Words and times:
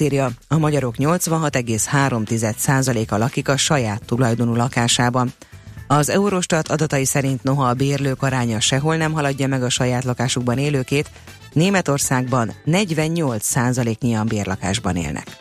azt 0.00 0.12
írja, 0.12 0.30
a 0.48 0.58
magyarok 0.58 0.94
86,3%-a 0.98 3.16
lakik 3.16 3.48
a 3.48 3.56
saját 3.56 4.02
tulajdonú 4.06 4.54
lakásában. 4.54 5.32
Az 5.86 6.08
Eurostat 6.08 6.68
adatai 6.68 7.04
szerint 7.04 7.42
noha 7.42 7.68
a 7.68 7.74
bérlők 7.74 8.22
aránya 8.22 8.60
sehol 8.60 8.96
nem 8.96 9.12
haladja 9.12 9.46
meg 9.46 9.62
a 9.62 9.68
saját 9.68 10.04
lakásukban 10.04 10.58
élőkét, 10.58 11.10
Németországban 11.52 12.52
48%-nyian 12.66 14.26
bérlakásban 14.26 14.96
élnek. 14.96 15.36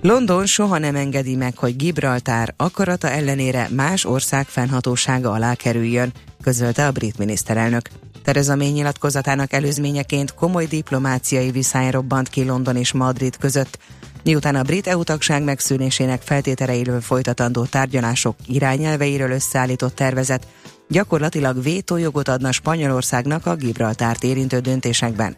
London 0.00 0.46
soha 0.46 0.78
nem 0.78 0.94
engedi 0.94 1.34
meg, 1.34 1.56
hogy 1.56 1.76
Gibraltár 1.76 2.54
akarata 2.56 3.10
ellenére 3.10 3.68
más 3.70 4.04
ország 4.04 4.46
fennhatósága 4.46 5.30
alá 5.30 5.54
kerüljön, 5.54 6.12
közölte 6.42 6.86
a 6.86 6.92
brit 6.92 7.18
miniszterelnök. 7.18 7.88
Tereza 8.26 8.56
May 8.56 8.68
nyilatkozatának 8.68 9.52
előzményeként 9.52 10.34
komoly 10.34 10.66
diplomáciai 10.66 11.50
viszály 11.50 11.90
robbant 11.90 12.28
ki 12.28 12.44
London 12.44 12.76
és 12.76 12.92
Madrid 12.92 13.36
között, 13.36 13.78
miután 14.24 14.54
a 14.54 14.62
brit 14.62 14.86
EU 14.86 15.02
tagság 15.02 15.42
megszűnésének 15.42 16.22
feltételeiről 16.22 17.00
folytatandó 17.00 17.64
tárgyalások 17.64 18.36
irányelveiről 18.46 19.30
összeállított 19.30 19.94
tervezet 19.94 20.46
gyakorlatilag 20.88 21.62
vétójogot 21.62 22.28
adna 22.28 22.52
Spanyolországnak 22.52 23.46
a 23.46 23.54
Gibraltárt 23.54 24.24
érintő 24.24 24.58
döntésekben. 24.58 25.36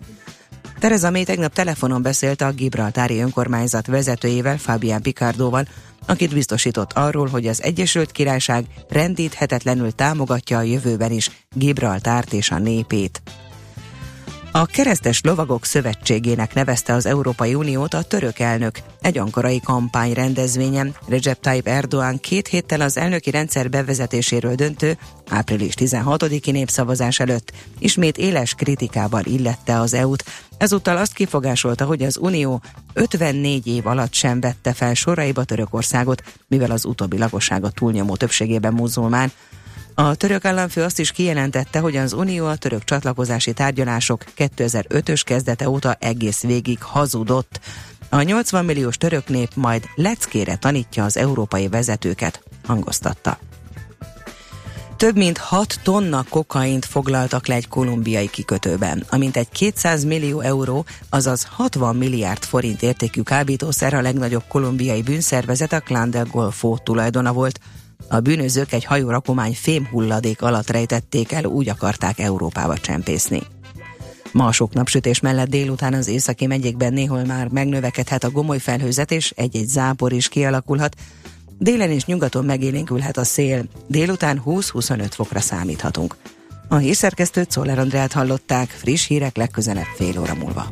Tereza 0.79 1.11
May 1.11 1.25
tegnap 1.25 1.53
telefonon 1.53 2.03
beszélt 2.03 2.41
a 2.41 2.53
Gibraltári 2.53 3.21
önkormányzat 3.21 3.87
vezetőjével, 3.87 4.59
Fabián 4.59 5.03
Picardóval, 5.03 5.67
akit 6.09 6.35
biztosított 6.35 6.93
arról, 6.93 7.27
hogy 7.27 7.47
az 7.47 7.63
Egyesült 7.63 8.13
Királyság 8.13 8.65
rendíthetetlenül 8.89 9.93
támogatja 9.93 10.59
a 10.59 10.63
jövőben 10.63 11.13
is 11.13 11.31
Gibraltárt 11.55 12.33
és 12.33 12.51
a 12.51 12.59
népét. 12.59 13.23
A 14.53 14.67
Keresztes 14.67 15.21
Lovagok 15.23 15.65
Szövetségének 15.65 16.55
nevezte 16.55 16.93
az 16.93 17.07
Európai 17.07 17.55
Uniót 17.55 17.95
a 17.95 18.03
török 18.03 18.39
elnök 18.39 18.79
egy 19.01 19.19
ankarai 19.19 19.61
kampány 19.61 20.13
rendezvényen. 20.13 20.95
Recep 21.09 21.41
Tayyip 21.41 21.67
Erdoğan 21.69 22.19
két 22.21 22.49
héttel 22.49 22.81
az 22.81 22.97
elnöki 22.97 23.31
rendszer 23.31 23.71
bevezetéséről 23.71 24.55
döntő 24.55 24.99
április 25.29 25.75
16-i 25.77 26.53
népszavazás 26.53 27.21
előtt 27.21 27.53
ismét 27.79 28.19
éles 28.19 28.55
kritikával 28.55 29.25
illette 29.25 29.81
az 29.81 29.95
EU-t. 29.95 30.25
Ezúttal 30.59 30.97
azt 30.97 31.13
kifogásolta, 31.13 31.85
hogy 31.85 32.03
az 32.03 32.17
Unió 32.17 32.63
54 32.93 33.67
év 33.67 33.87
alatt 33.87 34.13
sem 34.13 34.41
vette 34.41 34.73
fel 34.73 34.95
soraiba 34.95 35.45
Törökországot, 35.45 36.23
mivel 36.49 36.71
az 36.71 36.85
utóbbi 36.85 37.19
lakossága 37.19 37.71
túlnyomó 37.71 38.17
többségében 38.17 38.73
muzulmán, 38.73 39.33
a 40.01 40.15
török 40.15 40.45
államfő 40.45 40.83
azt 40.83 40.99
is 40.99 41.11
kijelentette, 41.11 41.79
hogy 41.79 41.97
az 41.97 42.13
Unió 42.13 42.47
a 42.47 42.57
török 42.57 42.85
csatlakozási 42.85 43.53
tárgyalások 43.53 44.25
2005-ös 44.37 45.21
kezdete 45.25 45.69
óta 45.69 45.97
egész 46.01 46.43
végig 46.43 46.83
hazudott. 46.83 47.61
A 48.09 48.23
80 48.23 48.65
milliós 48.65 48.97
török 48.97 49.29
nép 49.29 49.51
majd 49.55 49.85
leckére 49.95 50.57
tanítja 50.57 51.05
az 51.05 51.17
európai 51.17 51.69
vezetőket, 51.69 52.43
hangoztatta. 52.67 53.39
Több 54.99 55.17
mint 55.17 55.39
6 55.39 55.81
tonna 55.83 56.25
kokaint 56.29 56.85
foglaltak 56.85 57.47
le 57.47 57.55
egy 57.55 57.69
kolumbiai 57.69 58.31
kikötőben, 58.31 59.05
amint 59.11 59.37
egy 59.37 59.49
200 59.49 60.05
millió 60.05 60.41
euró, 60.41 60.85
azaz 61.09 61.47
60 61.51 61.97
milliárd 61.97 62.45
forint 62.45 62.83
értékű 62.83 63.23
kábítószer 63.23 63.95
a 63.95 64.01
legnagyobb 64.01 64.43
kolumbiai 64.49 65.03
bűnszervezet 65.03 65.73
a 65.73 65.81
Clan 65.81 66.11
del 66.11 66.25
Golfo 66.25 66.77
tulajdona 66.79 67.33
volt, 67.33 67.61
a 68.09 68.21
bűnözők 68.21 68.73
egy 68.73 68.85
hajórakomány 68.85 69.55
fémhulladék 69.55 70.43
alatt 70.43 70.71
rejtették 70.71 71.33
el, 71.33 71.45
úgy 71.45 71.69
akarták 71.69 72.19
Európába 72.19 72.77
csempészni. 72.79 73.43
Ma 74.33 74.47
a 74.47 74.53
sok 74.53 74.73
napsütés 74.73 75.21
mellett 75.21 75.49
délután 75.49 75.95
az 75.95 76.09
északi 76.09 76.47
megyékben 76.47 76.93
néhol 76.93 77.25
már 77.25 77.49
megnövekedhet 77.49 78.25
a 78.25 78.31
gomoly 78.31 78.59
felhőzet, 78.59 79.11
és 79.11 79.33
egy-egy 79.37 79.69
zápor 79.69 80.13
is 80.13 80.29
kialakulhat. 80.29 80.97
Délen 81.59 81.91
és 81.91 82.05
nyugaton 82.05 82.45
megélénkülhet 82.45 83.17
a 83.17 83.25
szél. 83.25 83.65
Délután 83.87 84.43
20-25 84.47 85.07
fokra 85.11 85.41
számíthatunk. 85.41 86.17
A 86.69 86.77
hírszerkesztőt 86.77 87.51
Szoller 87.51 87.79
Andrát 87.79 88.13
hallották, 88.13 88.69
friss 88.69 89.07
hírek 89.07 89.37
legközelebb 89.37 89.89
fél 89.97 90.21
óra 90.21 90.35
múlva. 90.35 90.69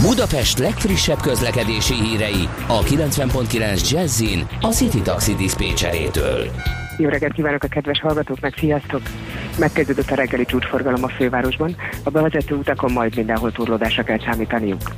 Budapest 0.00 0.58
legfrissebb 0.58 1.20
közlekedési 1.20 1.94
hírei 1.94 2.48
a 2.66 2.82
90.9 2.82 3.90
Jazzin 3.90 4.46
a 4.60 4.72
City 4.72 5.00
Taxi 5.00 5.34
Dispécsejétől. 5.34 6.50
Jó 6.98 7.08
reggelt 7.08 7.32
kívánok 7.32 7.62
a 7.62 7.68
kedves 7.68 8.00
hallgatóknak, 8.00 8.58
sziasztok! 8.58 9.02
Megkezdődött 9.58 10.10
a 10.10 10.14
reggeli 10.14 10.44
csúcsforgalom 10.44 11.04
a 11.04 11.08
fővárosban, 11.08 11.76
a 12.02 12.10
bevezető 12.10 12.54
utakon 12.54 12.92
majd 12.92 13.16
mindenhol 13.16 13.52
turlódásra 13.52 14.02
kell 14.02 14.18
számítaniuk. 14.18 14.90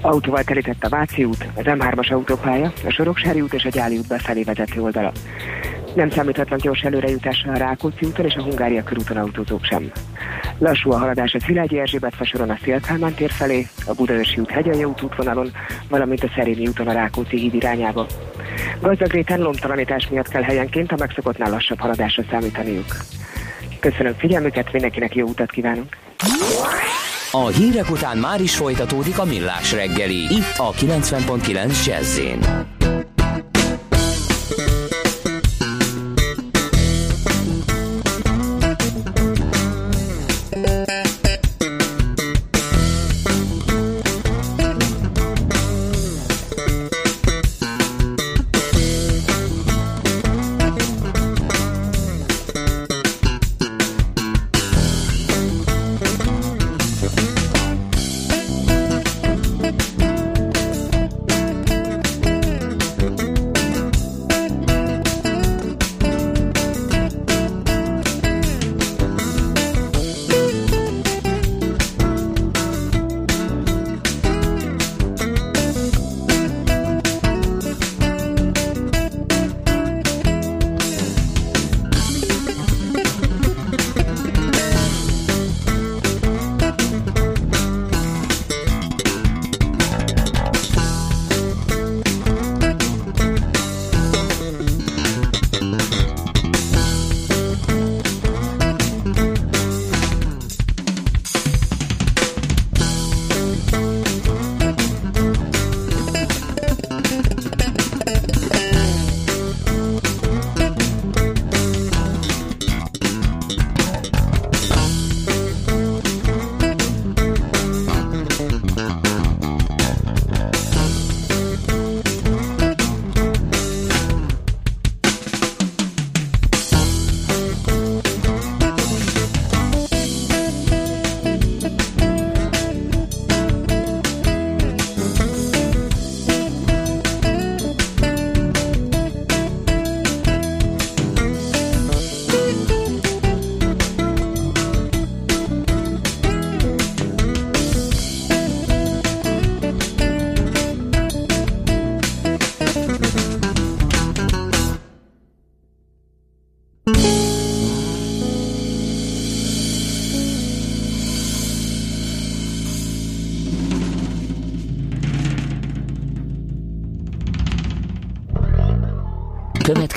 Autóval 0.00 0.42
terített 0.42 0.84
a 0.84 0.88
Váci 0.88 1.24
út, 1.24 1.46
az 1.54 1.62
M3-as 1.64 2.12
autópálya, 2.12 2.72
a 2.86 2.90
Soroksári 2.90 3.40
út 3.40 3.54
és 3.54 3.64
a 3.64 3.68
Gyáli 3.68 3.96
út 3.96 4.08
befelé 4.08 4.42
vezető 4.42 4.82
oldala. 4.82 5.12
Nem 5.94 6.10
számíthatnak 6.10 6.60
gyors 6.60 6.80
előrejutásra 6.80 7.52
a 7.52 7.56
Rákóczi 7.56 8.06
úton 8.06 8.24
és 8.24 8.34
a 8.34 8.42
Hungária 8.42 8.82
körúton 8.82 9.16
autózók 9.16 9.64
sem. 9.64 9.90
Lassú 10.58 10.92
a 10.92 10.98
haladás 10.98 11.34
a 11.34 11.40
Szilágyi 11.40 11.78
Erzsébet 11.78 12.14
fasoron 12.14 12.50
a 12.50 12.58
Szélkálmán 12.62 13.14
tér 13.14 13.30
felé, 13.30 13.66
a 13.86 13.94
Budaörsi 13.94 14.40
út 14.40 14.50
hegyalja 14.50 14.86
út 14.86 15.02
útvonalon, 15.02 15.50
valamint 15.88 16.24
a 16.24 16.30
Szerémi 16.34 16.66
úton 16.66 16.88
a 16.88 16.92
Rákóczi 16.92 17.38
híd 17.38 17.54
irányába. 17.54 18.06
Gazdag 18.80 19.10
réten 19.10 19.40
lomtalanítás 19.40 20.08
miatt 20.08 20.28
kell 20.28 20.42
helyenként 20.42 20.92
a 20.92 20.96
megszokottnál 20.98 21.50
lassabb 21.50 21.78
haladásra 21.78 22.22
számítaniuk. 22.30 22.96
Köszönöm 23.82 24.14
figyelmüket, 24.14 24.72
mindenkinek 24.72 25.14
jó 25.14 25.26
utat 25.26 25.50
kívánunk! 25.50 25.96
A 27.30 27.46
hírek 27.46 27.90
után 27.90 28.18
már 28.18 28.40
is 28.40 28.56
folytatódik 28.56 29.18
a 29.18 29.24
millás 29.24 29.72
reggeli, 29.72 30.16
itt 30.16 30.54
a 30.56 30.72
90.9 30.72 31.86
jazz 31.86 32.18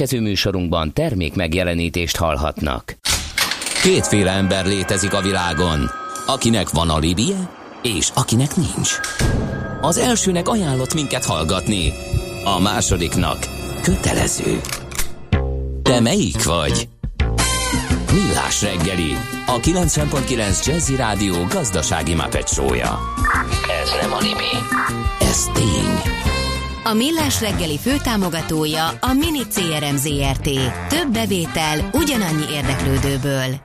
Következő 0.06 0.30
műsorunkban 0.30 0.94
termék 0.94 1.36
megjelenítést 1.36 2.18
hallhatnak. 2.18 2.98
Kétféle 3.84 4.32
ember 4.32 4.66
létezik 4.66 5.14
a 5.14 5.22
világon, 5.22 5.92
akinek 6.28 6.70
van 6.70 6.90
a 6.90 6.98
libie, 6.98 7.50
és 7.82 8.10
akinek 8.14 8.56
nincs. 8.56 9.00
Az 9.82 9.98
elsőnek 9.98 10.48
ajánlott 10.48 10.94
minket 10.94 11.26
hallgatni, 11.26 11.94
a 12.44 12.60
másodiknak 12.60 13.38
kötelező. 13.82 14.62
Te 15.82 16.00
melyik 16.00 16.44
vagy? 16.44 16.88
Millás 18.14 18.62
reggeli, 18.62 19.18
a 19.48 19.60
90.9 19.60 20.66
Jazzy 20.66 20.96
Rádió 20.96 21.36
gazdasági 21.50 22.14
mapetsója. 22.14 23.00
Ez 23.84 23.90
nem 24.02 24.14
animi, 24.14 24.54
ez 25.20 25.46
tény. 25.54 26.25
A 26.88 26.94
Millás 26.94 27.42
reggeli 27.42 27.78
főtámogatója 27.78 28.88
a 28.88 29.14
Mini 29.14 29.42
CRM 29.48 29.96
Zrt. 29.96 30.50
Több 30.90 31.12
bevétel 31.14 31.90
ugyanannyi 31.94 32.44
érdeklődőből. 32.54 33.62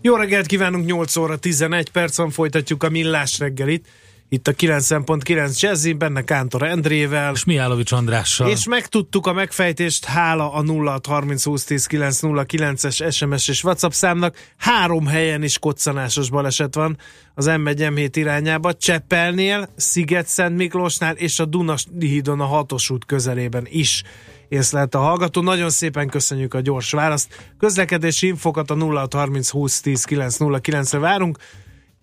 Jó 0.00 0.14
reggelt 0.14 0.46
kívánunk, 0.46 0.86
8 0.86 1.16
óra 1.16 1.36
11 1.36 1.90
percen 1.90 2.30
folytatjuk 2.30 2.82
a 2.82 2.88
Millás 2.88 3.38
reggelit 3.38 3.88
itt 4.28 4.48
a 4.48 4.52
9.9 4.52 5.60
Jazzy, 5.60 5.92
benne 5.92 6.22
Kántor 6.22 6.62
Endrével. 6.62 7.32
És 7.32 7.44
Miálovics 7.44 7.92
Andrással. 7.92 8.48
És 8.48 8.66
megtudtuk 8.66 9.26
a 9.26 9.32
megfejtést, 9.32 10.04
hála 10.04 10.52
a 10.52 10.62
0 10.62 11.00
30 11.08 11.44
20 11.44 11.64
10 11.64 11.86
909 11.86 12.84
es 12.84 13.02
SMS 13.10 13.48
és 13.48 13.64
WhatsApp 13.64 13.90
számnak. 13.90 14.36
Három 14.56 15.06
helyen 15.06 15.42
is 15.42 15.58
koccanásos 15.58 16.30
baleset 16.30 16.74
van 16.74 16.98
az 17.34 17.46
M1 17.48 17.90
M7 17.94 18.10
irányába, 18.14 18.74
Cseppelnél, 18.74 19.68
Sziget-Szent 19.76 20.56
Miklósnál 20.56 21.14
és 21.14 21.38
a 21.38 21.44
Dunas 21.44 21.86
hídon 21.98 22.40
a 22.40 22.46
hatos 22.46 22.90
út 22.90 23.04
közelében 23.04 23.66
is 23.70 24.02
észlelt 24.48 24.94
a 24.94 24.98
hallgató. 24.98 25.40
Nagyon 25.42 25.70
szépen 25.70 26.08
köszönjük 26.08 26.54
a 26.54 26.60
gyors 26.60 26.90
választ. 26.90 27.52
Közlekedési 27.58 28.26
infokat 28.26 28.70
a 28.70 28.74
0 28.74 29.08
30 29.10 29.50
20 29.50 29.80
10 29.80 30.06
909-re 30.08 30.98
várunk 30.98 31.38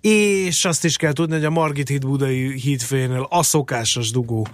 és 0.06 0.66
azt 0.66 0.86
is 0.86 0.98
kell 0.98 1.14
tudni, 1.14 1.36
hogy 1.36 1.46
a 1.46 1.50
Margit 1.50 1.88
híd 1.88 2.06
budai 2.06 2.60
hídfőjénél 2.60 3.28
a 3.30 3.44
szokásos 3.44 4.12
dugó 4.12 4.48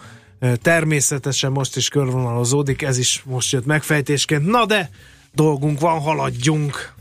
természetesen 0.62 1.52
most 1.52 1.76
is 1.76 1.88
körvonalazódik, 1.88 2.82
ez 2.82 2.98
is 2.98 3.22
most 3.26 3.52
jött 3.52 3.66
megfejtésként. 3.66 4.46
Na 4.46 4.66
de, 4.66 4.90
dolgunk 5.34 5.80
van, 5.80 6.00
haladjunk! 6.00 6.94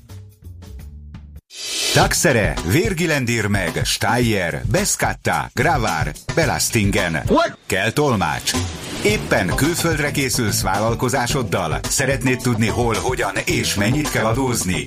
Taxere, 1.94 2.54
Virgilendir 2.70 3.46
meg, 3.46 3.80
Steyer, 3.84 4.62
Beskatta, 4.70 5.50
Gravár, 5.54 6.12
Belastingen. 6.34 7.22
What? 7.26 7.58
Kell 7.66 7.90
tolmács. 7.90 8.52
Éppen 9.04 9.54
külföldre 9.54 10.10
készülsz 10.10 10.62
vállalkozásoddal? 10.62 11.80
Szeretnéd 11.82 12.38
tudni 12.38 12.68
hol, 12.68 12.94
hogyan 12.94 13.34
és 13.44 13.74
mennyit 13.74 14.10
kell 14.10 14.24
adózni? 14.24 14.86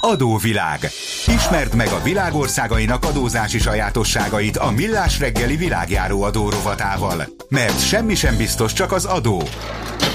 Adóvilág. 0.00 0.80
Ismerd 1.26 1.74
meg 1.74 1.88
a 1.88 2.02
világországainak 2.02 3.04
adózási 3.04 3.58
sajátosságait 3.58 4.56
a 4.56 4.70
Millás 4.70 5.18
reggeli 5.18 5.56
világjáró 5.56 6.22
adórovatával. 6.22 7.22
Mert 7.48 7.86
semmi 7.86 8.14
sem 8.14 8.36
biztos, 8.36 8.72
csak 8.72 8.92
az 8.92 9.04
adó. 9.04 9.42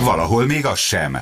Valahol 0.04 0.46
még 0.46 0.66
az 0.66 0.80
sem. 0.80 1.18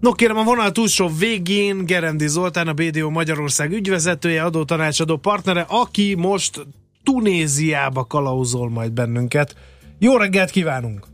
No 0.00 0.12
kérem, 0.12 0.36
a 0.36 0.42
vonal 0.42 0.72
túlsó 0.72 1.08
végén 1.18 1.84
Gerendi 1.84 2.28
Zoltán, 2.28 2.68
a 2.68 2.72
BDO 2.72 3.10
Magyarország 3.10 3.72
ügyvezetője, 3.72 4.42
adótanácsadó 4.42 5.16
partnere, 5.16 5.66
aki 5.68 6.14
most 6.18 6.66
Tunéziába 7.04 8.04
kalauzol 8.04 8.70
majd 8.70 8.92
bennünket. 8.92 9.54
Jó 9.98 10.16
reggelt 10.16 10.50
kívánunk! 10.50 11.06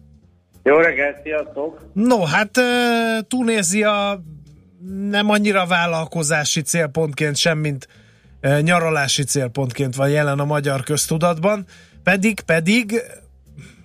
Jó 0.62 0.76
reggelt, 0.76 1.22
sziasztok! 1.22 1.80
No, 1.92 2.24
hát 2.24 2.50
Tunézia 3.28 4.22
nem 5.10 5.30
annyira 5.30 5.66
vállalkozási 5.66 6.60
célpontként 6.60 7.36
sem, 7.36 7.58
mint 7.58 7.88
nyaralási 8.60 9.22
célpontként 9.22 9.94
van 9.94 10.08
jelen 10.08 10.38
a 10.38 10.44
magyar 10.44 10.82
köztudatban, 10.82 11.64
pedig, 12.02 12.40
pedig, 12.40 12.92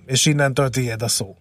és 0.06 0.26
innentől 0.26 0.70
tiéd 0.70 1.02
a 1.02 1.08
szó. 1.08 1.36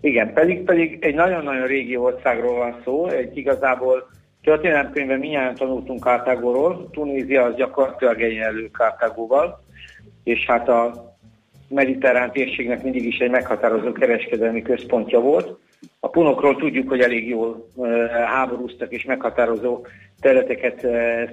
Igen, 0.00 0.32
pedig, 0.32 0.64
pedig 0.64 0.98
egy 1.00 1.14
nagyon-nagyon 1.14 1.66
régi 1.66 1.96
országról 1.96 2.56
van 2.56 2.80
szó, 2.84 3.08
egy 3.08 3.36
igazából 3.36 4.10
történelemkönyvben 4.42 5.18
minnyáján 5.18 5.54
tanultunk 5.54 6.04
Kártágóról, 6.04 6.88
Tunézia 6.90 7.44
az 7.44 7.54
gyakorlatilag 7.54 8.22
egyenlő 8.22 8.70
Kártágóval, 8.70 9.64
és 10.24 10.46
hát 10.46 10.68
a 10.68 11.08
mediterrán 11.68 12.32
térségnek 12.32 12.82
mindig 12.82 13.04
is 13.04 13.18
egy 13.18 13.30
meghatározó 13.30 13.92
kereskedelmi 13.92 14.62
központja 14.62 15.20
volt. 15.20 15.58
A 16.00 16.08
punokról 16.08 16.56
tudjuk, 16.56 16.88
hogy 16.88 17.00
elég 17.00 17.28
jól 17.28 17.68
háborúztak 18.26 18.92
és 18.92 19.04
meghatározó 19.04 19.86
területeket 20.20 20.80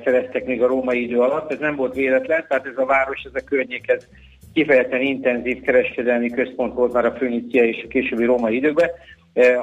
szereztek 0.03 0.45
még 0.45 0.63
a 0.63 0.67
római 0.67 1.03
idő 1.03 1.19
alatt. 1.19 1.51
Ez 1.51 1.59
nem 1.59 1.75
volt 1.75 1.95
véletlen, 1.95 2.45
tehát 2.47 2.65
ez 2.65 2.77
a 2.77 2.85
város, 2.85 3.21
ez 3.23 3.41
a 3.41 3.45
környék, 3.45 3.89
ez 3.89 4.07
kifejezetten 4.53 5.01
intenzív 5.01 5.61
kereskedelmi 5.61 6.29
központ 6.29 6.73
volt 6.73 6.93
már 6.93 7.05
a 7.05 7.15
Fönícia 7.15 7.63
és 7.63 7.83
a 7.83 7.87
későbbi 7.87 8.25
római 8.25 8.55
időkben. 8.55 8.89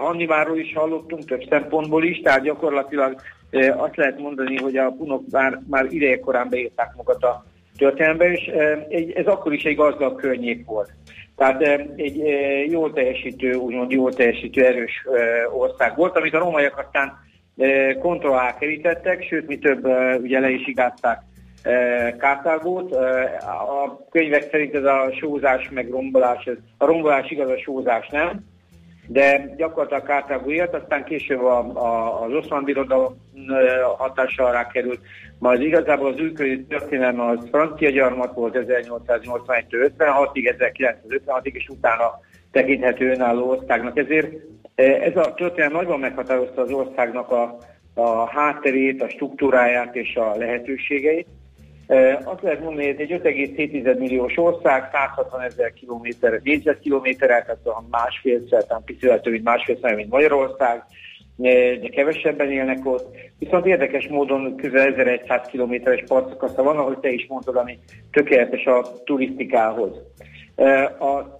Anniváról 0.00 0.58
is 0.58 0.74
hallottunk 0.74 1.24
több 1.24 1.42
szempontból 1.48 2.04
is, 2.04 2.20
tehát 2.20 2.42
gyakorlatilag 2.42 3.20
azt 3.76 3.96
lehet 3.96 4.18
mondani, 4.18 4.56
hogy 4.56 4.76
a 4.76 4.90
punok 4.90 5.22
már, 5.30 5.60
már 5.70 5.86
idejekorán 5.88 6.48
beírták 6.48 6.92
magukat 6.96 7.22
a 7.22 7.44
történelembe, 7.76 8.32
és 8.32 8.46
ez 9.14 9.26
akkor 9.26 9.52
is 9.52 9.64
egy 9.64 9.76
gazdag 9.76 10.20
környék 10.20 10.64
volt. 10.66 10.90
Tehát 11.36 11.62
egy 11.96 12.22
jól 12.70 12.92
teljesítő, 12.92 13.54
úgymond 13.54 13.90
jól 13.90 14.12
teljesítő 14.12 14.64
erős 14.64 15.06
ország 15.52 15.96
volt, 15.96 16.16
amit 16.16 16.34
a 16.34 16.38
rómaiak 16.38 16.78
aztán 16.78 17.12
kontrollál 18.00 18.54
kerítettek, 18.58 19.22
sőt, 19.22 19.46
mi 19.46 19.58
több 19.58 19.84
ugye 20.22 20.40
le 20.40 20.50
is 20.50 20.66
igázták 20.66 21.22
Kártágót. 22.18 22.92
A 23.42 24.06
könyvek 24.10 24.48
szerint 24.50 24.74
ez 24.74 24.84
a 24.84 25.12
sózás 25.20 25.70
meg 25.70 25.90
rombolás, 25.90 26.48
a 26.78 26.86
rombolás 26.86 27.30
igaz, 27.30 27.50
a 27.50 27.58
sózás 27.58 28.08
nem 28.08 28.52
de 29.06 29.54
gyakorlatilag 29.56 30.02
Kártágó 30.02 30.50
élt, 30.50 30.74
aztán 30.74 31.04
később 31.04 31.42
a, 31.42 31.58
a, 31.58 32.22
az 32.22 32.32
oszmán 32.32 32.64
birodalom 32.64 33.16
hatása 33.98 34.44
alá 34.44 34.66
került, 34.66 35.00
majd 35.38 35.62
igazából 35.62 36.12
az 36.12 36.18
űrköri 36.18 36.64
történelme 36.64 37.24
az 37.24 37.48
francia 37.50 37.90
gyarmat 37.90 38.34
volt 38.34 38.56
1881-56-ig, 38.58 40.54
1956-ig, 40.58 41.52
és 41.52 41.68
utána 41.68 42.20
tekinthető 42.52 43.10
önálló 43.10 43.48
országnak. 43.48 43.98
Ezért 43.98 44.32
ez 44.74 45.16
a 45.16 45.34
történelem 45.34 45.72
nagyban 45.72 46.00
meghatározta 46.00 46.60
az 46.60 46.70
országnak 46.70 47.30
a, 47.30 47.58
a 47.94 48.28
hátterét, 48.30 49.02
a 49.02 49.08
struktúráját 49.08 49.96
és 49.96 50.16
a 50.16 50.36
lehetőségeit. 50.36 51.26
Azt 52.24 52.42
lehet 52.42 52.60
mondani, 52.60 52.86
hogy 52.86 53.00
egy 53.00 53.20
5,7 53.22 53.98
milliós 53.98 54.36
ország, 54.36 54.88
160 54.92 55.40
ezer 55.40 55.72
kilométer, 55.72 56.40
négyzetkilométerrel, 56.42 57.42
tehát 57.42 57.88
másfélszer, 57.90 58.64
tehát 58.64 58.82
picivel 58.84 59.20
több, 59.20 59.32
mint 59.32 59.44
másfélszer, 59.44 59.94
mint 59.94 60.10
Magyarország, 60.10 60.84
de 61.36 61.88
kevesebben 61.88 62.50
élnek 62.50 62.86
ott. 62.86 63.16
Viszont 63.38 63.66
érdekes 63.66 64.08
módon 64.08 64.56
közel 64.56 64.94
1100 64.94 65.46
kilométeres 65.46 66.02
partszakasza 66.06 66.62
van, 66.62 66.76
ahogy 66.76 66.98
te 66.98 67.08
is 67.08 67.26
mondtad, 67.28 67.56
ami 67.56 67.78
tökéletes 68.10 68.64
a 68.64 68.84
turisztikához. 69.04 69.96
A 71.00 71.36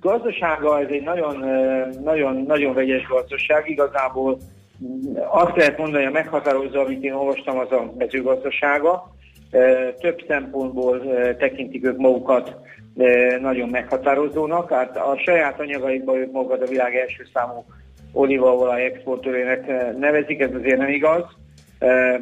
gazdasága 0.00 0.80
ez 0.80 0.88
egy 0.90 1.02
nagyon, 1.02 1.36
nagyon, 2.02 2.44
nagyon 2.46 2.74
vegyes 2.74 3.06
gazdaság, 3.06 3.68
igazából 3.70 4.38
azt 5.28 5.56
lehet 5.56 5.78
mondani, 5.78 6.04
hogy 6.04 6.12
a 6.12 6.16
meghatározó, 6.16 6.80
amit 6.80 7.02
én 7.02 7.12
olvastam, 7.12 7.58
az 7.58 7.72
a 7.72 7.92
mezőgazdasága, 7.98 9.14
több 10.00 10.24
szempontból 10.28 11.02
tekintik 11.38 11.86
ők 11.86 11.96
magukat 11.96 12.56
nagyon 13.40 13.68
meghatározónak. 13.68 14.70
Hát 14.70 14.96
a 14.96 15.18
saját 15.24 15.60
anyagaikban 15.60 16.16
ők 16.16 16.32
magukat 16.32 16.62
a 16.62 16.66
világ 16.66 16.96
első 16.96 17.26
számú 17.34 17.64
olívaolaj 18.12 18.84
exportőrének 18.84 19.66
nevezik, 19.98 20.40
ez 20.40 20.54
azért 20.54 20.78
nem 20.78 20.88
igaz. 20.88 21.24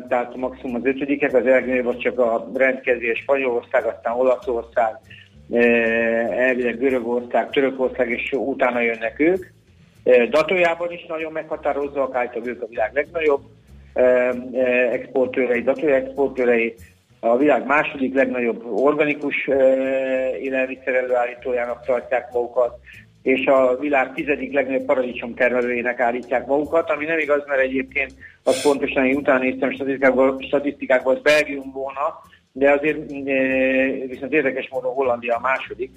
Tehát 0.09 0.37
maximum 0.37 0.75
az 0.75 0.85
ötödikek, 0.85 1.35
az 1.35 1.45
legnagyobb 1.45 1.87
az 1.87 1.99
csak 1.99 2.19
a 2.19 2.51
rendkezés 2.55 3.19
Spanyolország, 3.19 3.85
aztán 3.85 4.15
Olaszország, 4.15 4.95
elvileg 6.31 6.79
Görögország, 6.79 7.51
Törökország, 7.51 8.11
és 8.11 8.33
utána 8.33 8.81
jönnek 8.81 9.21
ők. 9.21 9.47
Datójában 10.31 10.93
is 10.93 11.07
nagyon 11.09 11.33
meghatározóak, 11.33 12.15
általában 12.15 12.49
ők 12.49 12.63
a 12.63 12.67
világ 12.67 12.91
legnagyobb 12.95 13.41
exportőrei, 14.93 15.63
datója 15.63 15.95
exportőrei, 15.95 16.75
a 17.21 17.37
világ 17.37 17.67
második 17.67 18.15
legnagyobb 18.15 18.65
organikus 18.65 19.47
élelmiszer 20.41 20.95
előállítójának 20.95 21.85
tartják 21.85 22.33
magukat, 22.33 22.79
és 23.23 23.47
a 23.47 23.77
világ 23.77 24.13
tizedik 24.13 24.53
legnagyobb 24.53 24.87
paradicsom 24.87 25.35
termelőjének 25.35 26.01
állítják 26.01 26.47
magukat, 26.47 26.91
ami 26.91 27.05
nem 27.05 27.19
igaz, 27.19 27.43
mert 27.47 27.61
egyébként 27.61 28.15
az 28.43 28.63
pontosan, 28.63 29.07
én 29.07 29.17
utána 29.17 29.39
néztem 29.39 29.71
statisztikákban, 29.71 30.39
statisztikákban 30.41 31.17
az 31.17 31.23
Belgium 31.23 31.73
volna, 31.73 32.21
de 32.53 32.71
azért 32.71 33.11
viszont 34.09 34.33
érdekes 34.33 34.69
módon 34.69 34.95
Hollandia 34.95 35.37
a 35.37 35.41
második. 35.41 35.91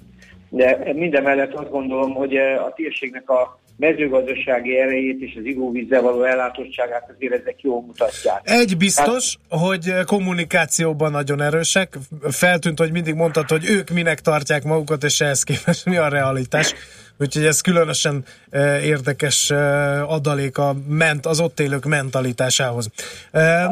De 0.54 0.92
minden 0.94 1.22
mellett 1.22 1.52
azt 1.52 1.70
gondolom, 1.70 2.14
hogy 2.14 2.36
a 2.36 2.72
térségnek 2.76 3.30
a 3.30 3.60
mezőgazdasági 3.76 4.78
erejét 4.78 5.20
és 5.20 5.36
az 5.38 5.44
ivóvízzel 5.44 6.02
való 6.02 6.22
ellátottságát 6.22 7.12
azért 7.16 7.32
ezek 7.32 7.60
jól 7.60 7.82
mutatják. 7.82 8.40
Egy 8.44 8.76
biztos, 8.76 9.38
hát, 9.50 9.60
hogy 9.60 10.04
kommunikációban 10.06 11.10
nagyon 11.10 11.42
erősek. 11.42 11.98
Feltűnt, 12.30 12.78
hogy 12.78 12.92
mindig 12.92 13.14
mondtad, 13.14 13.48
hogy 13.48 13.64
ők 13.68 13.90
minek 13.90 14.20
tartják 14.20 14.64
magukat, 14.64 15.04
és 15.04 15.20
ehhez 15.20 15.42
képest 15.42 15.84
mi 15.84 15.96
a 15.96 16.08
realitás. 16.08 16.74
Úgyhogy 17.18 17.44
ez 17.44 17.60
különösen 17.60 18.24
eh, 18.50 18.86
érdekes 18.86 19.50
eh, 19.50 20.12
adaléka 20.12 20.74
ment 20.88 21.26
az 21.26 21.40
ott 21.40 21.60
élők 21.60 21.84
mentalitásához. 21.84 22.90
Eh, 23.30 23.66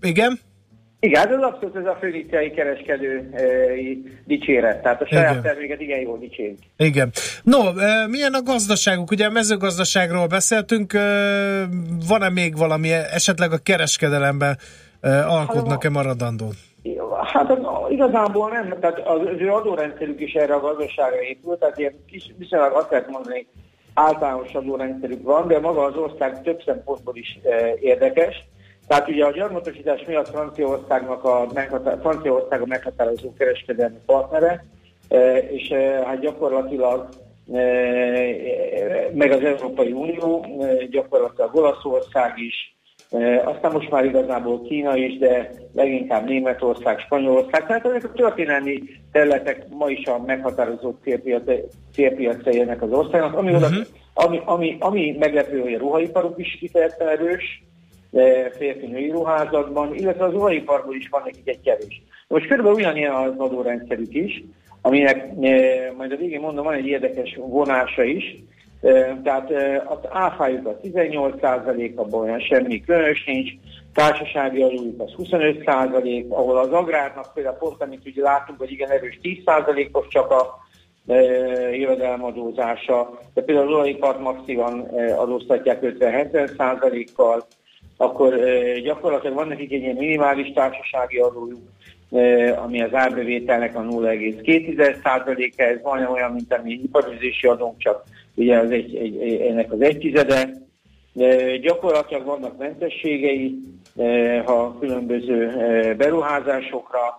igen? 0.00 0.40
Igen, 1.00 1.20
hát 1.20 1.30
ez 1.32 1.42
abszolút 1.42 1.76
ez 1.76 1.86
a 1.86 1.96
főniciai 2.00 2.50
kereskedő 2.50 3.30
e, 3.32 3.42
dicséret, 4.24 4.82
tehát 4.82 5.02
a 5.02 5.06
saját 5.06 5.30
igen. 5.30 5.42
terméket 5.42 5.80
igen 5.80 6.00
jól 6.00 6.18
dicsérik. 6.18 6.58
Igen. 6.76 7.10
No, 7.42 7.58
e, 7.78 8.06
milyen 8.06 8.32
a 8.32 8.42
gazdaságuk? 8.42 9.10
Ugye 9.10 9.26
a 9.26 9.30
mezőgazdaságról 9.30 10.26
beszéltünk, 10.26 10.92
e, 10.92 11.00
van-e 12.08 12.28
még 12.30 12.56
valami, 12.56 12.92
esetleg 12.92 13.52
a 13.52 13.58
kereskedelemben 13.62 14.58
alkotnak-e 15.28 15.90
maradandót? 15.90 16.54
Hát 17.32 17.50
az, 17.50 17.58
igazából 17.88 18.50
nem, 18.50 18.76
tehát 18.80 18.98
az, 18.98 19.20
az 19.20 19.40
ő 19.40 19.52
adórendszerük 19.52 20.20
is 20.20 20.32
erre 20.32 20.54
a 20.54 20.60
gazdaságra 20.60 21.22
épült, 21.22 21.58
tehát 21.58 21.78
ilyen 21.78 21.94
kis, 22.06 22.34
viszonylag 22.38 22.72
azt 22.72 22.90
lehet 22.90 23.10
mondani, 23.10 23.46
általános 23.94 24.52
adórendszerük 24.52 25.22
van, 25.22 25.46
de 25.46 25.60
maga 25.60 25.84
az 25.84 25.96
ország 25.96 26.42
több 26.42 26.62
szempontból 26.64 27.16
is 27.16 27.38
e, 27.42 27.74
érdekes. 27.80 28.44
Tehát 28.88 29.08
ugye 29.08 29.24
a 29.24 29.30
gyarmatosítás 29.30 30.04
miatt 30.06 30.28
Franciaországnak 30.28 31.24
a, 31.24 31.48
Franciaország 32.00 32.60
a 32.60 32.66
meghatározó 32.66 33.32
kereskedelmi 33.38 33.98
partnere, 34.06 34.64
e, 35.08 35.38
és 35.38 35.70
e, 35.70 36.02
hát 36.06 36.20
gyakorlatilag 36.20 37.08
e, 37.52 37.60
meg 39.12 39.30
az 39.30 39.44
Európai 39.44 39.92
Unió, 39.92 40.46
gyakorlatilag 40.90 41.54
Olaszország 41.54 42.32
is, 42.36 42.76
aztán 43.44 43.72
most 43.72 43.90
már 43.90 44.04
igazából 44.04 44.62
Kína 44.62 44.96
is, 44.96 45.18
de 45.18 45.50
leginkább 45.74 46.26
Németország, 46.26 46.98
Spanyolország. 46.98 47.66
Tehát 47.66 47.86
ezek 47.86 48.04
a 48.04 48.12
történelmi 48.12 48.82
területek 49.12 49.66
ma 49.70 49.88
is 49.88 50.06
a 50.06 50.22
meghatározó 50.26 50.94
célpiacai 51.92 52.60
ennek 52.60 52.82
az 52.82 52.90
országnak. 52.90 53.36
Ami, 53.36 53.52
uh-huh. 53.52 53.76
ami, 54.14 54.40
ami, 54.44 54.76
ami 54.80 55.16
meglepő, 55.18 55.60
hogy 55.60 55.74
a 55.74 55.78
ruhaiparuk 55.78 56.38
is 56.38 56.56
kifejezetten 56.60 57.08
erős, 57.08 57.67
férfi-női 58.58 59.10
ruházatban, 59.10 59.94
illetve 59.94 60.24
az 60.24 60.32
ruhaiparból 60.32 60.94
is 60.94 61.08
van 61.08 61.22
nekik 61.24 61.48
egy 61.48 61.60
kevés. 61.60 62.02
Most 62.28 62.46
körülbelül 62.46 62.78
ugyanilyen 62.78 63.14
az 63.14 63.34
adórendszerük 63.36 64.14
is, 64.14 64.44
aminek 64.82 65.34
majd 65.96 66.12
a 66.12 66.16
végén 66.16 66.40
mondom, 66.40 66.64
van 66.64 66.74
egy 66.74 66.86
érdekes 66.86 67.38
vonása 67.40 68.02
is, 68.02 68.36
tehát 69.22 69.50
az 69.84 69.98
áfájuk 70.10 70.66
az 70.66 70.74
18%, 70.82 71.94
abban 71.94 72.20
olyan 72.20 72.40
semmi 72.40 72.80
különös 72.80 73.24
nincs, 73.24 73.50
társasági 73.94 74.62
adójuk 74.62 75.00
az 75.00 75.14
25%, 75.18 76.28
ahol 76.28 76.58
az 76.58 76.72
agrárnak 76.72 77.30
például 77.34 77.56
pont, 77.56 77.82
amit 77.82 78.06
ugye 78.06 78.22
látunk, 78.22 78.58
hogy 78.58 78.70
igen 78.70 78.90
erős 78.90 79.18
10%-os 79.22 80.06
csak 80.08 80.30
a 80.30 80.66
jövedelmadózása, 81.72 83.20
de 83.34 83.42
például 83.42 83.66
az 83.66 83.74
olajipart 83.74 84.20
maxivan 84.20 84.80
adóztatják 85.16 85.78
50-70%-kal, 85.82 87.46
akkor 88.00 88.38
gyakorlatilag 88.82 89.34
van 89.36 89.48
nekik 89.48 89.72
egy 89.72 89.82
ilyen 89.82 89.96
minimális 89.96 90.52
társasági 90.52 91.18
adójuk, 91.18 91.60
ami 92.56 92.82
az 92.82 92.94
árbevételnek 92.94 93.76
a 93.76 93.80
0,2%-a, 93.80 95.62
ez 95.62 95.82
van 95.82 96.04
olyan, 96.04 96.32
mint 96.32 96.54
ami 96.54 96.72
iparüzési 96.72 97.46
adónk, 97.46 97.78
csak 97.78 98.04
ugye 98.34 98.58
az 98.58 98.70
egy, 98.70 98.96
egy, 98.96 99.40
ennek 99.40 99.72
az 99.72 99.80
egy 99.80 99.98
tizede. 99.98 100.50
Gyakorlatilag 101.60 102.24
vannak 102.24 102.58
mentességei, 102.58 103.58
ha 104.44 104.76
különböző 104.80 105.52
beruházásokra, 105.96 107.18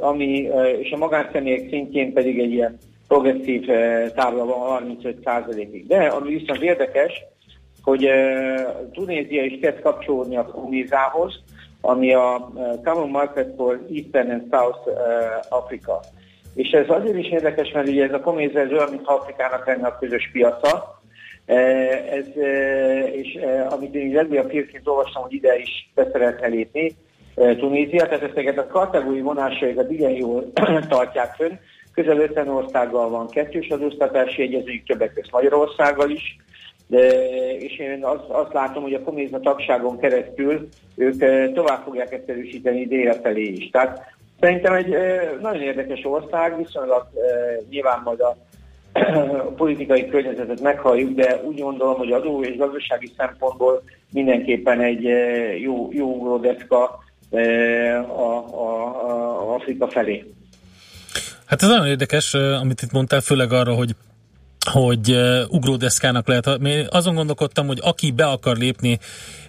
ami, 0.00 0.48
és 0.80 0.90
a 0.90 0.96
magánszemélyek 0.96 1.68
szintjén 1.68 2.12
pedig 2.12 2.38
egy 2.38 2.52
ilyen 2.52 2.78
progresszív 3.08 3.66
tábla 4.14 4.44
van 4.44 4.96
35%-ig. 5.02 5.86
De 5.86 6.06
ami 6.06 6.38
viszont 6.38 6.62
érdekes, 6.62 7.12
hogy 7.82 8.10
Tunézia 8.92 9.44
is 9.44 9.58
kezd 9.60 9.80
kapcsolódni 9.80 10.36
a 10.36 10.44
Komizához, 10.44 11.42
ami 11.80 12.14
a 12.14 12.50
Common 12.84 13.10
Market 13.10 13.54
for 13.56 13.86
Eastern 13.92 14.30
and 14.30 14.42
South 14.50 14.88
Africa. 15.48 16.00
És 16.54 16.70
ez 16.70 16.88
azért 16.88 17.18
is 17.18 17.28
érdekes, 17.28 17.72
mert 17.72 17.88
ugye 17.88 18.04
ez 18.04 18.12
a 18.12 18.20
koméza 18.20 18.58
ez 18.58 18.70
olyan, 18.70 18.90
mint 18.90 19.06
Afrikának 19.06 19.66
lenne 19.66 19.86
a 19.86 19.98
közös 19.98 20.30
piaca, 20.32 21.00
ez, 22.10 22.26
és 23.12 23.38
amit 23.70 23.94
én 23.94 24.12
legből 24.12 24.48
hírként 24.48 24.88
olvastam, 24.88 25.22
hogy 25.22 25.32
ide 25.32 25.58
is 25.58 25.90
be 25.94 26.08
szeretne 26.12 26.46
lépni 26.46 26.96
Tunézia, 27.34 28.06
tehát 28.06 28.22
ezeket 28.22 28.58
a 28.58 28.66
kategóriai 28.66 29.22
vonásaikat 29.22 29.90
igen 29.90 30.10
jól 30.10 30.52
tartják 30.88 31.34
fönn. 31.34 31.52
Közel 31.94 32.18
50 32.18 32.48
országgal 32.48 33.08
van 33.08 33.28
kettős 33.28 33.68
adóztatási 33.68 34.42
egyezőjük, 34.42 34.86
többek 34.86 35.12
között 35.14 35.30
Magyarországgal 35.30 36.10
is, 36.10 36.36
de, 36.90 37.08
és 37.58 37.78
én 37.78 38.04
azt, 38.04 38.28
azt 38.28 38.52
látom, 38.52 38.82
hogy 38.82 38.94
a 38.94 39.02
komézma 39.02 39.40
tagságon 39.40 39.98
keresztül 39.98 40.68
ők 40.96 41.18
tovább 41.54 41.82
fogják 41.84 42.12
ezt 42.12 42.28
erősíteni 42.28 42.86
délre 42.86 43.20
felé 43.20 43.42
is. 43.42 43.70
Tehát 43.70 44.18
Szerintem 44.40 44.74
egy 44.74 44.94
nagyon 45.40 45.62
érdekes 45.62 46.00
ország, 46.04 46.56
viszonylag 46.56 47.06
nyilván 47.70 48.00
majd 48.04 48.20
a 48.20 48.36
politikai 49.56 50.08
környezetet 50.08 50.60
meghalljuk, 50.60 51.14
de 51.14 51.40
úgy 51.44 51.60
gondolom, 51.60 51.96
hogy 51.96 52.12
adó 52.12 52.42
és 52.42 52.56
gazdasági 52.56 53.12
szempontból 53.16 53.82
mindenképpen 54.12 54.80
egy 54.80 55.02
jó, 55.60 55.88
jó 55.92 56.14
ugródeszka 56.14 56.98
a, 57.30 57.38
a, 58.20 58.70
a 59.08 59.54
Afrika 59.54 59.88
felé. 59.88 60.24
Hát 61.46 61.62
ez 61.62 61.68
nagyon 61.68 61.86
érdekes, 61.86 62.34
amit 62.34 62.82
itt 62.82 62.92
mondtál, 62.92 63.20
főleg 63.20 63.52
arra, 63.52 63.74
hogy 63.74 63.90
hogy 64.64 65.16
ugródeszkának 65.48 66.28
lehet. 66.28 66.60
Azon 66.88 67.14
gondolkodtam, 67.14 67.66
hogy 67.66 67.78
aki 67.82 68.10
be 68.10 68.26
akar 68.26 68.56
lépni 68.56 68.98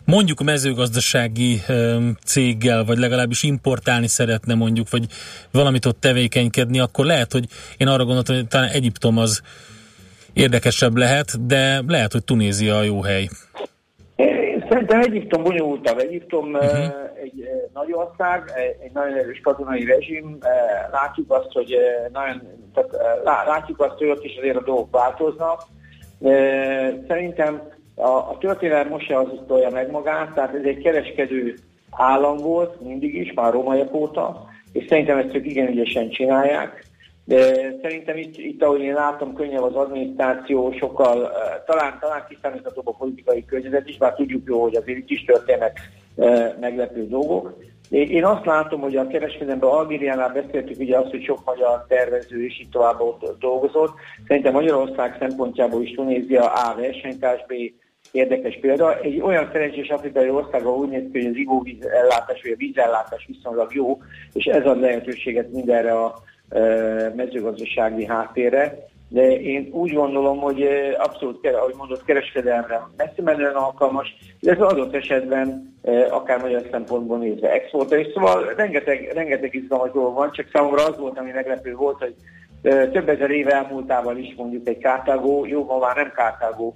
mondjuk 0.06 0.44
mezőgazdasági 0.44 1.62
céggel, 2.26 2.84
vagy 2.84 2.98
legalábbis 2.98 3.44
importálni 3.44 4.08
szeretne 4.08 4.54
mondjuk, 4.54 4.90
vagy 4.90 5.06
valamit 5.52 5.86
ott 5.86 6.00
tevékenykedni, 6.00 6.80
akkor 6.80 7.06
lehet, 7.06 7.32
hogy 7.32 7.46
én 7.78 7.88
arra 7.88 8.06
gondoltam, 8.06 8.36
hogy 8.36 8.48
talán 8.48 8.70
Egyiptom 8.70 9.18
az 9.18 9.42
érdekesebb 10.34 10.98
lehet, 10.98 11.46
de 11.46 11.84
lehet, 11.88 12.12
hogy 12.12 12.24
Tunézia 12.24 12.78
a 12.78 12.84
jó 12.84 13.02
hely. 13.02 13.30
Szerintem 14.72 15.02
Egyiptom 15.02 15.44
bonyolultabb. 15.44 15.98
Egyiptom 15.98 16.54
uh-huh. 16.54 16.86
egy 17.24 17.50
nagy 17.74 17.94
ország, 17.94 18.44
egy 18.84 18.92
nagyon 18.92 19.18
erős 19.18 19.40
katonai 19.44 19.86
rezsim. 19.86 20.38
Látjuk 20.92 21.32
azt, 21.32 21.52
hogy 21.52 21.76
nagyon, 22.12 22.42
tehát 22.74 23.46
látjuk 23.46 23.80
azt, 23.80 23.98
hogy 23.98 24.10
ott 24.10 24.24
is 24.24 24.38
azért 24.38 24.56
a 24.56 24.64
dolgok 24.64 24.92
változnak. 24.92 25.62
Szerintem 27.08 27.62
a, 27.96 28.08
a 28.08 28.38
történelem 28.40 28.88
most 28.88 29.06
se 29.06 29.18
azutolja 29.18 29.70
meg 29.70 29.92
magát, 29.92 30.34
tehát 30.34 30.56
ez 30.56 30.64
egy 30.64 30.82
kereskedő 30.84 31.56
állam 31.90 32.38
volt 32.38 32.82
mindig 32.82 33.16
is, 33.16 33.34
már 33.34 33.52
rómaiak 33.52 33.94
óta, 33.94 34.46
és 34.72 34.86
szerintem 34.88 35.18
ezt 35.18 35.36
ők 35.36 35.46
igen 35.46 35.68
ügyesen 35.68 36.10
csinálják. 36.10 36.86
Szerintem 37.82 38.18
itt, 38.18 38.38
itt, 38.38 38.64
ahogy 38.64 38.82
én 38.82 38.94
látom, 38.94 39.34
könnyebb 39.34 39.64
az 39.64 39.76
adminisztráció, 39.76 40.72
sokkal, 40.72 41.32
talán, 41.66 41.98
talán 42.00 42.26
kiszámíthatóbb 42.30 42.88
a 42.88 42.96
politikai 42.98 43.46
környezet 43.46 43.88
is, 43.88 43.98
bár 43.98 44.14
tudjuk 44.14 44.48
jó, 44.48 44.62
hogy 44.62 44.76
azért 44.76 44.98
itt 44.98 45.10
is 45.10 45.26
történnek 45.26 45.80
meglepő 46.60 47.08
dolgok. 47.08 47.58
Én 47.90 48.26
azt 48.26 48.46
látom, 48.46 48.82
hogy 48.82 48.96
a 48.96 49.08
kereskedelemben 49.08 49.70
Algériánál 49.70 50.30
beszéltük 50.30 50.80
ugye 50.80 50.98
azt, 50.98 51.10
hogy 51.10 51.24
sok 51.24 51.46
magyar 51.46 51.86
tervező 51.88 52.44
is 52.44 52.60
itt 52.60 52.72
tovább 52.72 52.98
dolgozott. 53.40 53.94
Szerintem 54.28 54.54
Magyarország 54.54 55.16
szempontjából 55.20 55.82
is 55.82 55.92
Tunézia 55.92 56.54
A 56.54 56.76
versenytárs, 56.76 57.46
B 57.48 57.54
érdekes 58.12 58.58
példa. 58.62 59.00
Egy 59.00 59.22
olyan 59.22 59.50
szerencsés 59.52 59.90
afrikai 59.90 60.30
ország, 60.30 60.66
ahol 60.66 60.78
úgy 60.78 60.90
néz 60.90 61.04
ki, 61.12 61.20
hogy 61.20 61.32
az 61.32 61.36
ivóvíz 61.36 61.86
ellátás 61.86 62.42
vagy 62.42 62.52
a 62.52 62.58
vízellátás 62.58 63.26
viszonylag 63.28 63.74
jó, 63.74 64.02
és 64.34 64.46
ez 64.46 64.66
ad 64.66 64.80
lehetőséget 64.80 65.52
mindenre 65.52 65.92
a 65.92 66.14
mezőgazdasági 67.16 68.06
háttérre. 68.06 68.90
De 69.10 69.40
én 69.40 69.70
úgy 69.72 69.94
gondolom, 69.94 70.40
hogy 70.40 70.68
abszolút, 70.98 71.48
ahogy 71.48 71.74
mondott, 71.78 72.06
kereskedelemre 72.06 72.82
messze 72.98 73.22
menően 73.24 73.56
alkalmas, 73.56 74.16
illetve 74.40 74.66
adott 74.66 74.96
esetben 74.96 75.76
akár 76.10 76.42
magyar 76.42 76.64
szempontból 76.72 77.18
nézve 77.18 77.52
exportra 77.52 77.98
is. 77.98 78.08
Szóval 78.14 78.54
rengeteg, 78.58 79.12
rengeteg 79.14 79.56
izgalmas 79.56 79.92
dolog 79.92 80.14
van, 80.14 80.32
csak 80.32 80.50
számomra 80.54 80.86
az 80.86 80.98
volt, 80.98 81.18
ami 81.18 81.32
meglepő 81.32 81.74
volt, 81.74 81.98
hogy 81.98 82.16
több 82.92 83.10
ezer 83.10 83.30
éve 83.30 83.52
elmúltával 83.52 84.18
is 84.18 84.34
mondjuk 84.38 84.68
egy 84.68 84.78
Kártágó, 84.78 85.46
jó, 85.46 85.66
ma 85.66 85.78
már 85.78 85.96
nem 85.96 86.12
Kártágó, 86.16 86.76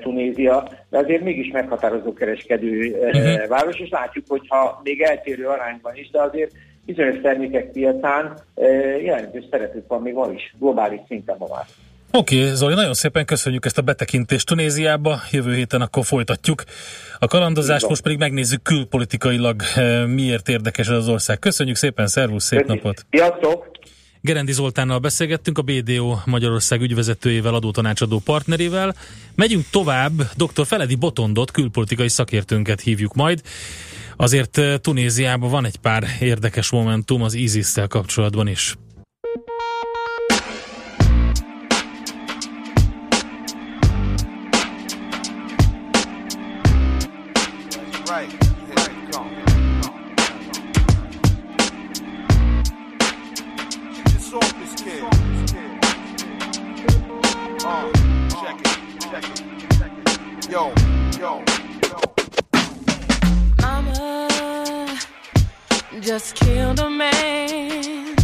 Tunézia, 0.00 0.68
de 0.90 0.98
azért 0.98 1.22
mégis 1.22 1.50
meghatározó 1.52 2.12
kereskedő 2.12 2.90
uh-huh. 2.90 3.48
város, 3.48 3.80
és 3.80 3.88
látjuk, 3.88 4.24
hogy 4.28 4.46
ha 4.48 4.80
még 4.84 5.00
eltérő 5.00 5.46
arányban 5.46 5.96
is, 5.96 6.10
de 6.10 6.20
azért 6.22 6.52
bizonyos 6.88 7.20
termékek 7.22 7.72
piacán 7.72 8.38
jelentős 9.04 9.44
szerepük 9.50 9.88
van 9.88 10.02
még 10.02 10.14
ma 10.14 10.30
is, 10.34 10.54
globális 10.58 11.00
szinten 11.08 11.36
ma 11.38 11.46
már. 11.54 11.64
Oké, 12.12 12.40
okay, 12.40 12.54
Zoli, 12.54 12.74
nagyon 12.74 12.94
szépen 12.94 13.24
köszönjük 13.24 13.64
ezt 13.64 13.78
a 13.78 13.82
betekintést 13.82 14.46
Tunéziába, 14.46 15.18
jövő 15.30 15.54
héten 15.54 15.80
akkor 15.80 16.04
folytatjuk 16.04 16.64
a 17.18 17.26
kalandozást, 17.26 17.88
most 17.88 18.02
pedig 18.02 18.18
megnézzük 18.18 18.62
külpolitikailag 18.62 19.62
miért 20.06 20.48
érdekes 20.48 20.88
ez 20.88 20.96
az 20.96 21.08
ország. 21.08 21.38
Köszönjük 21.38 21.76
szépen, 21.76 22.06
szervusz, 22.06 22.44
szép 22.44 22.60
Köszönjük. 22.60 22.84
napot! 22.84 23.06
Sziasztok! 23.10 23.70
Gerendi 24.20 24.52
Zoltánnal 24.52 24.98
beszélgettünk, 24.98 25.58
a 25.58 25.62
BDO 25.62 26.16
Magyarország 26.24 26.80
ügyvezetőjével, 26.80 27.54
adótanácsadó 27.54 28.20
partnerével. 28.24 28.94
Megyünk 29.34 29.64
tovább, 29.70 30.12
dr. 30.36 30.66
Feledi 30.66 30.94
Botondot, 30.94 31.50
külpolitikai 31.50 32.08
szakértőnket 32.08 32.80
hívjuk 32.80 33.14
majd. 33.14 33.42
Azért 34.20 34.60
Tunéziában 34.80 35.50
van 35.50 35.64
egy 35.64 35.76
pár 35.76 36.04
érdekes 36.20 36.70
momentum 36.70 37.22
az 37.22 37.34
ISIS-szel 37.34 37.86
kapcsolatban 37.86 38.48
is. 38.48 38.76
Just 66.18 66.34
killed 66.34 66.80
a 66.80 66.90
man. 66.90 68.16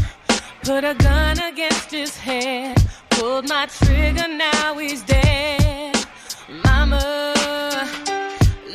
Put 0.65 0.83
a 0.83 0.95
gun 0.95 1.39
against 1.39 1.93
his 1.93 2.17
head. 2.17 2.77
Pulled 3.11 3.49
my 3.49 3.67
trigger, 3.67 4.27
now 4.27 4.77
he's 4.79 5.03
dead. 5.03 5.95
Mama, 6.65 7.05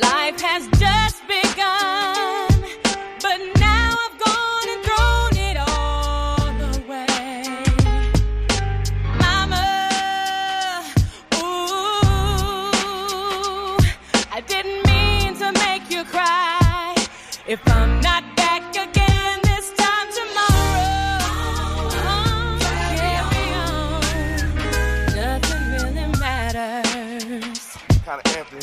life 0.00 0.40
has 0.40 0.66
just 0.84 1.18
begun. 1.28 2.48
But 3.24 3.38
now 3.58 3.94
I've 4.04 4.16
gone 4.26 4.68
and 4.72 4.82
thrown 4.86 5.32
it 5.48 5.56
all 5.68 6.54
away. 6.78 7.44
Mama, 9.24 9.66
ooh, 11.44 12.00
I 14.36 14.40
didn't 14.46 14.82
mean 14.86 15.34
to 15.42 15.52
make 15.64 15.90
you 15.90 16.04
cry. 16.04 16.94
If 17.46 17.60
I'm 17.66 18.00
not 18.00 18.29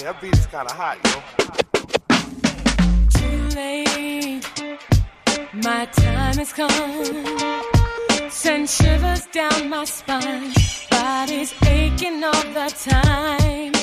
that 0.08 0.22
beat 0.22 0.34
is 0.38 0.46
kind 0.46 0.70
of 0.70 0.76
hot, 0.82 0.98
yo. 1.04 1.12
Too 3.20 3.40
late, 3.58 4.48
my 5.54 5.86
time 5.86 6.38
has 6.38 6.54
come. 6.54 8.30
Send 8.30 8.70
shivers 8.70 9.26
down 9.34 9.70
my 9.70 9.84
spine. 9.84 10.54
Body's 10.90 11.54
aching 11.66 12.24
all 12.24 12.48
the 12.60 12.70
time. 12.90 13.74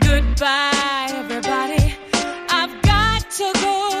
Goodbye, 0.00 1.08
everybody. 1.22 1.96
I've 2.50 2.82
got 2.82 3.30
to 3.30 3.52
go. 3.62 3.93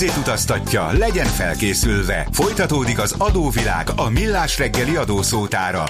Pénzét 0.00 0.22
utaztatja, 0.22 0.92
legyen 0.92 1.26
felkészülve. 1.26 2.26
Folytatódik 2.32 2.98
az 2.98 3.14
adóvilág 3.18 3.88
a 3.96 4.10
millás 4.10 4.58
reggeli 4.58 4.96
adószótára. 4.96 5.84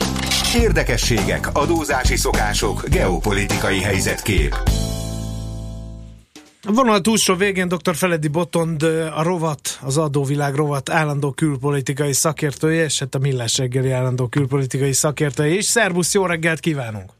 Érdekességek, 0.55 1.49
adózási 1.53 2.17
szokások, 2.17 2.89
geopolitikai 2.89 3.81
helyzetkép. 3.81 4.55
A 6.63 6.73
vonal 6.73 7.01
túlsó 7.01 7.35
végén 7.35 7.69
dr. 7.69 7.95
Feledi 7.95 8.29
Botond, 8.29 8.83
a 9.15 9.23
rovat, 9.23 9.79
az 9.83 9.99
adóvilág 9.99 10.55
rovat 10.55 10.91
állandó 10.91 11.31
külpolitikai 11.33 12.13
szakértője, 12.13 12.85
és 12.85 12.99
hát 12.99 13.15
a 13.15 13.19
Millás 13.19 13.59
reggeli 13.59 13.91
állandó 13.91 14.27
külpolitikai 14.27 14.93
szakértője 14.93 15.55
is. 15.55 15.65
Szervusz, 15.65 16.15
jó 16.15 16.27
reggelt 16.27 16.61
kívánunk! 16.61 17.11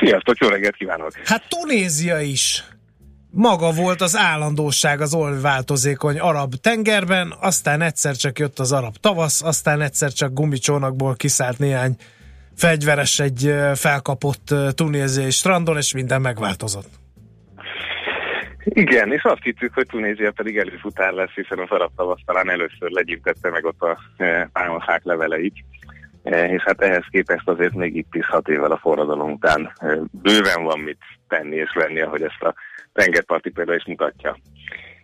Sziasztok, 0.00 0.36
jó 0.38 0.48
reggelt 0.48 0.76
kívánok! 0.76 1.10
Hát 1.24 1.48
Tunézia 1.48 2.20
is 2.20 2.64
maga 3.34 3.72
volt 3.72 4.00
az 4.00 4.16
állandóság 4.16 5.00
az 5.00 5.14
olváltozékony 5.14 6.18
arab 6.18 6.54
tengerben, 6.54 7.34
aztán 7.40 7.80
egyszer 7.80 8.16
csak 8.16 8.38
jött 8.38 8.58
az 8.58 8.72
arab 8.72 8.96
tavasz, 8.96 9.42
aztán 9.42 9.80
egyszer 9.80 10.12
csak 10.12 10.32
gumicsónakból 10.32 11.14
kiszállt 11.14 11.58
néhány 11.58 11.96
fegyveres 12.56 13.18
egy 13.18 13.54
felkapott 13.74 14.54
tunéziai 14.74 15.30
strandon, 15.30 15.76
és 15.76 15.94
minden 15.94 16.20
megváltozott. 16.20 16.88
Igen, 18.64 19.12
és 19.12 19.22
azt 19.22 19.42
hittük, 19.42 19.74
hogy 19.74 19.86
Tunézia 19.86 20.32
pedig 20.32 20.56
előfutár 20.56 21.12
lesz, 21.12 21.34
hiszen 21.34 21.58
az 21.58 21.70
arab 21.70 21.90
tavasz 21.96 22.20
talán 22.24 22.50
először 22.50 22.90
legyintette 22.90 23.50
meg 23.50 23.64
ott 23.64 23.80
a 23.80 23.98
pálmafák 24.52 25.04
leveleit. 25.04 25.54
És 26.24 26.62
hát 26.62 26.80
ehhez 26.82 27.04
képest 27.10 27.48
azért 27.48 27.74
még 27.74 27.96
itt 27.96 28.14
is 28.14 28.26
hat 28.26 28.48
évvel 28.48 28.72
a 28.72 28.78
forradalom 28.78 29.32
után 29.32 29.72
bőven 30.10 30.64
van 30.64 30.78
mit 30.78 30.98
tenni 31.28 31.56
és 31.56 31.70
venni, 31.74 32.00
ahogy 32.00 32.22
ezt 32.22 32.42
a 32.42 32.54
tengerparti 32.94 33.50
példa 33.50 33.74
is 33.74 33.84
mutatja. 33.86 34.36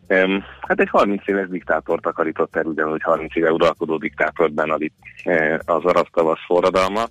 Em, 0.07 0.45
Hát 0.61 0.81
egy 0.81 0.89
30 0.89 1.29
éves 1.29 1.49
diktátort 1.49 2.03
takarított 2.03 2.57
el, 2.57 2.65
ugyanúgy 2.65 3.03
30 3.03 3.37
éve 3.37 3.53
uralkodó 3.53 3.97
diktátort 3.97 4.53
Ben 4.53 4.71
Ali 4.71 4.93
eh, 5.25 5.59
az 5.65 5.85
arab 5.85 6.07
tavasz 6.13 6.45
forradalma. 6.47 7.05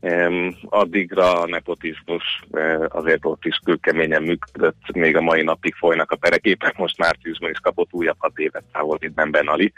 Em, 0.00 0.54
Addigra 0.68 1.40
a 1.40 1.46
nepotizmus 1.46 2.24
eh, 2.52 2.80
azért 2.88 3.24
ott 3.24 3.44
is 3.44 3.60
kőkeményen 3.64 4.22
működött, 4.22 4.92
még 4.94 5.16
a 5.16 5.20
mai 5.20 5.42
napig 5.42 5.74
folynak 5.74 6.10
a 6.10 6.16
perek, 6.16 6.44
éppen 6.44 6.72
most 6.84 6.98
márciusban 6.98 7.50
is 7.50 7.58
kapott 7.58 7.88
újabb 7.92 8.16
hat 8.18 8.38
évet 8.38 8.64
távolítben 8.72 9.30
Ben 9.30 9.46
Ali. 9.46 9.72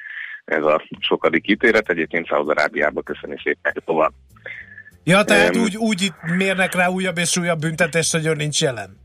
Ez 0.45 0.63
a 0.63 0.83
sokadik 1.01 1.49
ítélet, 1.51 1.89
egyébként 1.89 2.27
Szaúd-Arábiába 2.29 3.03
köszöni 3.03 3.37
szépen 3.45 3.73
tovább. 3.85 4.13
Ja, 5.05 5.25
tehát 5.25 5.55
Em. 5.55 5.63
úgy, 5.63 5.77
úgy 5.77 6.03
itt 6.03 6.37
mérnek 6.37 6.75
rá 6.75 6.89
újabb 6.89 7.19
és 7.19 7.37
újabb 7.37 7.59
büntetést, 7.59 8.13
hogy 8.13 8.27
ő 8.27 8.35
nincs 8.35 8.61
jelen. 8.61 9.04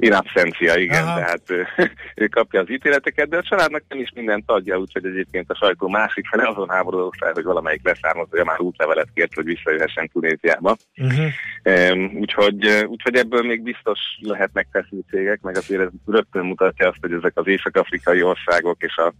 In 0.00 0.12
absentia, 0.12 0.76
igen, 0.76 1.04
Aha. 1.04 1.14
Tehát 1.14 1.42
ö, 1.46 1.62
ő 2.22 2.26
kapja 2.26 2.60
az 2.60 2.70
ítéleteket, 2.70 3.28
de 3.28 3.36
a 3.36 3.42
családnak 3.42 3.82
nem 3.88 3.98
is 3.98 4.10
mindent 4.14 4.44
adja, 4.46 4.78
úgyhogy 4.78 5.04
egyébként 5.04 5.50
a 5.50 5.54
sajtó 5.54 5.88
másik 5.88 6.26
fele 6.26 6.48
azon 6.48 6.68
háborodott 6.68 7.16
fel, 7.18 7.32
hogy 7.32 7.44
valamelyik 7.44 7.84
leszármazója 7.84 8.44
már 8.44 8.60
útlevelet 8.60 9.08
kért, 9.14 9.34
hogy 9.34 9.44
visszajöhessen 9.44 10.08
Tunéziába. 10.12 10.76
Uh-huh. 10.96 11.92
Um, 11.92 12.16
úgyhogy, 12.20 12.84
úgyhogy 12.86 13.14
ebből 13.14 13.42
még 13.42 13.62
biztos 13.62 13.98
lehetnek 14.20 14.66
feszültségek, 14.72 15.40
meg 15.40 15.56
azért 15.56 15.80
ez 15.80 15.88
rögtön 16.06 16.44
mutatja 16.44 16.88
azt, 16.88 17.00
hogy 17.00 17.12
ezek 17.12 17.32
az 17.34 17.46
észak-afrikai 17.46 18.22
országok 18.22 18.82
és 18.82 18.96
a 18.96 19.12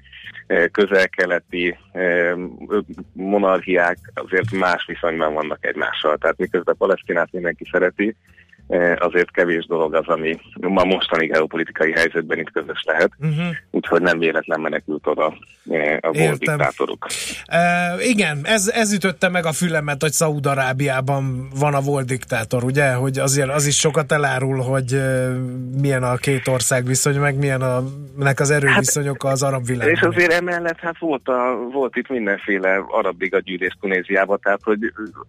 közel-keleti 0.73 1.79
monarchiák 3.13 3.99
azért 4.15 4.51
más 4.51 4.85
viszonyban 4.87 5.35
vannak 5.35 5.67
egymással. 5.67 6.17
Tehát 6.17 6.39
miközben 6.39 6.77
Palesztinát 6.77 7.33
mindenki 7.33 7.65
szereti, 7.73 8.17
azért 8.99 9.31
kevés 9.31 9.67
dolog 9.67 9.95
az, 9.95 10.07
ami 10.07 10.39
ma 10.61 10.85
mostani 10.85 11.27
geopolitikai 11.27 11.93
helyzetben 11.93 12.39
itt 12.39 12.51
közös 12.53 12.83
lehet, 12.87 13.11
Uh-huh. 13.21 13.57
úgyhogy 13.71 14.03
nem 14.03 14.19
véletlen 14.19 14.61
menekült 14.61 15.07
oda 15.07 15.35
eh, 15.71 15.97
a 16.01 16.13
volt 16.13 16.39
diktátoruk. 16.39 17.07
Uh, 17.53 18.09
igen, 18.09 18.41
ez, 18.43 18.69
ez 18.69 18.93
ütötte 18.93 19.29
meg 19.29 19.47
a 19.47 19.53
fülemet, 19.53 20.03
hogy 20.03 20.13
Szaúd-Arábiában 20.13 21.49
van 21.59 21.75
a 21.75 21.81
volt 21.81 22.07
diktátor, 22.07 22.65
ugye? 22.65 22.93
Hogy 22.93 23.19
azért 23.19 23.49
az 23.49 23.67
is 23.67 23.79
sokat 23.79 24.13
elárul, 24.13 24.59
hogy 24.59 25.01
milyen 25.81 26.03
a 26.03 26.17
két 26.17 26.49
ország 26.49 26.87
viszony, 26.87 27.19
meg 27.19 27.39
milyen 27.39 27.63
a, 27.63 27.83
nek 28.17 28.41
az 28.41 28.51
erőviszonyok 28.51 29.25
az 29.25 29.43
arab 29.43 29.67
világban. 29.67 29.95
És 29.95 30.01
azért 30.01 30.33
emellett 30.33 30.79
hát 30.79 30.99
volt, 30.99 31.29
a, 31.29 31.69
volt 31.73 31.97
itt 31.97 32.09
mindenféle 32.09 32.85
arab 32.89 33.21
liga 33.21 33.39
gyűlés 33.39 33.77
Tunéziában, 33.81 34.39
tehát 34.43 34.61
hogy 34.63 34.79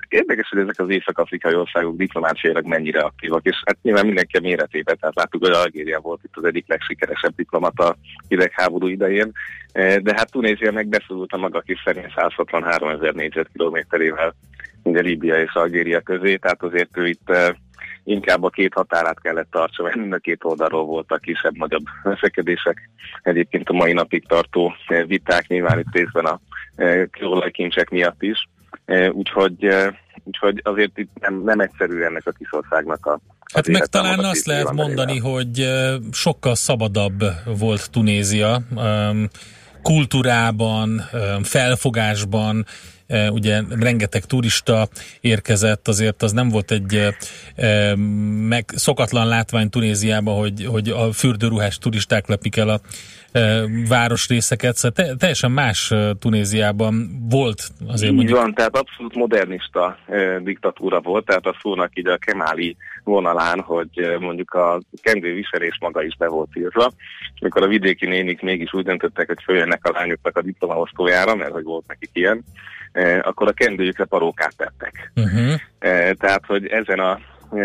érdekes, 0.09 0.47
hogy 0.49 0.59
ezek 0.59 0.79
az 0.79 0.89
észak-afrikai 0.89 1.55
országok 1.55 1.97
diplomáciailag 1.97 2.65
mennyire 2.65 3.01
aktívak, 3.29 3.55
és 3.55 3.63
hát 3.65 3.77
nyilván 3.81 4.05
mindenki 4.05 4.37
a 4.37 4.41
méretében, 4.41 4.97
tehát 4.99 5.15
láttuk, 5.15 5.45
hogy 5.45 5.55
Algéria 5.55 5.99
volt 5.99 6.23
itt 6.23 6.35
az 6.35 6.43
egyik 6.43 6.67
legsikeresebb 6.67 7.35
diplomata 7.35 7.95
hidegháború 8.27 8.87
idején, 8.87 9.31
Eh, 9.71 9.97
de 9.97 10.13
hát 10.15 10.31
Tunézia 10.31 10.71
meg 10.71 10.87
beszorult 10.87 11.31
a 11.31 11.37
maga 11.37 11.59
kis 11.59 11.81
szerint 11.85 12.13
163 12.15 12.89
ezer 12.89 13.13
négyzetkilométerével 13.13 14.35
ugye 14.83 15.01
Líbia 15.01 15.41
és 15.41 15.53
Algéria 15.53 16.01
közé, 16.01 16.35
tehát 16.35 16.63
azért 16.63 16.97
ő 16.97 17.07
itt 17.07 17.29
eh, 17.29 17.49
inkább 18.03 18.43
a 18.43 18.49
két 18.49 18.73
határát 18.73 19.21
kellett 19.21 19.51
tartsa, 19.51 19.83
mert 19.83 19.95
mind 19.95 20.13
a 20.13 20.17
két 20.17 20.43
oldalról 20.43 20.85
voltak 20.85 21.21
kisebb-nagyobb 21.21 21.83
veszekedések. 22.03 22.89
Egyébként 23.21 23.69
a 23.69 23.73
mai 23.73 23.93
napig 23.93 24.27
tartó 24.27 24.73
eh, 24.87 25.05
viták 25.05 25.47
nyilván 25.47 25.79
itt 25.79 25.93
részben 25.95 26.25
a 26.25 26.39
kőolajkincsek 27.11 27.89
miatt 27.89 28.21
is. 28.21 28.47
Úgyhogy, 29.11 29.67
úgyhogy 30.29 30.61
azért 30.63 30.97
itt 30.97 31.11
nem, 31.19 31.41
nem 31.43 31.59
egyszerű 31.59 32.01
ennek 32.01 32.25
a 32.25 32.31
kis 32.31 32.53
országnak 32.53 33.05
a 33.05 33.19
Hát 33.53 33.67
meg 33.67 33.85
talán 33.85 34.19
azt 34.19 34.45
lehet 34.45 34.71
mondani, 34.71 35.17
hogy 35.17 35.67
sokkal 36.11 36.55
szabadabb 36.55 37.23
volt 37.45 37.91
Tunézia 37.91 38.61
kultúrában, 39.81 41.01
felfogásban, 41.43 42.65
ugye 43.29 43.61
rengeteg 43.79 44.25
turista 44.25 44.87
érkezett, 45.21 45.87
azért 45.87 46.21
az 46.21 46.31
nem 46.31 46.49
volt 46.49 46.71
egy 46.71 47.15
meg 48.47 48.65
szokatlan 48.75 49.27
látvány 49.27 49.69
Tunéziában, 49.69 50.37
hogy, 50.37 50.65
hogy 50.65 50.89
a 50.89 51.11
fürdőruhás 51.11 51.77
turisták 51.77 52.27
lepik 52.27 52.57
el 52.57 52.69
a 52.69 52.79
városrészeket, 53.87 54.75
szóval 54.75 55.05
te, 55.05 55.15
teljesen 55.15 55.51
más 55.51 55.93
Tunéziában 56.19 57.09
volt 57.29 57.69
azért 57.87 58.11
Így 58.11 58.15
mondjuk. 58.15 58.37
van, 58.37 58.53
tehát 58.53 58.77
abszolút 58.77 59.15
modernista 59.15 59.97
e, 60.07 60.39
diktatúra 60.39 61.01
volt, 61.01 61.25
tehát 61.25 61.45
a 61.45 61.55
szónak 61.61 61.97
így 61.97 62.07
a 62.07 62.17
kemáli 62.17 62.75
vonalán, 63.03 63.59
hogy 63.59 64.17
mondjuk 64.19 64.53
a 64.53 64.81
kendőviselés 65.01 65.77
maga 65.79 66.03
is 66.03 66.15
be 66.17 66.27
volt 66.27 66.49
írva. 66.53 66.91
Amikor 67.39 67.63
a 67.63 67.67
vidéki 67.67 68.05
nénik 68.05 68.41
mégis 68.41 68.73
úgy 68.73 68.83
döntöttek, 68.83 69.27
hogy 69.27 69.43
följönnek 69.43 69.85
a 69.85 69.91
lányoknak 69.91 70.37
a 70.37 70.41
diplomaosztójára, 70.41 71.35
mert 71.35 71.51
hogy 71.51 71.63
volt 71.63 71.87
nekik 71.87 72.09
ilyen, 72.13 72.43
akkor 73.21 73.47
a 73.47 73.51
kendőjükre 73.51 74.05
parókát 74.05 74.55
tettek. 74.57 75.11
Uh-huh. 75.15 75.53
E, 75.79 76.13
tehát, 76.13 76.45
hogy 76.45 76.67
ezen 76.67 76.99
a, 76.99 77.19
e, 77.51 77.59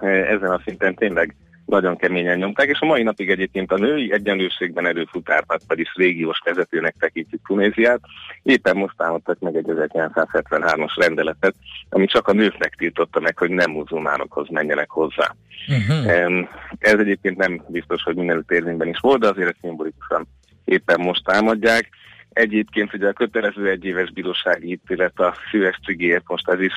e, 0.00 0.06
ezen 0.08 0.50
a 0.50 0.60
szinten 0.64 0.94
tényleg 0.94 1.34
nagyon 1.70 1.96
keményen 1.96 2.38
nyomták, 2.38 2.68
és 2.68 2.80
a 2.80 2.86
mai 2.86 3.02
napig 3.02 3.30
egyébként 3.30 3.72
a 3.72 3.76
női 3.76 4.12
egyenlőségben 4.12 4.86
előfutárnak, 4.86 5.60
vagyis 5.66 5.94
régiós 5.94 6.40
vezetőnek 6.44 6.94
tekintjük 6.98 7.46
Tunéziát. 7.46 8.00
Éppen 8.42 8.76
most 8.76 8.96
támadtak 8.96 9.38
meg 9.38 9.56
egy 9.56 9.64
1973-as 9.68 10.92
rendeletet, 10.96 11.54
ami 11.88 12.06
csak 12.06 12.28
a 12.28 12.32
nőknek 12.32 12.74
tiltotta 12.74 13.20
meg, 13.20 13.38
hogy 13.38 13.50
nem 13.50 13.70
muzulmánokhoz 13.70 14.48
menjenek 14.48 14.90
hozzá. 14.90 15.34
Uh-huh. 15.68 16.48
Ez 16.78 16.98
egyébként 16.98 17.36
nem 17.36 17.64
biztos, 17.68 18.02
hogy 18.02 18.14
mindenütt 18.14 18.50
érvényben 18.50 18.88
is 18.88 18.98
volt, 19.00 19.20
de 19.20 19.28
azért 19.28 19.48
ezt 19.48 19.58
szimbolikusan 19.60 20.28
éppen 20.64 21.00
most 21.00 21.24
támadják. 21.24 21.88
Egyébként 22.32 22.94
ugye 22.94 23.08
a 23.08 23.12
kötelező 23.12 23.68
egyéves 23.68 24.12
bírósági 24.12 24.70
ítélet 24.70 25.18
a 25.18 25.34
szíves 25.50 25.78
cigéért 25.84 26.28
most 26.28 26.48
ez 26.48 26.60
is 26.60 26.72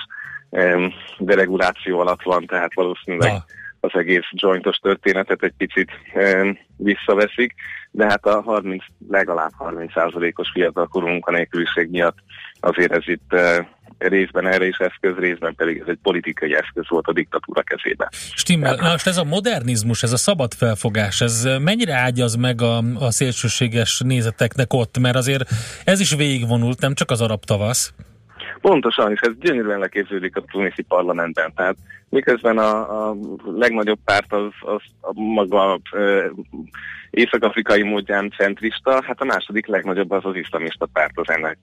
em, 0.50 0.94
dereguláció 1.18 2.00
alatt 2.00 2.24
van, 2.24 2.46
tehát 2.46 2.74
valószínűleg 2.74 3.32
Na. 3.32 3.46
az 3.80 3.92
egész 3.94 4.28
jointos 4.32 4.78
történetet 4.78 5.44
egy 5.44 5.54
picit 5.58 5.92
em, 6.14 6.58
visszaveszik, 6.78 7.54
de 7.92 8.06
hát 8.06 8.26
a 8.26 8.42
30, 8.42 8.84
legalább 9.10 9.52
30%-os 9.60 10.50
fiatalkorú 10.54 11.08
munkanélküliség 11.08 11.90
miatt 11.90 12.18
azért 12.60 12.92
ez 12.92 13.08
itt 13.08 13.34
eh, 13.34 13.66
részben 14.08 14.48
erre 14.48 14.66
is 14.66 14.78
eszköz, 14.78 15.16
részben 15.18 15.56
pedig 15.56 15.78
ez 15.78 15.88
egy 15.88 16.00
politikai 16.02 16.56
eszköz 16.56 16.90
volt 16.90 17.08
a 17.08 17.14
diktatúra 17.14 17.62
kezében. 17.62 18.08
Stimmel. 18.12 18.76
Na 18.76 18.92
most 18.92 19.08
ez 19.08 19.18
a 19.18 19.24
modernizmus, 19.24 20.04
ez 20.04 20.12
a 20.12 20.18
szabad 20.18 20.54
felfogás, 20.54 21.22
ez 21.22 21.48
mennyire 21.60 21.94
ágyaz 21.94 22.36
meg 22.36 22.62
a, 22.62 22.78
a 22.78 23.12
szélsőséges 23.12 24.02
nézeteknek 24.06 24.74
ott? 24.74 24.98
Mert 25.00 25.16
azért 25.16 25.50
ez 25.86 26.00
is 26.00 26.16
végigvonult, 26.16 26.80
nem 26.80 26.94
csak 26.94 27.12
az 27.12 27.22
arab 27.22 27.44
tavasz. 27.44 27.94
Pontosan, 28.62 29.12
és 29.12 29.20
ez 29.20 29.32
gyönyörűen 29.40 29.80
leképződik 29.80 30.36
a 30.36 30.44
tuniszi 30.52 30.82
parlamentben. 30.82 31.54
Tehát 31.56 31.76
miközben 32.10 32.58
a, 32.58 33.10
a 33.10 33.16
legnagyobb 33.56 34.00
párt 34.06 34.34
az, 34.34 34.52
az 34.60 34.82
a 35.02 35.12
maga 35.14 35.80
ö, 35.92 36.26
észak-afrikai 37.10 37.84
módján 37.84 38.34
centrista, 38.38 39.04
hát 39.04 39.22
a 39.22 39.26
második 39.26 39.68
legnagyobb 39.68 40.12
az 40.12 40.26
az 40.26 40.36
iszlamista 40.36 40.86
párt 40.86 41.12
az 41.16 41.30
ennek. 41.30 41.58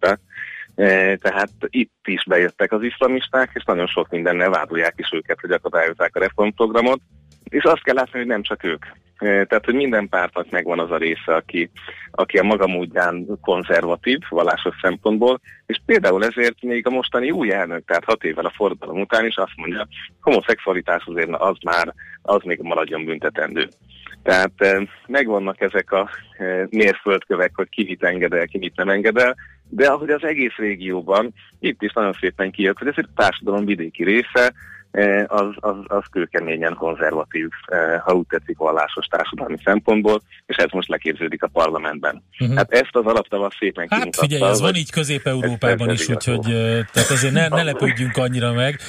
E, 0.75 1.17
tehát 1.17 1.51
itt 1.67 2.01
is 2.05 2.25
bejöttek 2.25 2.73
az 2.73 2.83
iszlamisták, 2.83 3.51
és 3.55 3.65
nagyon 3.65 3.87
sok 3.87 4.09
mindennel 4.11 4.51
vádolják 4.51 4.95
is 4.97 5.11
őket, 5.13 5.41
hogy 5.41 5.51
akadályozzák 5.51 6.17
a 6.17 6.21
reformprogramot. 6.21 7.01
És 7.45 7.63
azt 7.63 7.83
kell 7.83 7.95
látni, 7.95 8.19
hogy 8.19 8.29
nem 8.29 8.43
csak 8.43 8.65
ők. 8.65 8.85
E, 9.17 9.45
Tehát, 9.45 9.65
hogy 9.65 9.75
minden 9.75 10.09
pártnak 10.09 10.51
megvan 10.51 10.79
az 10.79 10.91
a 10.91 10.97
része, 10.97 11.35
aki, 11.35 11.71
aki 12.11 12.39
a 12.39 12.43
maga 12.43 12.67
módján 12.67 13.27
konzervatív, 13.41 14.19
vallásos 14.29 14.75
szempontból, 14.83 15.41
és 15.67 15.81
például 15.87 16.25
ezért 16.25 16.63
még 16.63 16.87
a 16.87 16.91
mostani 16.91 17.31
új 17.31 17.53
elnök, 17.53 17.85
tehát 17.85 18.05
hat 18.05 18.25
évvel 18.25 18.45
a 18.45 18.53
forradalom 18.57 19.01
után 19.01 19.27
is 19.27 19.37
azt 19.37 19.57
mondja, 19.57 19.89
homoszexualitás 20.21 21.03
azért 21.07 21.31
az 21.31 21.57
már, 21.65 21.95
az 22.23 22.43
még 22.43 22.59
maradjon 22.61 23.05
büntetendő. 23.05 23.69
Tehát 24.23 24.53
eh, 24.57 24.83
megvannak 25.07 25.61
ezek 25.61 25.93
a 25.93 26.11
mérföldkövek, 26.69 27.51
hogy 27.55 27.69
ki 27.69 27.85
mit 27.85 28.05
engedel, 28.05 28.47
ki 28.47 28.59
mit 28.59 28.77
nem 28.77 28.89
engedel, 28.89 29.37
de 29.71 29.87
ahogy 29.87 30.11
az 30.11 30.25
egész 30.25 30.55
régióban, 30.57 31.35
itt 31.61 31.83
is 31.83 31.93
nagyon 31.93 32.17
szépen 32.21 32.51
kijött, 32.51 32.79
hogy 32.79 32.89
ez 32.89 32.95
egy 32.97 33.09
társadalom 33.17 33.65
vidéki 33.65 34.05
része, 34.05 34.53
az, 35.27 35.47
az, 35.57 35.77
az 35.87 36.03
kőkeményen 36.11 36.75
konzervatív, 36.75 37.49
eh, 37.67 38.01
ha 38.01 38.13
úgy 38.13 38.27
tetszik, 38.27 38.59
vallásos 38.59 39.07
társadalmi 39.07 39.57
szempontból, 39.65 40.23
és 40.47 40.57
ez 40.57 40.71
most 40.71 40.89
leképződik 40.89 41.43
a 41.43 41.49
parlamentben. 41.49 42.23
Mhm. 42.39 42.57
Hát 42.57 42.73
ezt 42.73 42.91
az 42.93 43.05
alaptavasz 43.05 43.57
szépen 43.59 43.87
Hát 43.89 43.99
kimutatta, 43.99 44.27
figyelj, 44.27 44.51
ez 44.51 44.61
van 44.61 44.75
így 44.75 44.91
Közép-Európában 44.91 45.91
is, 45.91 46.09
úgyhogy 46.09 46.51
ö, 46.51 46.81
tehát 46.93 47.11
azért 47.11 47.33
ne, 47.33 47.49
ne 47.49 47.63
lepődjünk 47.63 48.17
annyira 48.17 48.53
meg. 48.53 48.81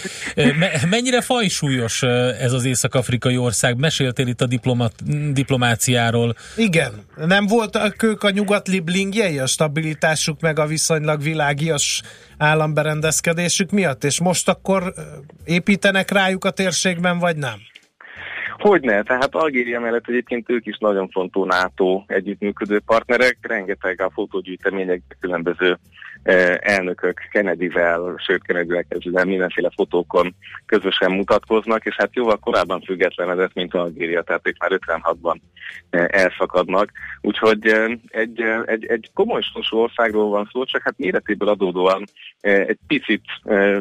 Mennyire 0.90 1.22
fajsúlyos 1.22 2.04
ez 2.40 2.54
az 2.54 2.66
észak-afrikai 2.66 3.38
ország? 3.38 3.78
Meséltél 3.78 4.28
itt 4.28 4.42
a 4.42 4.46
diplomat, 4.46 4.94
diplomáciáról. 5.34 6.36
Igen, 6.56 6.92
nem 7.16 7.48
voltak 7.48 8.04
ők 8.04 8.24
a 8.24 8.30
nyugat 8.30 8.68
liblingjei 8.68 9.40
a 9.40 9.46
stabilitásuk 9.46 10.42
meg 10.42 10.60
a 10.60 10.66
viszonylag 10.66 11.22
világias 11.22 12.02
államberendezkedésük 12.42 13.72
miatt, 13.72 14.04
és 14.04 14.22
most 14.22 14.50
akkor 14.50 14.94
építenek 15.46 16.12
rájuk 16.12 16.46
a 16.46 16.52
térségben, 16.52 17.20
vagy 17.20 17.36
nem? 17.36 17.60
Hogyne, 18.58 19.04
tehát 19.04 19.36
Algéria 19.36 19.80
mellett 19.80 20.08
egyébként 20.08 20.50
ők 20.50 20.66
is 20.66 20.78
nagyon 20.78 21.10
fontos 21.10 21.48
NATO 21.48 22.04
együttműködő 22.08 22.80
partnerek, 22.86 23.38
rengeteg 23.42 24.02
a 24.02 24.12
fotógyűjtemények 24.14 25.02
különböző 25.20 25.78
elnökök 26.60 27.22
Kennedyvel, 27.32 28.16
sőt 28.18 28.44
Kennedyvel 28.44 28.86
kezdve 28.90 29.26
mindenféle 29.26 29.70
fotókon 29.76 30.36
közösen 30.66 31.12
mutatkoznak, 31.12 31.86
és 31.86 31.96
hát 31.98 32.16
jóval 32.16 32.38
korábban 32.38 32.82
függetlenedett, 32.82 33.54
mint 33.54 33.74
Algéria, 33.74 34.22
tehát 34.22 34.48
ők 34.48 34.58
már 34.58 34.80
56-ban 34.88 35.36
eh, 35.90 36.06
elszakadnak. 36.10 36.92
Úgyhogy 37.22 37.68
egy, 38.08 38.42
egy, 38.66 38.86
egy 38.86 39.10
komoly 39.14 39.42
sorsú 39.42 39.78
országról 39.78 40.30
van 40.30 40.50
szó, 40.52 40.64
csak 40.64 40.82
hát 40.84 40.98
méretéből 40.98 41.50
adódóan 41.50 42.04
egy 42.42 42.78
picit 42.88 43.24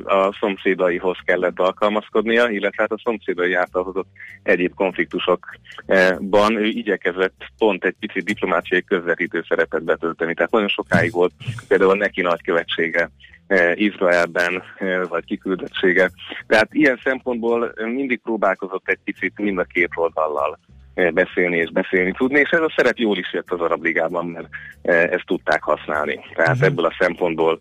a 0.04 0.36
szomszédaihoz 0.40 1.18
kellett 1.24 1.58
alkalmazkodnia, 1.58 2.48
illetve 2.48 2.82
hát 2.82 2.92
a 2.92 3.00
szomszédai 3.04 3.54
által 3.54 3.82
hozott 3.82 4.08
egyéb 4.42 4.74
konfliktusokban 4.74 6.56
ő 6.56 6.64
igyekezett 6.64 7.44
pont 7.58 7.84
egy 7.84 7.94
picit 8.00 8.24
diplomáciai 8.24 8.84
közvetítő 8.84 9.44
szerepet 9.48 9.84
betölteni. 9.84 10.34
Tehát 10.34 10.50
nagyon 10.50 10.68
sokáig 10.68 11.12
volt 11.12 11.32
például 11.68 11.96
neki 11.96 12.22
nagykövetsége 12.30 13.10
eh, 13.46 13.72
Izraelben, 13.80 14.62
eh, 14.78 15.00
vagy 15.08 15.24
kiküldettsége. 15.24 16.10
Tehát 16.46 16.68
ilyen 16.70 17.00
szempontból 17.04 17.72
mindig 17.76 18.20
próbálkozott 18.20 18.88
egy 18.88 18.98
picit 19.04 19.38
mind 19.38 19.58
a 19.58 19.64
két 19.64 19.90
oldallal 19.94 20.58
eh, 20.94 21.10
beszélni 21.10 21.56
és 21.56 21.70
beszélni 21.70 22.12
tudni, 22.12 22.38
és 22.38 22.50
ez 22.50 22.60
a 22.60 22.72
szerep 22.76 22.96
jól 22.96 23.18
is 23.18 23.32
jött 23.32 23.50
az 23.50 23.60
Arab 23.60 23.82
Ligában, 23.82 24.26
mert 24.26 24.48
ezt 25.12 25.26
tudták 25.26 25.62
használni. 25.62 26.20
Tehát 26.34 26.56
Mhm. 26.56 26.64
ebből 26.64 26.84
a 26.84 26.96
szempontból 26.98 27.60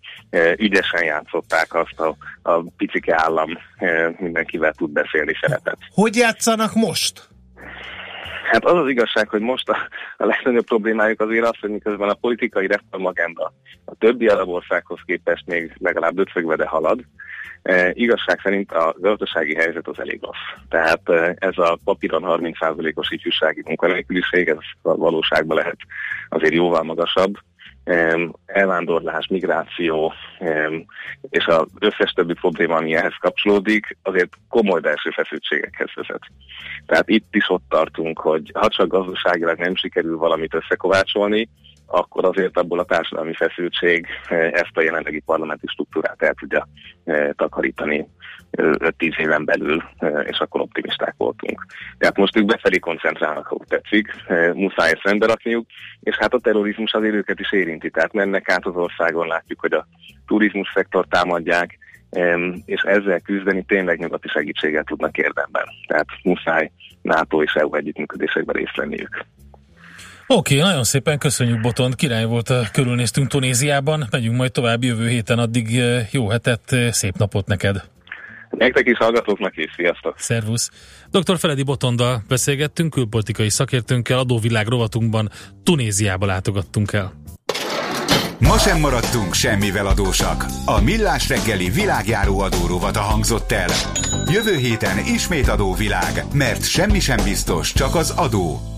ügyesen 0.57 1.03
játszották 1.03 1.73
azt 1.73 1.99
a, 1.99 2.15
a 2.41 2.63
picike 2.77 3.15
állam 3.17 3.49
mindenkivel 4.17 4.73
tud 4.73 4.91
beszélni 4.91 5.33
szerepet. 5.41 5.77
Hogy 5.93 6.15
játszanak 6.15 6.73
most? 6.73 7.29
Hát 8.49 8.65
az 8.65 8.77
az 8.77 8.89
igazság, 8.89 9.29
hogy 9.29 9.41
most 9.41 9.69
a, 9.69 9.77
a 10.17 10.25
legnagyobb 10.25 10.65
problémájuk 10.65 11.21
azért 11.21 11.45
az, 11.45 11.57
hogy 11.59 11.69
miközben 11.69 12.09
a 12.09 12.13
politikai 12.13 12.67
reformagenda 12.67 13.53
a 13.85 13.95
többi 13.95 14.27
arab 14.27 14.49
országhoz 14.49 14.99
képest 15.05 15.45
még 15.45 15.73
legalább 15.77 16.19
ötszögve, 16.19 16.55
de 16.55 16.65
halad, 16.65 16.99
E, 17.61 17.91
igazság 17.93 18.39
szerint 18.43 18.71
a 18.71 18.95
gazdasági 18.97 19.55
helyzet 19.55 19.87
az 19.87 19.99
elég 19.99 20.19
rossz. 20.21 20.67
Tehát 20.69 21.09
e, 21.09 21.35
ez 21.39 21.57
a 21.57 21.77
papíron 21.83 22.23
30%-os 22.25 23.11
ifjúsági 23.11 23.61
munkanélküliség, 23.65 24.47
ez 24.47 24.57
a 24.81 24.95
valóságban 24.95 25.57
lehet 25.57 25.77
azért 26.29 26.53
jóval 26.53 26.83
magasabb. 26.83 27.33
Elvándorlás, 28.45 29.27
migráció 29.27 30.13
és 31.29 31.45
az 31.45 31.65
összes 31.79 32.11
többi 32.11 32.33
probléma, 32.33 32.75
ami 32.75 32.95
ehhez 32.95 33.13
kapcsolódik, 33.19 33.97
azért 34.01 34.33
komoly 34.49 34.79
belső 34.79 35.09
feszültségekhez 35.09 35.89
vezet. 35.95 36.21
Tehát 36.85 37.09
itt 37.09 37.35
is 37.35 37.49
ott 37.49 37.63
tartunk, 37.69 38.19
hogy 38.19 38.51
ha 38.53 38.67
csak 38.67 38.87
gazdaságilag 38.87 39.57
nem 39.57 39.75
sikerül 39.75 40.17
valamit 40.17 40.53
összekovácsolni, 40.53 41.49
akkor 41.91 42.25
azért 42.25 42.57
abból 42.57 42.79
a 42.79 42.83
társadalmi 42.83 43.33
feszültség 43.33 44.07
eh, 44.29 44.51
ezt 44.51 44.77
a 44.77 44.81
jelenlegi 44.81 45.19
parlamenti 45.19 45.67
struktúrát 45.67 46.21
el 46.21 46.33
tudja 46.33 46.67
eh, 47.03 47.29
takarítani 47.35 48.07
eh, 48.51 48.71
5-10 48.77 49.19
éven 49.19 49.45
belül, 49.45 49.83
eh, 49.97 50.23
és 50.27 50.37
akkor 50.37 50.61
optimisták 50.61 51.13
voltunk. 51.17 51.65
Tehát 51.97 52.17
most 52.17 52.37
ők 52.37 52.45
befelé 52.45 52.77
koncentrálnak, 52.79 53.47
ha 53.47 53.55
úgy 53.55 53.67
tetszik, 53.67 54.07
eh, 54.27 54.53
muszáj 54.53 54.93
rendbe 55.03 55.25
rakniuk, 55.25 55.65
és 55.99 56.15
hát 56.15 56.33
a 56.33 56.39
terrorizmus 56.39 56.93
azért 56.93 57.13
őket 57.13 57.39
is 57.39 57.51
érinti, 57.51 57.89
tehát 57.89 58.13
mennek 58.13 58.49
át 58.49 58.65
az 58.65 58.75
országon, 58.75 59.27
látjuk, 59.27 59.59
hogy 59.59 59.73
a 59.73 59.87
turizmus 60.27 60.71
szektor 60.73 61.05
támadják, 61.09 61.77
és 62.65 62.81
ezzel 62.81 63.19
küzdeni 63.19 63.63
tényleg 63.63 63.99
nyugati 63.99 64.27
segítséggel 64.27 64.83
tudnak 64.83 65.17
érdemben. 65.17 65.63
Tehát 65.87 66.07
muszáj 66.23 66.71
NATO 67.01 67.43
és 67.43 67.53
EU 67.53 67.75
együttműködésekben 67.75 68.55
részt 68.55 68.75
venniük. 68.75 69.25
Oké, 70.31 70.55
okay, 70.57 70.67
nagyon 70.67 70.83
szépen 70.83 71.17
köszönjük 71.17 71.61
Botond, 71.61 71.95
király 71.95 72.25
volt, 72.25 72.49
eh, 72.49 72.67
körülnéztünk 72.71 73.27
Tunéziában, 73.27 74.07
megyünk 74.11 74.35
majd 74.35 74.51
tovább 74.51 74.83
jövő 74.83 75.07
héten, 75.07 75.39
addig 75.39 75.79
eh, 75.79 76.07
jó 76.11 76.29
hetet, 76.29 76.71
eh, 76.71 76.91
szép 76.91 77.17
napot 77.17 77.47
neked. 77.47 77.83
Nektek 78.49 78.87
is 78.87 78.97
hallgatóknak 78.97 79.57
is, 79.57 79.71
sziasztok! 79.75 80.19
Szervusz! 80.19 80.69
Dr. 81.11 81.37
Feledi 81.37 81.63
Botonddal 81.63 82.23
beszélgettünk, 82.27 82.93
külpolitikai 82.93 83.49
szakértőnkkel, 83.49 84.17
adóvilág 84.19 84.67
rovatunkban 84.67 85.29
Tunéziába 85.63 86.25
látogattunk 86.25 86.93
el. 86.93 87.13
Ma 88.39 88.57
sem 88.57 88.79
maradtunk 88.79 89.33
semmivel 89.33 89.87
adósak. 89.87 90.45
A 90.65 90.81
Millás 90.81 91.29
reggeli 91.29 91.69
világjáró 91.69 92.39
adórovat 92.39 92.97
hangzott 92.97 93.51
el. 93.51 93.69
Jövő 94.31 94.55
héten 94.55 94.97
ismét 94.97 95.47
adóvilág, 95.47 96.23
mert 96.33 96.69
semmi 96.69 96.99
sem 96.99 97.23
biztos, 97.23 97.73
csak 97.73 97.95
az 97.95 98.09
adó. 98.09 98.77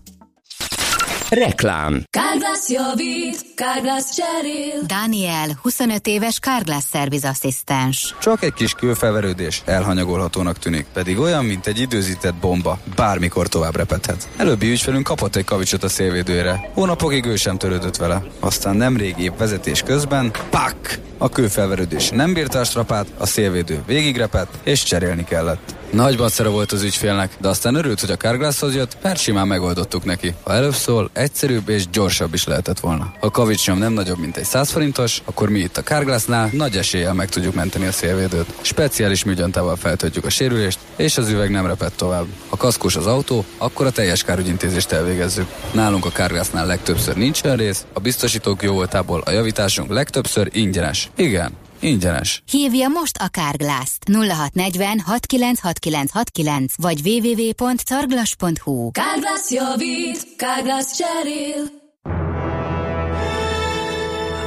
Reklám 1.31 2.03
Kárglász 2.09 2.69
javít, 2.69 3.45
Kárglász 3.55 4.15
cserél. 4.15 4.81
Daniel, 4.85 5.59
25 5.61 6.07
éves 6.07 6.39
Carglass 6.39 6.83
Service 6.91 7.27
Asszisztens. 7.27 8.15
Csak 8.21 8.43
egy 8.43 8.53
kis 8.53 8.73
külfelverődés 8.73 9.61
elhanyagolhatónak 9.65 10.59
tűnik, 10.59 10.85
pedig 10.93 11.19
olyan, 11.19 11.45
mint 11.45 11.67
egy 11.67 11.79
időzített 11.79 12.35
bomba, 12.35 12.79
bármikor 12.95 13.47
tovább 13.47 13.75
repedhet. 13.75 14.29
Előbbi 14.37 14.69
ügyfelünk 14.69 15.03
kapott 15.03 15.35
egy 15.35 15.45
kavicsot 15.45 15.83
a 15.83 15.89
szélvédőre. 15.89 16.69
Hónapokig 16.73 17.25
ő 17.25 17.35
sem 17.35 17.57
törődött 17.57 17.95
vele. 17.95 18.23
Aztán 18.39 18.75
nemrég 18.75 19.15
épp 19.17 19.37
vezetés 19.37 19.81
közben, 19.81 20.31
pak! 20.49 21.09
A 21.21 21.29
kőfelverődés 21.29 22.09
nem 22.09 22.33
bírta 22.33 22.59
a 22.59 22.63
strapát, 22.63 23.07
a 23.17 23.25
szélvédő 23.25 23.83
végigrepett, 23.85 24.53
és 24.63 24.83
cserélni 24.83 25.23
kellett. 25.23 25.75
Nagy 25.91 26.17
bacera 26.17 26.49
volt 26.49 26.71
az 26.71 26.83
ügyfélnek, 26.83 27.31
de 27.39 27.47
aztán 27.47 27.75
örült, 27.75 27.99
hogy 27.99 28.11
a 28.11 28.17
Carglasshoz 28.17 28.75
jött, 28.75 28.97
mert 29.01 29.19
simán 29.19 29.47
megoldottuk 29.47 30.03
neki. 30.03 30.33
Ha 30.43 30.53
előbb 30.53 30.73
szól, 30.73 31.09
egyszerűbb 31.13 31.69
és 31.69 31.89
gyorsabb 31.89 32.33
is 32.33 32.45
lehetett 32.45 32.79
volna. 32.79 33.13
Ha 33.19 33.27
a 33.27 33.31
kavicsnyom 33.31 33.77
nem 33.77 33.93
nagyobb, 33.93 34.19
mint 34.19 34.37
egy 34.37 34.43
100 34.43 34.69
forintos, 34.69 35.21
akkor 35.25 35.49
mi 35.49 35.59
itt 35.59 35.77
a 35.77 35.81
Carglassnál 35.81 36.49
nagy 36.51 36.77
eséllyel 36.77 37.13
meg 37.13 37.29
tudjuk 37.29 37.53
menteni 37.53 37.85
a 37.85 37.91
szélvédőt. 37.91 38.53
Speciális 38.61 39.23
műgyantával 39.23 39.75
feltöltjük 39.75 40.25
a 40.25 40.29
sérülést, 40.29 40.79
és 40.95 41.17
az 41.17 41.29
üveg 41.29 41.51
nem 41.51 41.65
repett 41.65 41.95
tovább. 41.95 42.25
Ha 42.49 42.57
kaszkós 42.57 42.95
az 42.95 43.05
autó, 43.05 43.45
akkor 43.57 43.85
a 43.85 43.91
teljes 43.91 44.23
kárügyintézést 44.23 44.91
elvégezzük. 44.91 45.47
Nálunk 45.71 46.05
a 46.05 46.09
Carglassnál 46.09 46.65
legtöbbször 46.65 47.15
nincs 47.15 47.43
olyan 47.43 47.57
rész, 47.57 47.85
a 47.93 47.99
biztosítók 47.99 48.63
jó 48.63 48.73
voltából 48.73 49.21
a 49.25 49.31
javításunk 49.31 49.91
legtöbbször 49.91 50.49
ingyenes. 50.51 51.10
Igen, 51.15 51.51
ingyenes. 51.79 52.43
Hívja 52.51 52.87
most 52.87 53.17
a 53.17 53.27
Carglass-t 53.27 54.09
0640 54.09 55.01
696969 55.05 56.73
vagy 56.77 57.01
www.carglass.hu. 57.07 58.91
Kárglász 58.91 59.51
javít, 59.51 60.35
Kárglász 60.35 60.97
cserél. 60.97 61.79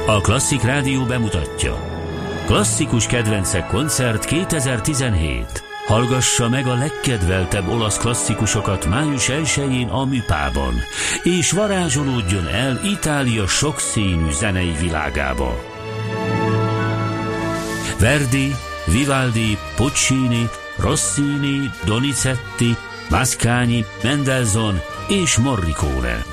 A 0.07 0.21
Klasszik 0.21 0.61
Rádió 0.61 1.03
bemutatja. 1.03 1.93
Klasszikus 2.45 3.05
kedvencek 3.05 3.67
koncert 3.67 4.25
2017. 4.25 5.63
Hallgassa 5.85 6.49
meg 6.49 6.67
a 6.67 6.75
legkedveltebb 6.75 7.67
olasz 7.67 7.97
klasszikusokat 7.97 8.85
május 8.85 9.29
1-én 9.29 9.87
a 9.87 10.05
Műpában, 10.05 10.73
és 11.23 11.51
varázsolódjon 11.51 12.47
el 12.47 12.79
Itália 12.83 13.47
sokszínű 13.47 14.31
zenei 14.31 14.75
világába. 14.79 15.74
Verdi, 17.99 18.55
Vivaldi, 18.85 19.57
Puccini, 19.75 20.49
Rossini, 20.77 21.71
Donizetti, 21.85 22.75
Mascagni, 23.09 23.85
Mendelssohn 24.03 24.75
és 25.07 25.37
Morricone. 25.37 26.23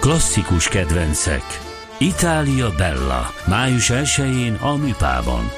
Klasszikus 0.00 0.68
kedvencek. 0.68 1.60
Itália 1.98 2.70
Bella. 2.76 3.32
Május 3.46 3.90
1-én 3.92 4.54
a 4.54 4.76
Műpában. 4.76 5.50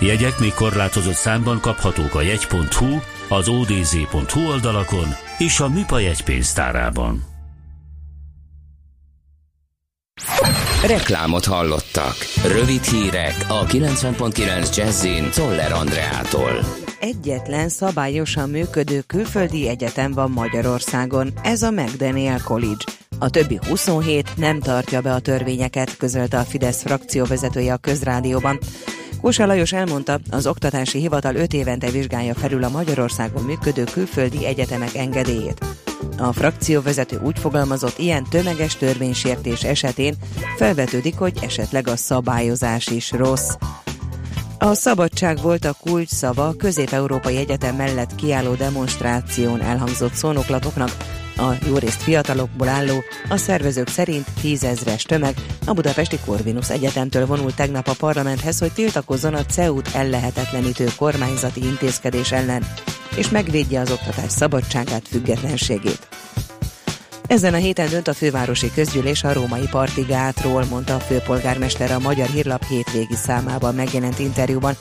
Jegyek 0.00 0.38
még 0.38 0.54
korlátozott 0.54 1.14
számban 1.14 1.60
kaphatók 1.60 2.14
a 2.14 2.20
jegy.hu, 2.20 2.98
az 3.28 3.48
odz.hu 3.48 4.48
oldalakon 4.48 5.08
és 5.38 5.60
a 5.60 5.68
Műpa 5.68 5.98
jegypénztárában. 5.98 7.24
Reklámot 10.86 11.44
hallottak. 11.44 12.14
Rövid 12.46 12.82
hírek 12.82 13.34
a 13.48 13.64
90.9 13.66 14.76
Jazzin 14.76 15.30
Toller 15.30 15.72
Andreától. 15.72 16.52
Egyetlen 17.00 17.68
szabályosan 17.68 18.50
működő 18.50 19.00
külföldi 19.00 19.68
egyetem 19.68 20.12
van 20.12 20.30
Magyarországon, 20.30 21.32
ez 21.42 21.62
a 21.62 21.70
McDaniel 21.70 22.40
College. 22.44 22.84
A 23.18 23.30
többi 23.30 23.58
27 23.68 24.36
nem 24.36 24.60
tartja 24.60 25.00
be 25.00 25.12
a 25.12 25.20
törvényeket, 25.20 25.96
közölte 25.96 26.38
a 26.38 26.42
Fidesz 26.42 26.82
frakcióvezetője 26.82 27.72
a 27.72 27.76
közrádióban. 27.76 28.58
Kósa 29.20 29.46
Lajos 29.46 29.72
elmondta, 29.72 30.20
az 30.30 30.46
oktatási 30.46 30.98
hivatal 30.98 31.34
5 31.34 31.52
évente 31.52 31.90
vizsgálja 31.90 32.34
felül 32.34 32.64
a 32.64 32.68
Magyarországon 32.68 33.42
működő 33.42 33.84
külföldi 33.84 34.46
egyetemek 34.46 34.94
engedélyét. 34.94 35.60
A 36.18 36.32
frakcióvezető 36.32 37.20
úgy 37.22 37.38
fogalmazott, 37.38 37.98
ilyen 37.98 38.24
tömeges 38.30 38.76
törvénysértés 38.76 39.64
esetén 39.64 40.14
felvetődik, 40.56 41.18
hogy 41.18 41.38
esetleg 41.42 41.88
a 41.88 41.96
szabályozás 41.96 42.86
is 42.86 43.10
rossz. 43.10 43.50
A 44.58 44.74
szabadság 44.74 45.38
volt 45.42 45.64
a 45.64 45.74
kulcs 45.80 46.08
szava 46.08 46.54
Közép-Európai 46.58 47.36
Egyetem 47.36 47.76
mellett 47.76 48.14
kiálló 48.14 48.54
demonstráción 48.54 49.60
elhangzott 49.60 50.14
szónoklatoknak. 50.14 50.90
A 51.38 51.54
jórészt 51.66 52.02
fiatalokból 52.02 52.68
álló, 52.68 53.04
a 53.28 53.36
szervezők 53.36 53.88
szerint 53.88 54.26
tízezres 54.40 55.02
tömeg 55.02 55.34
a 55.66 55.72
Budapesti 55.72 56.18
Corvinus 56.26 56.70
Egyetemtől 56.70 57.26
vonult 57.26 57.54
tegnap 57.54 57.88
a 57.88 57.94
parlamenthez, 57.98 58.58
hogy 58.58 58.72
tiltakozzon 58.72 59.34
a 59.34 59.44
CEUT 59.44 59.88
ellehetetlenítő 59.94 60.86
kormányzati 60.96 61.64
intézkedés 61.64 62.32
ellen, 62.32 62.66
és 63.16 63.30
megvédje 63.30 63.80
az 63.80 63.90
oktatás 63.90 64.32
szabadságát, 64.32 65.08
függetlenségét. 65.08 66.08
Ezen 67.26 67.54
a 67.54 67.56
héten 67.56 67.88
dönt 67.88 68.08
a 68.08 68.14
fővárosi 68.14 68.70
közgyűlés 68.74 69.24
a 69.24 69.32
római 69.32 69.68
partigátról, 69.70 70.64
mondta 70.64 70.94
a 70.94 71.00
főpolgármester 71.00 71.90
a 71.90 71.98
Magyar 71.98 72.28
Hírlap 72.28 72.64
hétvégi 72.64 73.14
számában 73.14 73.74
megjelent 73.74 74.18
interjúban. 74.18 74.76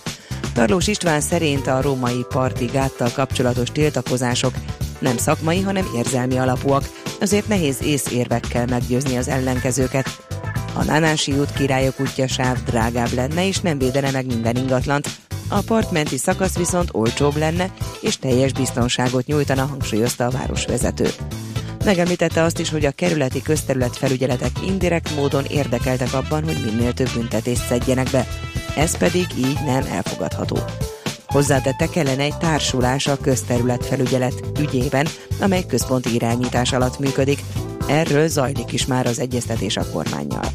Tarlós 0.54 0.88
István 0.88 1.22
szerint 1.22 1.67
a 1.67 1.82
római 1.82 2.26
partigáttal 2.30 3.10
kapcsolatos 3.13 3.72
tiltakozások 3.72 4.54
nem 4.99 5.17
szakmai, 5.17 5.62
hanem 5.62 5.86
érzelmi 5.95 6.38
alapúak, 6.38 6.89
azért 7.21 7.47
nehéz 7.47 7.81
észérvekkel 7.81 8.65
meggyőzni 8.65 9.17
az 9.17 9.27
ellenkezőket. 9.27 10.25
A 10.73 10.83
Nánási 10.83 11.31
út 11.31 11.53
királyok 11.53 11.99
útja 11.99 12.27
sáv 12.27 12.63
drágább 12.63 13.13
lenne, 13.13 13.47
és 13.47 13.60
nem 13.60 13.77
védene 13.77 14.12
meg 14.12 14.25
minden 14.25 14.55
ingatlant. 14.55 15.10
A 15.47 15.60
partmenti 15.62 16.17
szakasz 16.17 16.57
viszont 16.57 16.89
olcsóbb 16.91 17.36
lenne, 17.36 17.71
és 18.01 18.17
teljes 18.17 18.51
biztonságot 18.51 19.25
nyújtana, 19.25 19.65
hangsúlyozta 19.65 20.25
a 20.25 20.29
városvezető. 20.29 21.10
Megemlítette 21.86 22.43
azt 22.43 22.60
is, 22.60 22.69
hogy 22.69 22.86
a 22.86 22.91
kerületi 22.91 23.41
közterület 23.41 23.97
felügyeletek 23.97 24.51
indirekt 24.65 25.15
módon 25.15 25.43
érdekeltek 25.45 26.13
abban, 26.13 26.43
hogy 26.43 26.62
minél 26.65 26.93
több 26.93 27.10
büntetést 27.13 27.65
szedjenek 27.65 28.10
be. 28.12 28.27
Ez 28.75 28.97
pedig 28.97 29.25
így 29.38 29.57
nem 29.65 29.86
elfogadható. 29.91 30.57
Hozzátette 31.28 31.90
kellene 31.90 32.24
egy 32.24 32.38
társulás 32.38 33.08
a 33.08 33.18
közterület 33.18 33.86
felügyelet 33.86 34.44
ügyében, 34.60 35.08
amely 35.42 35.66
központi 35.66 36.13
irányítás 36.13 36.74
alatt 36.74 37.00
működik. 37.00 37.40
Erről 37.88 38.28
zajlik 38.28 38.72
is 38.72 38.86
már 38.86 39.06
az 39.06 39.20
egyeztetés 39.20 39.78
a 39.78 39.90
kormányjal. 39.92 40.46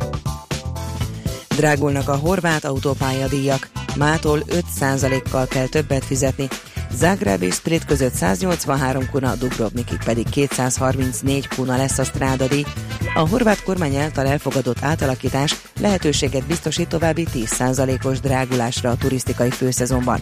Drágulnak 1.48 2.08
a 2.08 2.16
horvát 2.16 2.64
autópályadíjak, 2.64 3.70
mától 3.96 4.42
5%-kal 4.80 5.46
kell 5.46 5.66
többet 5.66 6.04
fizetni, 6.04 6.48
Zagreb 6.94 7.42
és 7.42 7.54
Split 7.54 7.84
között 7.84 8.12
183 8.12 9.10
kuna, 9.10 9.34
Dubrovnikig 9.34 9.98
pedig 10.04 10.28
234 10.28 11.48
kuna 11.48 11.76
lesz 11.76 11.98
a 11.98 12.04
strádadi. 12.04 12.66
A 13.14 13.28
horvát 13.28 13.62
kormány 13.62 13.96
által 13.96 14.26
elfogadott 14.26 14.82
átalakítás 14.82 15.56
lehetőséget 15.80 16.46
biztosít 16.46 16.88
további 16.88 17.26
10%-os 17.34 18.20
drágulásra 18.20 18.90
a 18.90 18.96
turisztikai 18.96 19.50
főszezonban, 19.50 20.20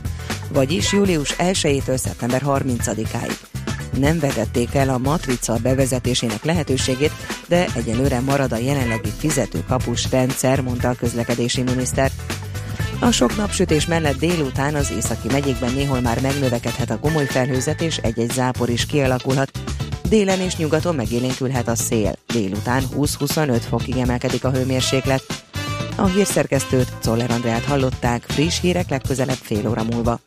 vagyis 0.52 0.92
július 0.92 1.36
1-től 1.38 1.96
szeptember 1.96 2.42
30-áig. 2.46 3.32
Nem 3.98 4.18
vetették 4.18 4.74
el 4.74 4.88
a 4.88 4.98
matrica 4.98 5.56
bevezetésének 5.62 6.44
lehetőségét, 6.44 7.12
de 7.48 7.66
egyelőre 7.74 8.20
marad 8.20 8.52
a 8.52 8.56
jelenlegi 8.56 9.10
fizetőkapus 9.18 10.10
rendszer, 10.10 10.60
mondta 10.60 10.88
a 10.88 10.94
közlekedési 10.94 11.62
miniszter. 11.62 12.10
A 13.02 13.10
sok 13.10 13.36
napsütés 13.36 13.86
mellett 13.86 14.18
délután 14.18 14.74
az 14.74 14.90
északi 14.90 15.28
megyékben 15.32 15.72
néhol 15.72 16.00
már 16.00 16.20
megnövekedhet 16.20 16.90
a 16.90 16.98
gomoly 16.98 17.26
felhőzet 17.26 17.80
és 17.80 17.96
egy-egy 17.96 18.30
zápor 18.30 18.68
is 18.68 18.86
kialakulhat. 18.86 19.50
Délen 20.08 20.40
és 20.40 20.56
nyugaton 20.56 20.94
megélénkülhet 20.94 21.68
a 21.68 21.74
szél. 21.74 22.12
Délután 22.32 22.82
20-25 22.96 23.60
fokig 23.68 23.96
emelkedik 23.96 24.44
a 24.44 24.50
hőmérséklet. 24.50 25.22
A 25.96 26.06
hírszerkesztőt 26.06 26.92
Czoller 27.00 27.30
Andrát 27.30 27.64
hallották, 27.64 28.24
friss 28.28 28.60
hírek 28.60 28.90
legközelebb 28.90 29.38
fél 29.42 29.68
óra 29.68 29.82
múlva. 29.82 30.20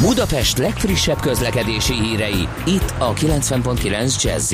Budapest 0.00 0.58
legfrissebb 0.58 1.20
közlekedési 1.20 1.94
hírei, 1.94 2.48
itt 2.66 2.94
a 2.98 3.12
90.9 3.12 4.22
jazz 4.22 4.52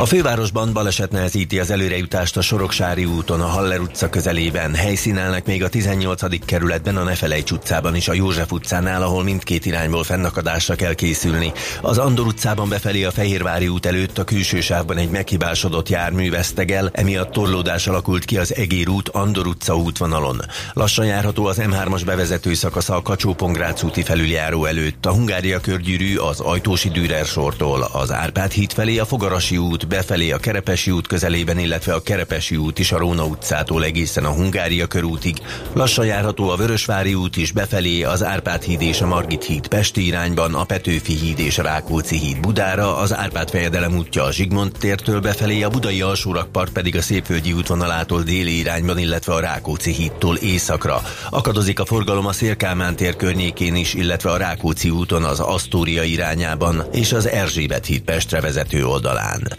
a 0.00 0.06
fővárosban 0.06 0.72
baleset 0.72 1.10
nehezíti 1.10 1.58
az 1.58 1.70
előrejutást 1.70 2.36
a 2.36 2.40
Soroksári 2.40 3.04
úton, 3.04 3.40
a 3.40 3.46
Haller 3.46 3.80
utca 3.80 4.10
közelében. 4.10 4.74
Helyszínelnek 4.74 5.46
még 5.46 5.62
a 5.62 5.68
18. 5.68 6.44
kerületben, 6.44 6.96
a 6.96 7.02
Nefelejts 7.02 7.50
utcában 7.50 7.96
is 7.96 8.08
a 8.08 8.12
József 8.12 8.52
utcánál, 8.52 9.02
ahol 9.02 9.22
mindkét 9.22 9.66
irányból 9.66 10.04
fennakadásra 10.04 10.74
kell 10.74 10.94
készülni. 10.94 11.52
Az 11.80 11.98
Andor 11.98 12.26
utcában 12.26 12.68
befelé 12.68 13.04
a 13.04 13.10
Fehérvári 13.10 13.68
út 13.68 13.86
előtt 13.86 14.18
a 14.18 14.24
külső 14.24 14.60
sávban 14.60 14.96
egy 14.96 15.10
meghibásodott 15.10 15.88
jármű 15.88 16.30
vesztegel, 16.30 16.90
emiatt 16.92 17.32
torlódás 17.32 17.86
alakult 17.86 18.24
ki 18.24 18.38
az 18.38 18.54
Egér 18.54 18.88
út, 18.88 19.08
Andor 19.08 19.46
utca 19.46 19.76
útvonalon. 19.76 20.40
Lassan 20.72 21.06
járható 21.06 21.46
az 21.46 21.60
M3-as 21.60 22.02
bevezető 22.04 22.54
szakasza 22.54 22.96
a 22.96 23.02
kacsó 23.02 23.36
úti 23.82 24.02
felüljáró 24.02 24.64
előtt, 24.64 25.06
a 25.06 25.12
Hungária 25.12 25.60
körgyűrű 25.60 26.16
az 26.16 26.40
Ajtósi 26.40 26.88
Dürer 26.88 27.26
sortól, 27.26 27.88
az 27.92 28.12
Árpád 28.12 28.50
híd 28.50 28.72
felé 28.72 28.98
a 28.98 29.04
Fogarasi 29.04 29.56
út, 29.56 29.88
befelé 29.90 30.30
a 30.30 30.38
Kerepesi 30.38 30.90
út 30.90 31.06
közelében, 31.06 31.58
illetve 31.58 31.94
a 31.94 32.02
Kerepesi 32.02 32.56
út 32.56 32.78
is 32.78 32.92
a 32.92 32.98
Róna 32.98 33.24
utcától 33.24 33.84
egészen 33.84 34.24
a 34.24 34.32
Hungária 34.32 34.86
körútig. 34.86 35.36
Lassan 35.72 36.06
járható 36.06 36.48
a 36.48 36.56
Vörösvári 36.56 37.14
út 37.14 37.36
is 37.36 37.52
befelé 37.52 38.02
az 38.02 38.22
Árpád 38.22 38.62
híd 38.62 38.80
és 38.80 39.00
a 39.00 39.06
Margit 39.06 39.44
híd 39.44 39.68
Pesti 39.68 40.06
irányban, 40.06 40.54
a 40.54 40.64
Petőfi 40.64 41.12
híd 41.12 41.38
és 41.38 41.58
a 41.58 41.62
Rákóczi 41.62 42.18
híd 42.18 42.40
Budára, 42.40 42.96
az 42.96 43.14
Árpád 43.14 43.50
fejedelem 43.50 43.96
útja 43.96 44.24
a 44.24 44.32
Zsigmond 44.32 44.72
tértől 44.78 45.20
befelé, 45.20 45.62
a 45.62 45.70
Budai 45.70 46.00
alsórakpart 46.00 46.72
pedig 46.72 46.96
a 46.96 47.02
Szépvölgyi 47.02 47.52
útvonalától 47.52 48.22
déli 48.22 48.58
irányban, 48.58 48.98
illetve 48.98 49.34
a 49.34 49.40
Rákóczi 49.40 49.92
hídtól 49.92 50.36
északra. 50.36 51.02
Akadozik 51.30 51.80
a 51.80 51.84
forgalom 51.84 52.26
a 52.26 52.32
Szélkámán 52.32 52.96
tér 52.96 53.16
környékén 53.16 53.74
is, 53.74 53.94
illetve 53.94 54.30
a 54.30 54.36
Rákóczi 54.36 54.90
úton 54.90 55.24
az 55.24 55.40
Asztória 55.40 56.02
irányában 56.02 56.84
és 56.92 57.12
az 57.12 57.28
Erzsébet 57.28 57.86
híd 57.86 58.00
Pestre 58.00 58.40
vezető 58.40 58.86
oldalán. 58.86 59.58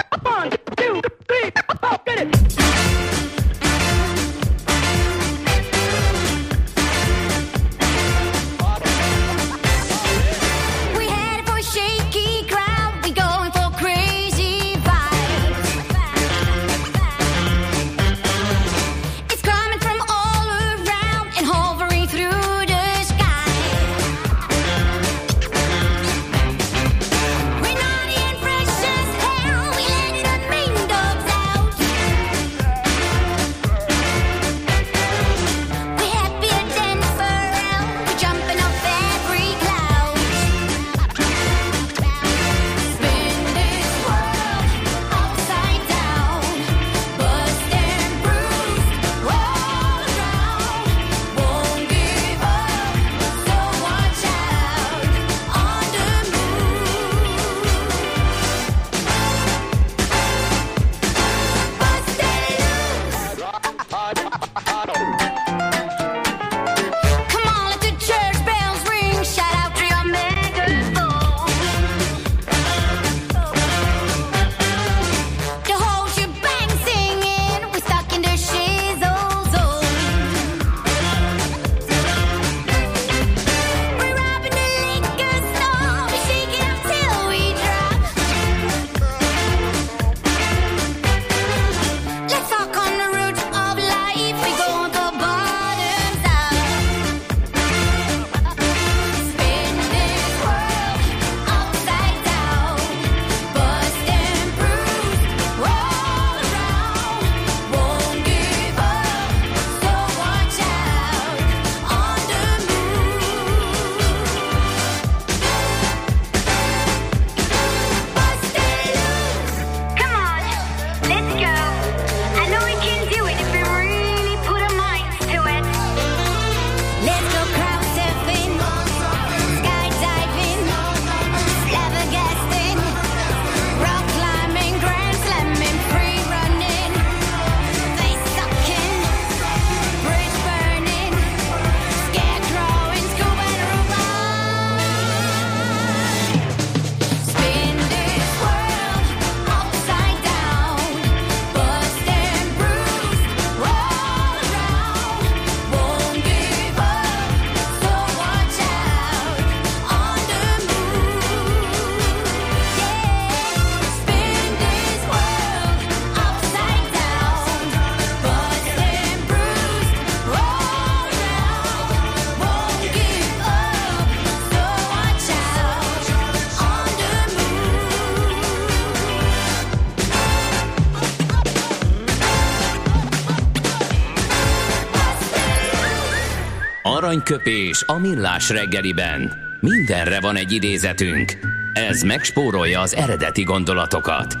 Aranyköpés 187.11 187.83
a 187.85 187.97
millás 187.97 188.49
reggeliben. 188.49 189.33
Mindenre 189.59 190.19
van 190.19 190.35
egy 190.35 190.51
idézetünk. 190.51 191.37
Ez 191.73 192.01
megspórolja 192.01 192.79
az 192.79 192.95
eredeti 192.95 193.43
gondolatokat. 193.43 194.37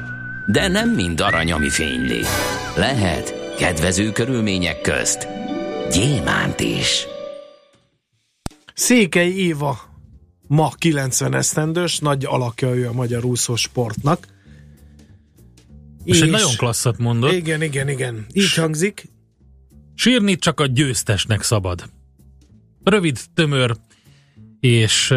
De 0.47 0.67
nem 0.67 0.89
mind 0.89 1.21
arany, 1.21 1.51
ami 1.51 1.69
fényli. 1.69 2.21
Lehet 2.75 3.55
kedvező 3.57 4.11
körülmények 4.11 4.81
közt 4.81 5.27
gyémánt 5.89 6.59
is. 6.59 7.07
Székely 8.73 9.29
Éva 9.29 9.79
ma 10.47 10.71
90 10.77 11.35
esztendős, 11.35 11.99
nagy 11.99 12.25
alakja 12.25 12.75
ő 12.75 12.87
a 12.87 12.93
magyar 12.93 13.25
úszó 13.25 13.55
sportnak. 13.55 14.27
És 16.03 16.21
egy 16.21 16.29
nagyon 16.29 16.55
klasszat 16.55 16.97
mondott. 16.97 17.31
Igen, 17.31 17.61
igen, 17.61 17.89
igen. 17.89 18.25
Így 18.33 18.53
hangzik. 18.53 19.09
Sírni 19.95 20.35
csak 20.35 20.59
a 20.59 20.65
győztesnek 20.65 21.41
szabad. 21.41 21.89
Rövid, 22.83 23.19
tömör 23.33 23.75
és, 24.59 25.13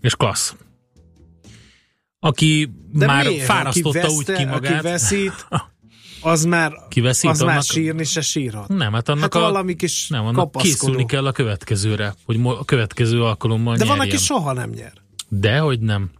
és 0.00 0.14
klassz. 0.16 0.54
Aki 2.18 2.72
De 2.92 3.06
már 3.06 3.26
miért? 3.26 3.44
fárasztotta 3.44 3.98
aki 4.00 4.14
úgy 4.14 4.24
veszte, 4.26 4.34
ki 4.34 4.44
magát. 4.44 4.72
Aki 4.78 4.82
veszít, 4.88 5.46
az 6.20 6.44
már, 6.44 6.72
Ki 6.88 7.00
veszít, 7.00 7.30
az 7.30 7.40
már 7.40 7.48
annak- 7.50 7.64
sírni 7.64 8.04
se 8.04 8.20
sírhat. 8.20 8.68
Nem, 8.68 8.92
hát 8.92 9.08
annak 9.08 9.22
Hát 9.22 9.34
a, 9.34 9.40
valami 9.40 9.76
kis 9.76 10.08
nem, 10.08 10.20
annak 10.20 10.34
kapaszkodó. 10.34 10.72
készülni 10.74 11.06
kell 11.06 11.26
a 11.26 11.32
következőre, 11.32 12.14
hogy 12.24 12.40
a 12.44 12.64
következő 12.64 13.22
alkalommal 13.22 13.76
De 13.76 13.84
van, 13.84 13.96
nyerjen. 13.96 14.14
aki 14.14 14.24
soha 14.24 14.52
nem 14.52 14.70
nyer. 14.70 14.92
De, 15.28 15.58
hogy 15.58 15.80
nem. 15.80 16.10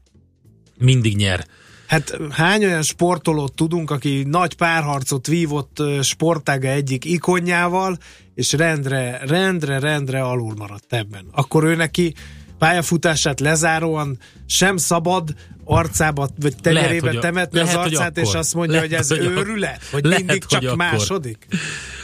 Mindig 0.78 1.16
nyer. 1.16 1.46
Hát 1.86 2.18
hány 2.30 2.64
olyan 2.64 2.82
sportolót 2.82 3.54
tudunk, 3.54 3.90
aki 3.90 4.22
nagy 4.28 4.54
párharcot 4.54 5.26
vívott 5.26 5.82
sportága 6.02 6.68
egyik 6.68 7.04
ikonjával, 7.04 7.98
és 8.34 8.52
rendre, 8.52 9.20
rendre, 9.26 9.78
rendre 9.78 10.22
alul 10.22 10.54
maradt 10.58 10.92
ebben. 10.92 11.24
Akkor 11.32 11.64
ő 11.64 11.74
neki 11.74 12.14
pályafutását 12.58 13.40
lezáróan 13.40 14.18
sem 14.46 14.76
szabad 14.76 15.34
arcába, 15.64 16.28
vagy 16.40 16.54
tenyerébe 16.62 17.10
a- 17.10 17.18
temetni 17.18 17.58
az 17.58 17.72
lehet, 17.72 17.80
arcát, 17.86 18.16
és 18.16 18.22
akkor. 18.22 18.36
azt 18.36 18.54
mondja, 18.54 18.74
Lehet, 18.74 18.88
hogy 18.90 18.98
ez 18.98 19.08
hogy 19.08 19.18
őrület, 19.26 19.84
hogy 19.90 20.04
lehet, 20.04 20.18
mindig 20.24 20.44
csak 20.44 20.58
hogy 20.58 20.64
akkor. 20.66 20.78
második. 20.78 21.46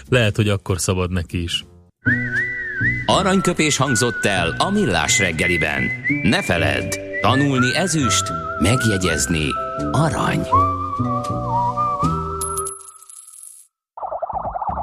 Lehet, 0.08 0.36
hogy 0.36 0.48
akkor 0.48 0.80
szabad 0.80 1.10
neki 1.10 1.42
is. 1.42 1.64
Aranyköpés 3.06 3.76
hangzott 3.76 4.24
el 4.24 4.54
a 4.58 4.70
millás 4.70 5.18
reggeliben. 5.18 5.82
Ne 6.22 6.42
feledd, 6.42 6.94
tanulni 7.20 7.76
ezüst, 7.76 8.24
megjegyezni 8.60 9.46
arany. 9.92 10.46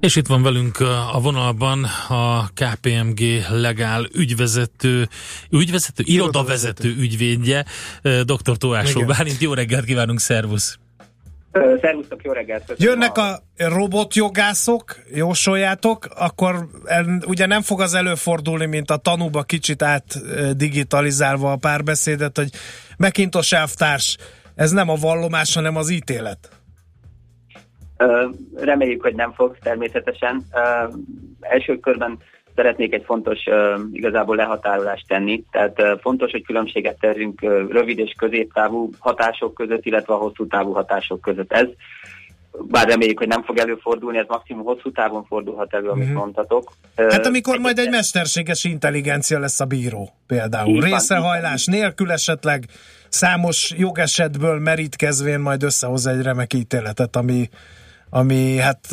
És 0.00 0.16
itt 0.16 0.26
van 0.26 0.42
velünk 0.42 0.80
a 1.12 1.20
vonalban 1.22 1.86
a 2.08 2.48
KPMG 2.54 3.20
legál 3.50 4.06
ügyvezető, 4.14 5.08
ügyvezető, 5.50 6.02
irodavezető 6.06 6.94
ügyvédje, 6.98 7.64
dr. 8.02 8.56
Tóásó 8.56 9.00
Igen. 9.00 9.16
Bálint. 9.16 9.40
Jó 9.40 9.54
reggelt 9.54 9.84
kívánunk, 9.84 10.20
szervusz! 10.20 10.78
Szervusztok, 11.80 12.22
jó 12.22 12.32
reggelt! 12.32 12.64
köszönöm 12.66 12.92
Jönnek 12.92 13.18
a 13.18 13.42
robotjogászok, 13.56 14.96
jósoljátok, 15.14 16.08
akkor 16.16 16.68
ugye 17.26 17.46
nem 17.46 17.62
fog 17.62 17.80
az 17.80 17.94
előfordulni, 17.94 18.66
mint 18.66 18.90
a 18.90 18.96
tanúba 18.96 19.42
kicsit 19.42 19.82
át 19.82 20.18
digitalizálva 20.56 21.52
a 21.52 21.56
párbeszédet, 21.56 22.36
hogy 22.36 22.50
Mekintos 22.96 23.52
elvtárs, 23.52 24.16
ez 24.54 24.70
nem 24.70 24.88
a 24.88 24.94
vallomás, 24.94 25.54
hanem 25.54 25.76
az 25.76 25.90
ítélet. 25.90 26.57
Reméljük, 28.56 29.02
hogy 29.02 29.14
nem 29.14 29.32
fog 29.32 29.58
természetesen. 29.62 30.44
Első 31.40 31.78
körben 31.78 32.18
szeretnék 32.54 32.92
egy 32.94 33.04
fontos 33.04 33.38
igazából 33.92 34.36
lehatárolást 34.36 35.06
tenni. 35.06 35.44
Tehát 35.50 35.80
fontos, 36.00 36.30
hogy 36.30 36.44
különbséget 36.44 36.98
tegyünk 37.00 37.42
ö, 37.42 37.66
rövid 37.70 37.98
és 37.98 38.14
középtávú 38.18 38.90
hatások 38.98 39.54
között, 39.54 39.84
illetve 39.84 40.14
a 40.14 40.16
hosszú 40.16 40.46
távú 40.46 40.72
hatások 40.72 41.20
között. 41.20 41.52
Ez 41.52 41.66
bár 42.60 42.88
reméljük, 42.88 43.18
hogy 43.18 43.28
nem 43.28 43.42
fog 43.42 43.58
előfordulni, 43.58 44.18
ez 44.18 44.24
maximum 44.28 44.64
hosszú 44.64 44.92
távon 44.92 45.24
fordulhat 45.24 45.74
elő, 45.74 45.88
amit 45.88 46.06
Mhm. 46.08 46.16
mondtatok. 46.16 46.72
Hát 46.96 47.26
amikor 47.26 47.58
majd 47.58 47.78
egy 47.78 47.90
mesterséges 47.90 48.64
intelligencia 48.64 49.38
lesz 49.38 49.60
a 49.60 49.64
bíró 49.64 50.10
például. 50.26 50.80
Részrehajlás 50.80 51.66
nélkül 51.66 52.10
esetleg 52.12 52.64
számos 53.08 53.74
jogesetből 53.76 54.58
merítkezvén 54.58 55.40
majd 55.40 55.62
összehoz 55.62 56.06
egy 56.06 56.22
remek 56.22 56.52
ítéletet, 56.52 57.16
ami, 57.16 57.48
ami 58.10 58.56
hát 58.56 58.86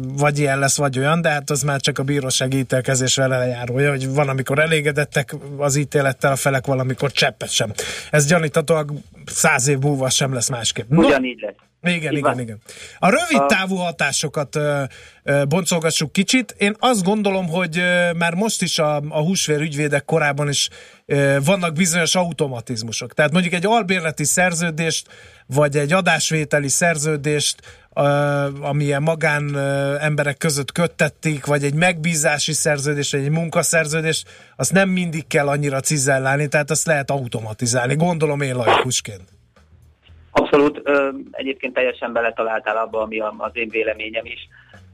vagy 0.00 0.38
ilyen 0.38 0.58
lesz, 0.58 0.76
vagy 0.76 0.98
olyan, 0.98 1.20
de 1.20 1.28
hát 1.28 1.50
az 1.50 1.62
már 1.62 1.80
csak 1.80 1.98
a 1.98 2.02
bírósági 2.02 2.58
ítélkezés 2.58 3.16
vele 3.16 3.38
lejárója, 3.38 3.90
hogy 3.90 4.08
van, 4.08 4.28
amikor 4.28 4.58
elégedettek 4.58 5.34
az 5.56 5.76
ítélettel 5.76 6.32
a 6.32 6.36
felek, 6.36 6.66
valamikor 6.66 7.12
cseppet 7.12 7.50
sem. 7.50 7.72
Ez 8.10 8.26
gyaníthatóan 8.26 9.04
száz 9.26 9.66
év 9.68 9.78
múlva 9.78 10.10
sem 10.10 10.32
lesz 10.32 10.48
másképp. 10.48 10.88
No, 10.88 11.02
Ugyanígy 11.04 11.40
lesz. 11.40 11.94
igen, 11.94 12.16
igen, 12.16 12.40
igen. 12.40 12.58
A 12.98 13.08
rövid 13.10 13.46
távú 13.46 13.74
hatásokat 13.74 14.56
ö, 14.56 14.82
ö, 15.22 15.44
boncolgassuk 15.44 16.12
kicsit. 16.12 16.54
Én 16.58 16.74
azt 16.78 17.02
gondolom, 17.02 17.48
hogy 17.48 17.78
ö, 17.78 18.12
már 18.12 18.34
most 18.34 18.62
is 18.62 18.78
a, 18.78 18.96
a 19.08 19.20
húsvér 19.20 19.60
ügyvédek 19.60 20.04
korában 20.04 20.48
is 20.48 20.68
ö, 21.06 21.36
vannak 21.44 21.72
bizonyos 21.72 22.14
automatizmusok. 22.14 23.14
Tehát 23.14 23.32
mondjuk 23.32 23.54
egy 23.54 23.66
albérleti 23.66 24.24
szerződést, 24.24 25.08
vagy 25.46 25.76
egy 25.76 25.92
adásvételi 25.92 26.68
szerződést, 26.68 27.60
amilyen 28.60 29.02
magán 29.02 29.56
emberek 30.00 30.36
között 30.36 30.72
köttették, 30.72 31.46
vagy 31.46 31.64
egy 31.64 31.74
megbízási 31.74 32.52
szerződést, 32.52 33.12
vagy 33.12 33.20
egy 33.20 33.30
munkaszerződést, 33.30 34.28
azt 34.56 34.72
nem 34.72 34.88
mindig 34.88 35.26
kell 35.26 35.48
annyira 35.48 35.80
cizellálni, 35.80 36.48
tehát 36.48 36.70
azt 36.70 36.86
lehet 36.86 37.10
automatizálni. 37.10 37.94
Gondolom 37.94 38.40
én 38.40 38.56
laikusként. 38.56 39.22
Abszolút, 40.30 40.82
egyébként 41.30 41.74
teljesen 41.74 42.12
beletaláltál 42.12 42.76
abba, 42.76 43.02
ami 43.02 43.20
az 43.20 43.50
én 43.52 43.68
véleményem 43.68 44.24
is. 44.24 44.48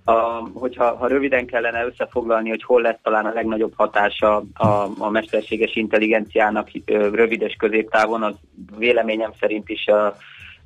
A, 0.05 0.12
hogyha 0.55 0.97
ha 0.97 1.07
röviden 1.07 1.47
kellene 1.47 1.86
összefoglalni, 1.86 2.49
hogy 2.49 2.62
hol 2.62 2.82
lesz 2.82 2.99
talán 3.03 3.26
a 3.26 3.32
legnagyobb 3.32 3.72
hatása 3.76 4.44
a, 4.55 4.66
a 4.99 5.11
mesterséges 5.11 5.74
intelligenciának 5.74 6.68
ö, 6.84 7.09
rövid 7.14 7.42
és 7.42 7.55
középtávon, 7.59 8.22
az 8.22 8.34
véleményem 8.78 9.32
szerint 9.40 9.68
is 9.68 9.86
a, 9.86 10.16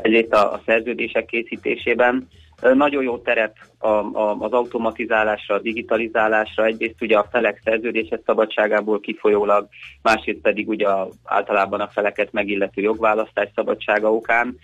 ezért 0.02 0.34
a, 0.34 0.52
a 0.52 0.60
szerződések 0.66 1.24
készítésében. 1.24 2.28
Nagyon 2.74 3.02
jó 3.02 3.18
terep 3.18 3.56
a, 3.78 3.88
a, 3.88 4.36
az 4.38 4.52
automatizálásra, 4.52 5.54
a 5.54 5.58
digitalizálásra, 5.58 6.64
egyrészt 6.64 7.02
ugye 7.02 7.18
a 7.18 7.28
felek 7.30 7.60
szerződéses 7.64 8.18
szabadságából 8.26 9.00
kifolyólag, 9.00 9.68
másrészt 10.02 10.40
pedig 10.40 10.68
ugye 10.68 10.88
a, 10.88 11.08
általában 11.24 11.80
a 11.80 11.88
feleket 11.92 12.32
megillető 12.32 12.82
jogválasztás 12.82 13.48
szabadsága 13.54 14.12
okán. 14.12 14.56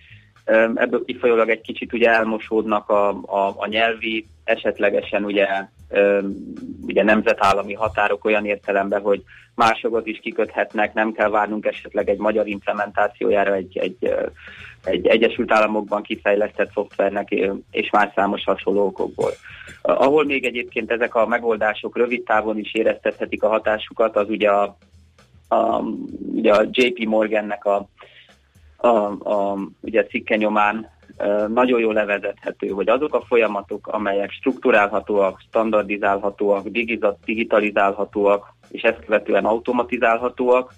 Ebből 0.74 1.04
kifolyólag 1.04 1.48
egy 1.48 1.60
kicsit 1.60 1.92
ugye 1.92 2.10
elmosódnak 2.10 2.88
a, 2.88 3.08
a, 3.08 3.54
a 3.56 3.66
nyelvi, 3.66 4.26
esetlegesen 4.44 5.24
ugye, 5.24 5.46
ugye 6.86 7.02
nemzetállami 7.02 7.74
határok 7.74 8.24
olyan 8.24 8.46
értelemben, 8.46 9.00
hogy 9.00 9.22
más 9.54 9.82
jogot 9.82 10.06
is 10.06 10.18
kiköthetnek, 10.18 10.94
nem 10.94 11.12
kell 11.12 11.28
várnunk 11.28 11.66
esetleg 11.66 12.08
egy 12.08 12.18
magyar 12.18 12.46
implementációjára 12.46 13.54
egy, 13.54 13.78
egy, 13.78 14.14
egy 14.84 15.06
Egyesült 15.06 15.52
Államokban 15.52 16.02
kifejlesztett 16.02 16.72
szoftvernek 16.72 17.30
és 17.70 17.90
más 17.90 18.12
számos 18.14 18.44
hasonló 18.44 18.86
okokból. 18.86 19.30
Ahol 19.82 20.24
még 20.24 20.44
egyébként 20.44 20.90
ezek 20.90 21.14
a 21.14 21.26
megoldások 21.26 21.96
rövid 21.96 22.22
távon 22.22 22.58
is 22.58 22.74
éreztethetik 22.74 23.42
a 23.42 23.48
hatásukat, 23.48 24.16
az 24.16 24.28
ugye 24.28 24.50
a, 24.50 24.76
a, 25.48 25.82
ugye 26.32 26.52
a 26.52 26.66
JP 26.70 27.04
Morgannek 27.04 27.64
a, 27.64 27.88
a, 28.76 28.88
a 29.32 29.58
ugye 29.80 30.04
cikke 30.04 30.36
nyomán 30.36 30.90
nagyon 31.48 31.80
jól 31.80 31.94
levezethető, 31.94 32.68
hogy 32.68 32.88
azok 32.88 33.14
a 33.14 33.24
folyamatok, 33.26 33.86
amelyek 33.86 34.30
strukturálhatóak, 34.30 35.40
standardizálhatóak, 35.48 36.68
digitalizálhatóak, 37.24 38.54
és 38.70 38.82
ezt 38.82 39.04
követően 39.04 39.44
automatizálhatóak, 39.44 40.74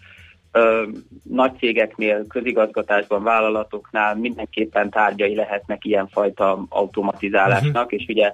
nagy 1.22 1.58
cégeknél, 1.58 2.26
közigazgatásban, 2.26 3.22
vállalatoknál 3.22 4.14
mindenképpen 4.14 4.90
tárgyai 4.90 5.34
lehetnek 5.34 5.84
ilyenfajta 5.84 6.64
automatizálásnak, 6.68 7.92
és 7.92 8.04
ugye 8.08 8.32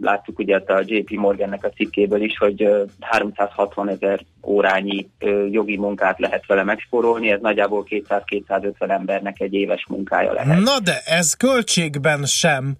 láttuk 0.00 0.38
ugye 0.38 0.56
a 0.56 0.82
JP 0.84 1.10
Morgannek 1.10 1.64
a 1.64 1.68
cikkéből 1.68 2.22
is, 2.22 2.38
hogy 2.38 2.64
uh, 2.64 2.82
360 3.00 3.88
ezer 3.88 4.20
órányi 4.42 5.08
jogi 5.50 5.76
munkát 5.76 6.18
lehet 6.18 6.46
vele 6.46 6.64
megspórolni, 6.64 7.30
ez 7.30 7.40
nagyjából 7.40 7.86
200-250 7.88 8.90
embernek 8.90 9.40
egy 9.40 9.54
éves 9.54 9.86
munkája 9.88 10.32
lehet. 10.32 10.60
Na 10.60 10.78
de 10.78 11.00
ez 11.04 11.34
költségben 11.34 12.24
sem 12.24 12.76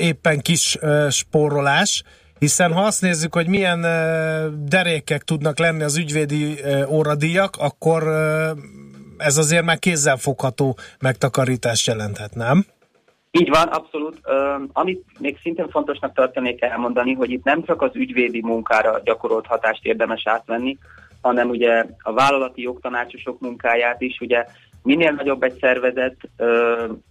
éppen 0.00 0.40
kis 0.40 0.78
spórolás, 1.10 2.02
hiszen 2.38 2.72
ha 2.72 2.80
azt 2.80 3.00
nézzük, 3.00 3.34
hogy 3.34 3.46
milyen 3.46 3.80
derékek 4.64 5.22
tudnak 5.22 5.58
lenni 5.58 5.82
az 5.82 5.96
ügyvédi 5.96 6.54
óradíjak, 6.88 7.56
akkor 7.58 8.02
ez 9.18 9.36
azért 9.36 9.64
már 9.64 9.78
kézzelfogható 9.78 10.78
megtakarítást 11.00 11.86
jelenthet, 11.86 12.34
nem? 12.34 12.66
Így 13.38 13.48
van, 13.48 13.68
abszolút. 13.68 14.20
Amit 14.72 15.04
még 15.18 15.38
szintén 15.42 15.68
fontosnak 15.68 16.14
tartanék 16.14 16.62
elmondani, 16.62 17.12
hogy 17.12 17.30
itt 17.30 17.44
nem 17.44 17.62
csak 17.64 17.82
az 17.82 17.90
ügyvédi 17.94 18.40
munkára 18.42 19.00
gyakorolt 19.04 19.46
hatást 19.46 19.84
érdemes 19.84 20.22
átvenni, 20.26 20.78
hanem 21.20 21.48
ugye 21.48 21.84
a 21.98 22.12
vállalati 22.12 22.62
jogtanácsosok 22.62 23.40
munkáját 23.40 24.00
is, 24.00 24.20
ugye 24.20 24.44
minél 24.82 25.10
nagyobb 25.10 25.42
egy 25.42 25.58
szervezet, 25.60 26.16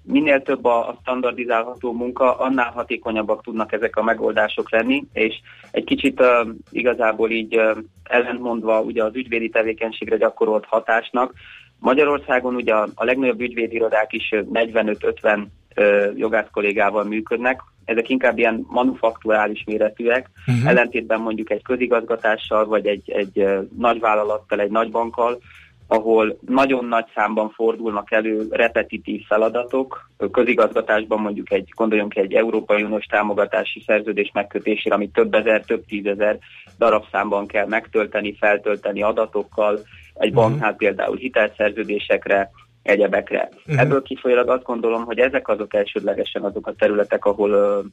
minél 0.03 0.41
több 0.41 0.65
a, 0.65 0.97
standardizálható 1.01 1.93
munka, 1.93 2.37
annál 2.37 2.71
hatékonyabbak 2.71 3.43
tudnak 3.43 3.71
ezek 3.71 3.95
a 3.95 4.03
megoldások 4.03 4.71
lenni, 4.71 5.03
és 5.13 5.33
egy 5.71 5.83
kicsit 5.83 6.23
igazából 6.69 7.29
így 7.29 7.61
ellentmondva 8.03 8.81
ugye 8.81 9.03
az 9.03 9.15
ügyvédi 9.15 9.49
tevékenységre 9.49 10.17
gyakorolt 10.17 10.65
hatásnak, 10.65 11.33
Magyarországon 11.79 12.55
ugye 12.55 12.73
a, 12.73 12.87
legnagyobb 12.95 13.41
ügyvédirodák 13.41 14.13
is 14.13 14.31
ö, 14.31 14.41
45-50 14.53 15.23
ö, 15.23 15.41
jogász 16.15 16.47
kollégával 16.51 17.03
működnek. 17.03 17.61
Ezek 17.85 18.09
inkább 18.09 18.37
ilyen 18.37 18.65
manufakturális 18.69 19.63
méretűek, 19.65 20.29
uh-huh. 20.47 20.69
ellentétben 20.69 21.21
mondjuk 21.21 21.51
egy 21.51 21.63
közigazgatással, 21.63 22.65
vagy 22.65 22.87
egy, 22.87 23.11
egy 23.11 23.47
nagy 23.77 23.99
vállalattal, 23.99 24.59
egy 24.59 24.71
nagy 24.71 24.91
bankkal, 24.91 25.39
ahol 25.87 26.37
nagyon 26.47 26.85
nagy 26.85 27.05
számban 27.15 27.49
fordulnak 27.49 28.11
elő 28.11 28.47
repetitív 28.49 29.21
feladatok. 29.25 30.09
Közigazgatásban 30.31 31.19
mondjuk 31.19 31.51
egy, 31.51 31.71
gondoljunk 31.75 32.15
egy 32.15 32.33
Európai 32.33 32.83
Uniós 32.83 33.05
támogatási 33.05 33.83
szerződés 33.85 34.31
megkötésére, 34.33 34.95
amit 34.95 35.13
több 35.13 35.33
ezer, 35.33 35.65
több 35.65 35.85
tízezer 35.85 36.37
darabszámban 36.77 37.47
kell 37.47 37.67
megtölteni, 37.67 38.35
feltölteni 38.39 39.01
adatokkal, 39.01 39.79
egy 40.13 40.33
banknál 40.33 40.75
például 40.75 41.17
hitelszerződésekre, 41.17 42.51
egyebekre. 42.83 43.49
Uh-huh. 43.53 43.81
Ebből 43.81 44.01
kifolyólag 44.01 44.49
azt 44.49 44.63
gondolom, 44.63 45.03
hogy 45.03 45.19
ezek 45.19 45.47
azok 45.47 45.73
elsődlegesen 45.73 46.43
azok 46.43 46.67
a 46.67 46.73
területek, 46.73 47.25
ahol 47.25 47.83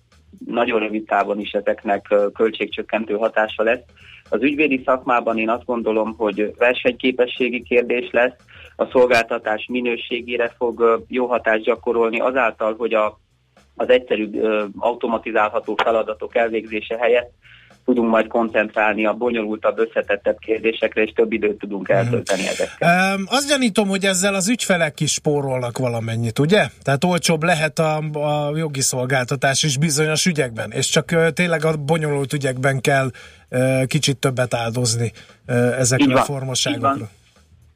nagyon 0.46 0.80
rövid 0.80 1.06
távon 1.06 1.40
is 1.40 1.50
ezeknek 1.50 2.14
költségcsökkentő 2.34 3.14
hatása 3.14 3.62
lesz. 3.62 3.82
Az 4.30 4.42
ügyvédi 4.42 4.82
szakmában 4.84 5.38
én 5.38 5.48
azt 5.48 5.64
gondolom, 5.64 6.14
hogy 6.16 6.54
versenyképességi 6.58 7.62
kérdés 7.62 8.10
lesz, 8.10 8.34
a 8.76 8.88
szolgáltatás 8.92 9.66
minőségére 9.70 10.54
fog 10.56 11.04
jó 11.08 11.26
hatást 11.26 11.64
gyakorolni 11.64 12.20
azáltal, 12.20 12.74
hogy 12.78 12.94
a, 12.94 13.18
az 13.76 13.88
egyszerű 13.88 14.40
automatizálható 14.78 15.74
feladatok 15.82 16.36
elvégzése 16.36 16.96
helyett 16.96 17.30
tudunk 17.88 18.10
majd 18.10 18.26
koncentrálni 18.26 19.06
a 19.06 19.12
bonyolultabb, 19.12 19.78
összetettebb 19.78 20.38
kérdésekre, 20.38 21.02
és 21.02 21.12
több 21.12 21.32
időt 21.32 21.58
tudunk 21.58 21.88
eltölteni 21.88 22.46
ezekkel. 22.46 23.14
Um, 23.14 23.24
azt 23.28 23.48
gyanítom, 23.48 23.88
hogy 23.88 24.04
ezzel 24.04 24.34
az 24.34 24.48
ügyfelek 24.48 25.00
is 25.00 25.12
spórolnak 25.12 25.78
valamennyit, 25.78 26.38
ugye? 26.38 26.66
Tehát 26.82 27.04
olcsóbb 27.04 27.42
lehet 27.42 27.78
a, 27.78 27.96
a 28.12 28.56
jogi 28.56 28.80
szolgáltatás 28.80 29.62
is 29.62 29.78
bizonyos 29.78 30.26
ügyekben, 30.26 30.70
és 30.70 30.88
csak 30.88 31.10
uh, 31.12 31.28
tényleg 31.28 31.64
a 31.64 31.76
bonyolult 31.76 32.32
ügyekben 32.32 32.80
kell 32.80 33.10
uh, 33.50 33.84
kicsit 33.84 34.16
többet 34.16 34.54
áldozni 34.54 35.12
uh, 35.46 35.78
ezekre 35.78 36.04
Így 36.04 36.10
a 36.10 36.14
van, 36.14 36.24
formosságokra. 36.24 36.92
így 36.92 36.98
van. 36.98 37.08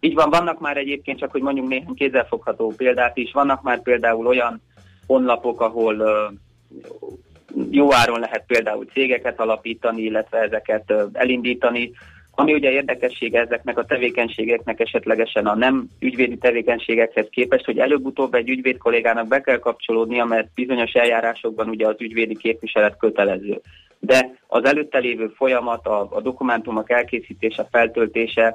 Így 0.01 0.15
van, 0.15 0.31
vannak 0.31 0.61
már 0.61 0.77
egyébként, 0.77 1.19
csak 1.19 1.31
hogy 1.31 1.43
mondjuk 1.43 1.69
néhány 1.69 1.95
kézzelfogható 1.95 2.73
példát 2.77 3.17
is, 3.17 3.33
vannak 3.33 3.63
már 3.63 3.83
például 3.83 4.27
olyan 4.27 4.63
honlapok, 5.07 5.61
ahol 5.61 5.97
jó 7.71 7.93
áron 7.93 8.21
lehet 8.21 8.45
például 8.47 8.87
cégeket 8.93 9.41
alapítani, 9.41 10.03
illetve 10.03 10.39
ezeket 10.39 10.95
elindítani, 11.13 11.91
ami 12.35 12.53
ugye 12.53 12.71
érdekessége 12.71 13.41
ezeknek 13.41 13.79
a 13.79 13.85
tevékenységeknek 13.85 14.81
esetlegesen 14.81 15.47
a 15.47 15.55
nem 15.55 15.89
ügyvédi 16.01 16.37
tevékenységekhez 16.37 17.27
képest, 17.31 17.65
hogy 17.65 17.79
előbb-utóbb 17.79 18.35
egy 18.35 18.49
ügyvéd 18.49 18.79
kollégának 18.79 19.29
be 19.29 19.41
kell 19.41 19.59
kapcsolódnia, 19.59 20.25
mert 20.25 20.49
bizonyos 20.55 20.93
eljárásokban 20.93 21.69
ugye 21.69 21.87
az 21.87 21.97
ügyvédi 21.99 22.37
képviselet 22.37 22.97
kötelező. 22.97 23.61
De 23.99 24.35
az 24.47 24.65
előtte 24.65 24.99
lévő 24.99 25.33
folyamat, 25.37 25.87
a, 25.87 26.09
a 26.11 26.21
dokumentumok 26.21 26.91
elkészítése, 26.91 27.69
feltöltése 27.71 28.55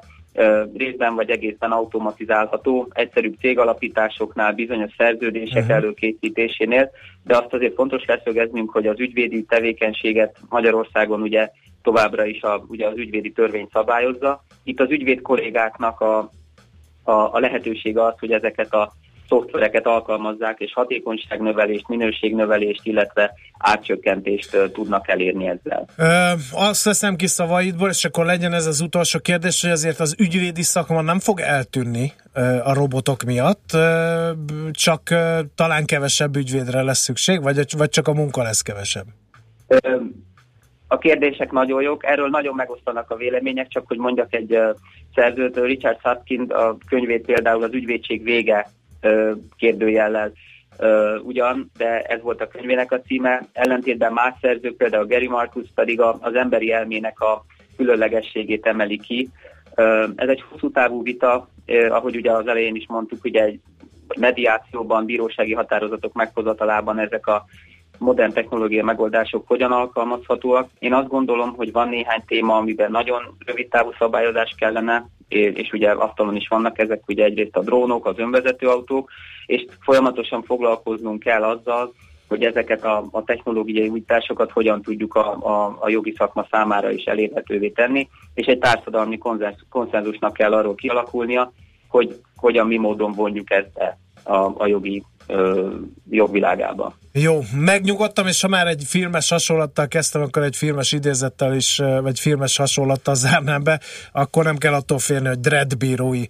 részben 0.78 1.16
vagy 1.16 1.30
egészen 1.30 1.72
automatizálható, 1.72 2.88
egyszerűbb 2.94 3.36
cégalapításoknál, 3.40 4.54
bizonyos 4.54 4.94
szerződések 4.98 5.64
Mhm. 5.64 5.72
előkészítésénél, 5.72 6.92
de 7.24 7.38
azt 7.38 7.54
azért 7.54 7.74
fontos 7.74 8.06
leszögeznünk, 8.06 8.70
hogy 8.72 8.88
az 8.88 9.00
ügyvédi 9.00 9.44
tevékenységet 9.44 10.38
Magyarországon 10.50 11.22
ugye 11.22 11.50
továbbra 11.88 12.26
is 12.26 12.42
a, 12.42 12.64
ugye 12.68 12.88
az 12.88 12.98
ügyvédi 12.98 13.32
törvény 13.32 13.68
szabályozza. 13.74 14.44
Itt 14.64 14.80
az 14.80 14.92
ügyvéd 14.92 15.22
kollégáknak 15.22 16.00
a, 16.00 16.18
a, 17.04 17.12
a 17.12 17.40
lehetősége 17.40 18.04
az, 18.04 18.14
hogy 18.20 18.32
ezeket 18.32 18.74
a 18.74 18.94
szoftvereket 19.30 19.86
alkalmazzák, 19.86 20.60
és 20.60 20.74
hatékonyságnövelést, 20.74 21.88
minőségnövelést, 21.88 22.82
illetve 22.84 23.34
átcsökkentést 23.58 24.58
tudnak 24.74 25.08
elérni 25.08 25.48
ezzel. 25.48 25.86
Ö, 25.98 26.32
azt 26.52 26.84
veszem 26.84 27.16
ki 27.16 27.28
szavaidból, 27.28 27.90
és 27.90 28.06
akkor 28.06 28.26
legyen 28.26 28.54
ez 28.54 28.66
az 28.66 28.82
utolsó 28.82 29.20
kérdés, 29.20 29.62
hogy 29.62 29.72
azért 29.72 30.00
az 30.00 30.16
ügyvédi 30.20 30.64
szakma 30.64 31.02
nem 31.02 31.20
fog 31.20 31.40
eltűnni 31.40 32.12
ö, 32.34 32.42
a 32.64 32.74
robotok 32.74 33.24
miatt, 33.24 33.70
ö, 33.74 34.32
csak 34.72 35.10
ö, 35.10 35.40
talán 35.56 35.86
kevesebb 35.86 36.36
ügyvédre 36.36 36.82
lesz 36.82 37.00
szükség, 37.00 37.42
vagy, 37.42 37.78
vagy 37.78 37.90
csak 37.90 38.08
a 38.08 38.14
munka 38.14 38.44
lesz 38.44 38.62
kevesebb. 38.62 39.06
Ö, 39.68 39.78
A 40.88 40.98
kérdések 40.98 41.52
nagyon 41.52 41.82
jók, 41.82 42.06
erről 42.06 42.28
nagyon 42.28 42.56
megosztanak 42.56 43.12
a 43.12 43.16
vélemények, 43.16 43.68
csak 43.68 43.88
hogy 43.88 43.98
mondjak 43.98 44.34
egy 44.34 44.60
szerzőt, 45.16 45.58
Richard 45.58 46.00
Sutkin 46.02 46.42
a 46.42 46.78
könyvét 46.90 47.26
például 47.26 47.64
az 47.64 47.74
ügyvédség 47.74 48.24
vége 48.24 48.70
kérdőjellel 49.58 50.32
ugyan, 51.24 51.72
de 51.78 52.02
ez 52.02 52.22
volt 52.22 52.42
a 52.42 52.48
könyvének 52.48 52.92
a 52.92 53.02
címe, 53.02 53.46
ellentétben 53.54 54.14
más 54.14 54.34
szerzők, 54.42 54.76
például 54.76 55.06
Gary 55.06 55.28
Marcus 55.28 55.68
pedig 55.76 56.02
a, 56.02 56.18
az 56.22 56.36
emberi 56.36 56.72
elmének 56.72 57.20
a 57.20 57.46
különlegességét 57.78 58.66
emeli 58.66 59.00
ki. 59.00 59.30
Ez 60.16 60.30
egy 60.30 60.44
hosszú 60.50 60.72
távú 60.72 61.04
vita, 61.04 61.50
ö, 61.66 61.90
ahogy 61.90 62.16
ugye 62.16 62.32
az 62.32 62.48
elején 62.48 62.76
is 62.76 62.86
mondtuk, 62.88 63.24
ugye 63.24 63.44
egy 63.44 63.60
mediációban, 64.20 65.06
bírósági 65.06 65.54
határozatok 65.54 66.14
meghozatalában 66.14 67.00
ezek 67.00 67.28
a 67.28 67.46
modern 67.98 68.34
technológiai 68.34 68.82
megoldások 68.82 69.48
hogyan 69.48 69.72
alkalmazhatóak. 69.72 70.70
Én 70.80 70.94
azt 70.94 71.08
gondolom, 71.08 71.54
hogy 71.56 71.72
van 71.72 71.90
néhány 71.90 72.24
téma, 72.28 72.56
amiben 72.56 72.92
nagyon 72.92 73.38
rövid 73.46 73.68
távú 73.70 73.92
szabályozás 73.98 74.56
kellene, 74.58 75.08
és, 75.28 75.72
ugye 75.72 75.92
asztalon 75.92 76.36
is 76.36 76.48
vannak 76.48 76.80
ezek, 76.80 77.02
ugye 77.08 77.24
egyrészt 77.24 77.56
a 77.56 77.62
drónok, 77.62 78.06
az 78.06 78.20
önvezető 78.20 78.68
autók, 78.68 79.10
és 79.46 79.66
folyamatosan 79.80 80.44
foglalkoznunk 80.44 81.20
kell 81.20 81.44
azzal, 81.44 81.94
hogy 82.28 82.44
ezeket 82.44 82.84
a, 82.84 83.08
a 83.12 83.24
technológiai 83.24 83.88
újításokat 83.88 84.52
hogyan 84.52 84.82
tudjuk 84.82 85.16
a, 85.16 85.36
a, 85.36 85.78
a 85.80 85.90
jogi 85.90 86.14
szakma 86.18 86.48
számára 86.52 86.92
is 86.92 87.04
elérhetővé 87.04 87.70
tenni, 87.70 88.08
és 88.34 88.46
egy 88.46 88.60
társadalmi 88.60 89.18
konszenzusnak 89.70 90.34
kell 90.34 90.54
arról 90.54 90.76
kialakulnia, 90.76 91.52
hogy 91.88 92.22
hogyan, 92.36 92.68
mi 92.68 92.78
módon 92.78 93.12
vonjuk 93.12 93.52
ezt 93.52 93.74
be 93.74 93.98
a, 94.24 94.52
a 94.58 94.68
jogi 94.68 95.04
ö, 95.28 95.70
jogvilágába. 96.10 96.98
Jó, 97.12 97.40
megnyugodtam, 97.56 98.28
és 98.28 98.42
ha 98.42 98.48
már 98.48 98.68
egy 98.68 98.84
filmes 98.86 99.30
hasonlattal 99.30 99.88
kezdtem, 99.88 100.22
akkor 100.22 100.44
egy 100.44 100.56
filmes 100.56 100.92
idézettel 100.92 101.56
is, 101.56 101.82
vagy 102.02 102.20
filmes 102.20 102.58
hasonlattal 102.58 103.16
zárnám 103.16 103.64
be, 103.64 103.80
akkor 104.12 104.44
nem 104.44 104.58
kell 104.58 104.74
attól 104.74 105.00
félni, 105.00 105.28
hogy 105.28 105.40
dreadbírói 105.40 106.24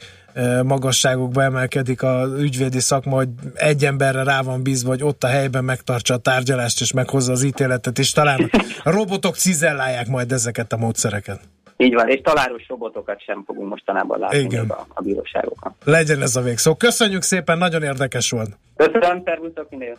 magasságokba 0.64 1.43
emelkedik 1.43 2.02
a 2.02 2.28
ügyvédi 2.39 2.80
szakma, 2.80 3.16
hogy 3.16 3.30
egy 3.54 3.86
emberre 3.86 4.24
rá 4.24 4.41
van 4.41 4.64
bízva, 4.64 4.89
hogy 4.89 5.04
ott 5.04 5.24
a 5.24 5.28
helyben 5.28 5.64
megtartsa 5.64 6.14
a 6.14 6.18
tárgyalást, 6.18 6.82
és 6.82 6.91
meghozza 6.91 7.32
az 7.32 7.43
ítéletet, 7.43 8.00
és 8.00 8.12
talán 8.12 8.52
a 8.84 8.91
robotok 8.91 9.36
cizellálják 9.36 10.08
majd 10.08 10.32
ezeket 10.32 10.74
a 10.74 10.78
módszereket. 10.78 11.39
Így 11.78 11.93
van, 11.93 12.09
és 12.09 12.21
taláros 12.21 12.67
robotokat 12.67 13.21
sem 13.21 13.43
fogunk 13.45 13.69
mostanában 13.69 14.19
látni 14.19 14.38
Igen. 14.38 14.69
a, 14.69 14.86
a 14.93 15.01
bíróságokon. 15.01 15.75
Legyen 15.84 16.21
ez 16.21 16.36
a 16.36 16.41
végszó. 16.41 16.75
Köszönjük 16.75 17.21
szépen, 17.21 17.57
nagyon 17.57 17.84
érdekes 17.84 18.32
volt. 18.32 18.49
Köszönöm, 18.75 19.21
szervusztok, 19.25 19.69
minél. 19.69 19.97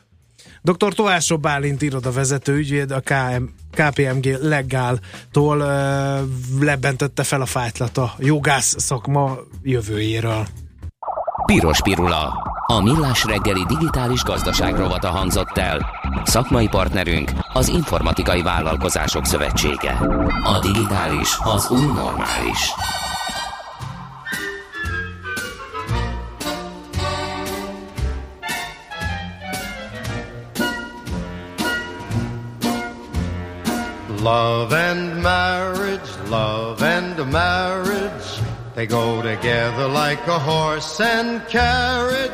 Dr. 0.63 0.95
Továsó 0.95 1.39
Bálint 1.39 1.83
irodavezető 1.83 2.55
ügyvéd 2.55 2.91
a 2.91 3.01
KM, 3.01 3.45
KPMG 3.71 4.27
Legáltól 4.41 5.57
lebentette 6.61 7.23
fel 7.23 7.41
a 7.41 7.47
fájtlat 7.47 7.97
a 7.97 8.11
jogász 8.19 8.75
szakma 8.79 9.37
jövőjéről. 9.63 10.47
Piros 11.53 11.81
pirula. 11.83 12.33
A 12.67 12.81
Millás 12.83 13.25
reggeli 13.25 13.65
digitális 13.65 14.23
gazdaság 14.23 14.77
rovata 14.77 15.09
hangzott 15.09 15.59
el. 15.59 15.91
Szakmai 16.25 16.69
partnerünk 16.69 17.31
az 17.53 17.69
Informatikai 17.69 18.43
Vállalkozások 18.43 19.25
Szövetsége. 19.25 19.93
A 20.45 20.59
digitális 20.61 21.39
az 21.45 21.71
új 21.71 21.87
normális. 21.87 22.73
Love 34.23 34.91
and 34.91 35.23
marriage, 35.23 36.11
love 36.31 36.97
and 36.97 37.31
marriage, 37.31 37.88
they 38.79 38.87
go 38.87 39.21
together 39.21 39.89
like 39.89 40.25
a 40.29 40.39
horse 40.39 41.01
and 41.01 41.45
carriage. 41.49 42.31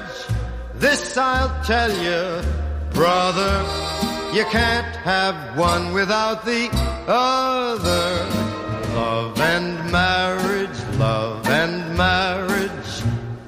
This 0.75 1.17
I'll 1.17 1.65
tell 1.65 1.91
you, 1.91 2.43
brother, 2.93 3.65
you 4.35 4.45
can't 4.51 4.95
have 4.97 5.57
one 5.57 5.95
without 5.95 6.45
the 6.45 6.69
other. 7.09 8.29
Love 8.95 9.41
and 9.41 9.91
marriage, 9.91 10.99
love 10.99 11.49
and 11.49 11.97
marriage, 11.97 13.03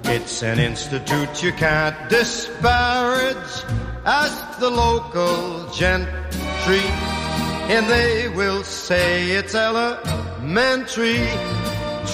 it's 0.05 0.43
an 0.43 0.59
institute 0.59 1.43
you 1.43 1.53
can't 1.53 2.09
disparage. 2.09 3.63
Ask 4.07 4.59
the 4.59 4.71
local 4.71 5.71
gentry 5.71 6.81
and 7.69 7.85
they 7.91 8.31
will 8.31 8.65
say 8.65 9.33
it's 9.33 9.55
elementary. 9.55 11.29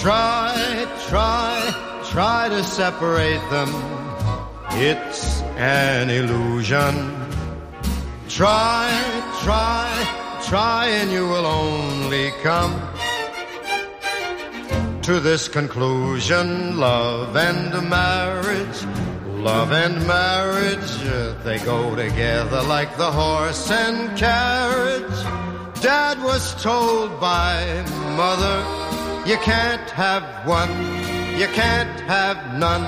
Try, 0.00 0.86
try, 1.08 2.00
try 2.10 2.48
to 2.48 2.64
separate 2.64 3.42
them. 3.50 3.68
It's 4.72 5.42
an 5.56 6.10
illusion. 6.10 6.94
Try, 8.28 8.88
try, 9.42 10.40
try, 10.46 10.86
and 10.86 11.12
you 11.12 11.28
will 11.28 11.46
only 11.46 12.30
come 12.42 12.80
to 15.02 15.20
this 15.20 15.48
conclusion. 15.48 16.78
Love 16.78 17.36
and 17.36 17.88
marriage, 17.88 18.84
love 19.26 19.72
and 19.72 20.06
marriage, 20.06 20.96
they 21.44 21.58
go 21.64 21.94
together 21.94 22.62
like 22.62 22.96
the 22.96 23.10
horse 23.10 23.70
and 23.70 24.16
carriage. 24.16 25.24
Dad 25.82 26.22
was 26.22 26.54
told 26.62 27.20
by 27.20 27.84
mother, 28.16 28.64
you 29.24 29.36
can't 29.36 29.90
have 29.90 30.24
one, 30.46 30.70
you 31.38 31.46
can't 31.46 32.00
have 32.08 32.58
none, 32.58 32.86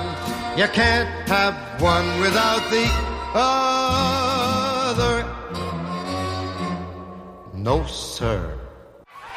you 0.57 0.67
can't 0.67 1.29
have 1.29 1.55
one 1.81 2.05
without 2.19 2.63
the 2.69 2.85
other. 3.33 5.25
No, 7.53 7.83
sir. 7.87 8.63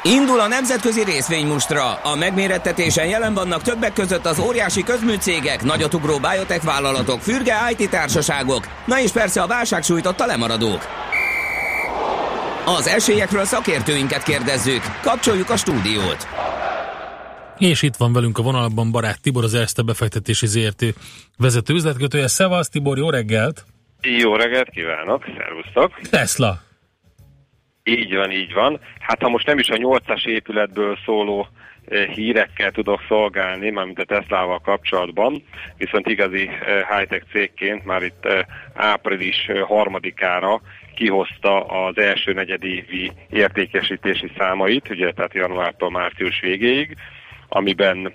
Indul 0.03 0.39
a 0.39 0.47
nemzetközi 0.47 1.03
részvénymustra. 1.03 1.93
A 1.93 2.15
megmérettetésen 2.15 3.05
jelen 3.05 3.33
vannak 3.33 3.61
többek 3.61 3.93
között 3.93 4.25
az 4.25 4.39
óriási 4.39 4.83
közműcégek, 4.83 5.63
nagyotugró 5.63 6.17
biotech 6.17 6.63
vállalatok, 6.63 7.21
fürge 7.21 7.55
IT 7.77 7.89
társaságok, 7.89 8.67
na 8.85 8.99
és 8.99 9.11
persze 9.11 9.41
a 9.41 9.47
válság 9.47 9.83
sújtotta 9.83 10.25
lemaradók. 10.25 10.87
Az 12.65 12.87
esélyekről 12.87 13.45
szakértőinket 13.45 14.23
kérdezzük. 14.23 14.81
Kapcsoljuk 15.01 15.49
a 15.49 15.57
stúdiót. 15.57 16.27
És 17.59 17.81
itt 17.81 17.95
van 17.95 18.13
velünk 18.13 18.37
a 18.37 18.41
vonalban 18.41 18.91
barát 18.91 19.21
Tibor, 19.21 19.43
az 19.43 19.53
Erste 19.53 19.81
befektetési 19.81 20.47
ZRT 20.47 20.85
vezető 21.37 21.73
üzletkötője. 21.73 22.27
Szevasz 22.27 22.69
Tibor, 22.69 22.97
jó 22.97 23.09
reggelt! 23.09 23.65
Jó 24.01 24.35
reggelt 24.35 24.69
kívánok, 24.69 25.25
szervusztok! 25.37 25.99
Tesla. 26.09 26.61
Így 27.83 28.15
van, 28.15 28.31
így 28.31 28.53
van. 28.53 28.79
Hát 28.99 29.21
ha 29.21 29.29
most 29.29 29.45
nem 29.45 29.59
is 29.59 29.69
a 29.69 29.77
nyolcas 29.77 30.25
épületből 30.25 30.97
szóló 31.05 31.47
eh, 31.85 32.07
hírekkel 32.07 32.71
tudok 32.71 33.01
szolgálni, 33.07 33.69
mármint 33.69 33.99
a 33.99 34.05
Teslával 34.05 34.59
kapcsolatban, 34.59 35.43
viszont 35.77 36.07
igazi 36.07 36.47
eh, 36.47 36.97
high-tech 36.97 37.25
cégként 37.31 37.85
már 37.85 38.03
itt 38.03 38.25
eh, 38.25 38.39
április 38.73 39.47
harmadikára 39.67 40.61
kihozta 40.95 41.65
az 41.65 41.97
első 41.97 42.33
negyedévi 42.33 43.11
értékesítési 43.29 44.31
számait, 44.37 44.89
ugye 44.89 45.11
tehát 45.11 45.33
januártól 45.33 45.91
március 45.91 46.39
végéig, 46.39 46.97
amiben 47.49 48.13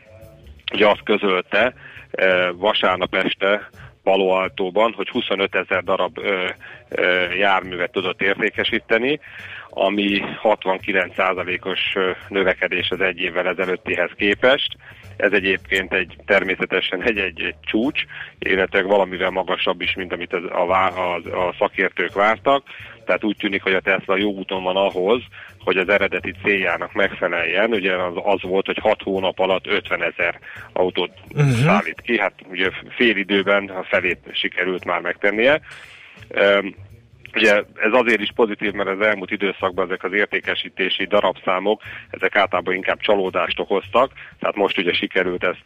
ugye 0.72 0.88
azt 0.88 1.02
közölte 1.02 1.74
eh, 2.10 2.48
vasárnap 2.56 3.14
este 3.14 3.68
Palo 4.04 4.28
Altóban, 4.28 4.92
hogy 4.92 5.08
25 5.08 5.54
ezer 5.54 5.84
darab 5.84 6.18
ö, 6.18 6.48
ö, 6.88 7.32
járművet 7.32 7.92
tudott 7.92 8.22
értékesíteni, 8.22 9.20
ami 9.68 10.22
69%-os 10.42 11.80
ö, 11.94 12.10
növekedés 12.28 12.90
az 12.90 13.00
egy 13.00 13.18
évvel 13.18 13.48
ezelőttihez 13.48 14.10
képest. 14.16 14.76
Ez 15.16 15.32
egyébként 15.32 15.92
egy 15.92 16.16
természetesen 16.26 17.02
egy, 17.02 17.18
egy, 17.18 17.40
egy 17.40 17.54
csúcs, 17.60 18.02
illetve 18.38 18.82
valamivel 18.82 19.30
magasabb 19.30 19.80
is, 19.80 19.94
mint 19.94 20.12
amit 20.12 20.32
az, 20.32 20.44
a, 20.44 20.72
a, 20.72 21.14
a 21.14 21.54
szakértők 21.58 22.12
vártak. 22.12 22.62
Tehát 23.04 23.24
úgy 23.24 23.36
tűnik, 23.36 23.62
hogy 23.62 23.74
a 23.74 23.80
Tesla 23.80 24.16
jó 24.16 24.30
úton 24.30 24.62
van 24.62 24.76
ahhoz, 24.76 25.22
hogy 25.58 25.76
az 25.76 25.88
eredeti 25.88 26.34
céljának 26.42 26.92
megfeleljen. 26.92 27.72
Ugye 27.72 27.96
az, 27.96 28.12
az 28.16 28.42
volt, 28.42 28.66
hogy 28.66 28.78
6 28.80 29.02
hónap 29.02 29.38
alatt 29.38 29.66
50 29.66 30.02
ezer 30.02 30.38
autót 30.72 31.10
uh-huh. 31.30 31.50
szállít 31.50 32.00
ki. 32.00 32.18
Hát 32.18 32.32
ugye 32.50 32.70
fél 32.88 33.16
időben 33.16 33.64
a 33.68 33.82
felét 33.82 34.18
sikerült 34.32 34.84
már 34.84 35.00
megtennie. 35.00 35.60
Um, 36.28 36.74
Ugye 37.36 37.54
ez 37.74 37.92
azért 37.92 38.20
is 38.20 38.32
pozitív, 38.34 38.72
mert 38.72 38.88
az 38.88 39.00
elmúlt 39.00 39.30
időszakban 39.30 39.86
ezek 39.86 40.04
az 40.04 40.12
értékesítési 40.12 41.06
darabszámok, 41.06 41.82
ezek 42.10 42.36
általában 42.36 42.74
inkább 42.74 42.98
csalódást 43.00 43.60
okoztak, 43.60 44.12
tehát 44.38 44.56
most 44.56 44.78
ugye 44.78 44.92
sikerült 44.92 45.44
ezt 45.44 45.62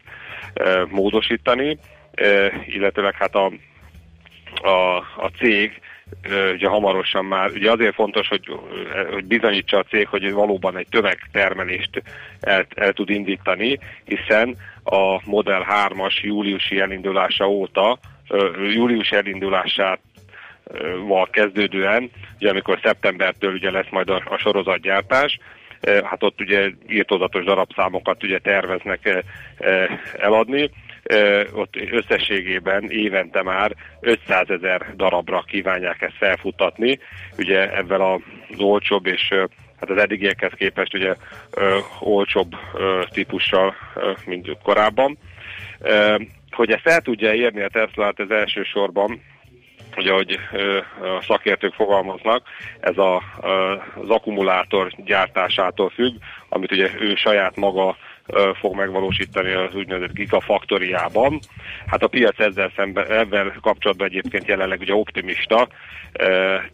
e, 0.54 0.86
módosítani, 0.90 1.78
e, 2.14 2.52
illetőleg 2.66 3.14
hát 3.14 3.34
a, 3.34 3.52
a, 4.62 4.96
a 4.96 5.30
cég 5.38 5.80
ugye 6.52 6.68
hamarosan 6.68 7.24
már, 7.24 7.50
ugye 7.50 7.70
azért 7.70 7.94
fontos, 7.94 8.28
hogy, 8.28 8.58
hogy 9.12 9.24
bizonyítsa 9.24 9.78
a 9.78 9.82
cég, 9.82 10.08
hogy 10.08 10.32
valóban 10.32 10.76
egy 10.76 10.86
tömegtermelést 10.90 12.02
el, 12.40 12.66
el 12.74 12.92
tud 12.92 13.10
indítani, 13.10 13.78
hiszen 14.04 14.56
a 14.84 15.20
Model 15.24 15.66
3-as 15.88 16.20
júliusi 16.22 16.80
elindulása 16.80 17.48
óta, 17.48 17.98
július 18.72 19.10
elindulását 19.10 20.00
val 21.06 21.28
kezdődően, 21.30 22.10
ugye 22.38 22.50
amikor 22.50 22.78
szeptembertől 22.82 23.52
ugye 23.52 23.70
lesz 23.70 23.90
majd 23.90 24.10
a, 24.10 24.22
a 24.24 24.38
sorozatgyártás, 24.38 25.38
hát 25.82 26.22
ott 26.22 26.40
ugye 26.40 26.70
írtozatos 26.88 27.44
darabszámokat 27.44 28.22
ugye 28.22 28.38
terveznek 28.38 29.24
eladni, 30.18 30.70
ott 31.52 31.76
összességében 31.90 32.90
évente 32.90 33.42
már 33.42 33.74
500 34.00 34.50
ezer 34.50 34.94
darabra 34.96 35.42
kívánják 35.46 36.02
ezt 36.02 36.16
felfutatni, 36.16 36.98
ugye 37.38 37.76
ebben 37.76 38.00
az 38.00 38.20
olcsóbb 38.58 39.06
és 39.06 39.34
hát 39.80 39.90
az 39.90 39.96
eddigiekhez 39.96 40.52
képest 40.56 40.94
ugye 40.94 41.14
ö, 41.50 41.78
olcsóbb 42.00 42.56
típussal, 43.10 43.74
mint 44.24 44.56
korábban. 44.62 45.18
Hogy 46.50 46.70
ezt 46.70 46.86
el 46.86 47.00
tudja 47.00 47.34
érni 47.34 47.62
a 47.62 47.68
Tesla, 47.68 48.04
hát 48.04 48.20
ez 48.20 48.30
elsősorban 48.30 49.22
ugye, 49.96 50.10
ahogy 50.10 50.38
a 51.18 51.22
szakértők 51.22 51.74
fogalmaznak, 51.74 52.46
ez 52.80 52.98
a, 52.98 53.22
ö, 53.42 53.74
az 53.94 54.08
akkumulátor 54.08 54.92
gyártásától 55.04 55.88
függ, 55.88 56.14
amit 56.48 56.72
ugye 56.72 56.90
ő 57.00 57.14
saját 57.14 57.56
maga 57.56 57.96
fog 58.60 58.74
megvalósítani 58.74 59.52
az 59.52 59.74
úgynevezett 59.74 60.14
gigafaktoriában. 60.14 61.38
Hát 61.86 62.02
a 62.02 62.08
piac 62.08 62.38
ezzel, 62.38 62.72
szemben, 62.76 63.10
ezzel 63.10 63.54
kapcsolatban 63.60 64.06
egyébként 64.06 64.46
jelenleg 64.46 64.80
ugye 64.80 64.94
optimista, 64.94 65.68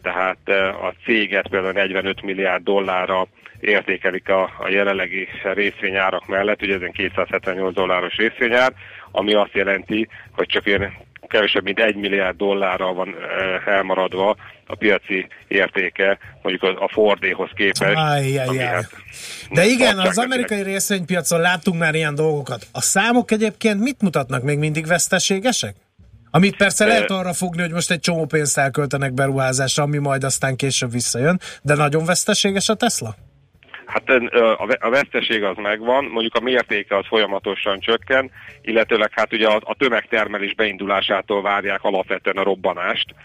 tehát 0.01 0.49
a 0.81 0.93
céget 1.03 1.47
például 1.47 1.73
45 1.73 2.21
milliárd 2.21 2.63
dollárra 2.63 3.27
értékelik 3.59 4.29
a, 4.29 4.41
a 4.59 4.69
jelenlegi 4.69 5.27
részvényárak 5.43 6.27
mellett, 6.27 6.61
ugye 6.61 6.75
ezen 6.75 6.91
278 6.91 7.73
dolláros 7.73 8.15
részvényár, 8.15 8.73
ami 9.11 9.33
azt 9.33 9.53
jelenti, 9.53 10.07
hogy 10.31 10.47
csak 10.47 10.65
ilyen 10.65 10.93
kevesebb 11.27 11.63
mint 11.63 11.79
egy 11.79 11.95
milliárd 11.95 12.37
dollárral 12.37 12.93
van 12.93 13.15
elmaradva 13.65 14.35
a 14.67 14.75
piaci 14.75 15.27
értéke, 15.47 16.17
mondjuk 16.41 16.79
a 16.79 16.89
Fordéhoz 16.91 17.49
képest. 17.55 17.97
Ajjajjaj. 17.97 18.57
hát 18.57 18.89
De 19.51 19.65
igen, 19.65 19.97
az 19.99 20.17
amerikai 20.17 20.63
részvénypiacon 20.63 21.39
láttunk 21.39 21.79
már 21.79 21.95
ilyen 21.95 22.15
dolgokat. 22.15 22.67
A 22.71 22.81
számok 22.81 23.31
egyébként 23.31 23.79
mit 23.79 24.01
mutatnak? 24.01 24.43
Még 24.43 24.57
mindig 24.57 24.87
veszteségesek? 24.87 25.75
Amit 26.31 26.55
persze 26.55 26.85
lehet 26.85 27.11
arra 27.11 27.33
fogni, 27.33 27.61
hogy 27.61 27.71
most 27.71 27.91
egy 27.91 27.99
csomó 27.99 28.25
pénzt 28.25 28.57
elköltenek 28.57 29.13
beruházásra, 29.13 29.83
ami 29.83 29.97
majd 29.97 30.23
aztán 30.23 30.55
később 30.55 30.91
visszajön, 30.91 31.39
de 31.61 31.75
nagyon 31.75 32.05
veszteséges 32.05 32.69
a 32.69 32.73
Tesla? 32.73 33.15
Hát 33.85 34.09
a 34.57 34.65
ve- 34.65 34.83
a 34.83 34.89
veszteség 34.89 35.43
az 35.43 35.55
megvan, 35.57 36.05
mondjuk 36.05 36.35
a 36.35 36.39
mértéke 36.39 36.97
az 36.97 37.05
folyamatosan 37.07 37.79
csökken, 37.79 38.31
illetőleg 38.61 39.11
hát 39.13 39.33
ugye 39.33 39.47
a, 39.47 39.61
a 39.63 39.75
tömegtermelés 39.75 40.53
beindulásától 40.55 41.41
várják 41.41 41.83
alapvetően 41.83 42.37
a 42.37 42.43
robbanást, 42.43 43.15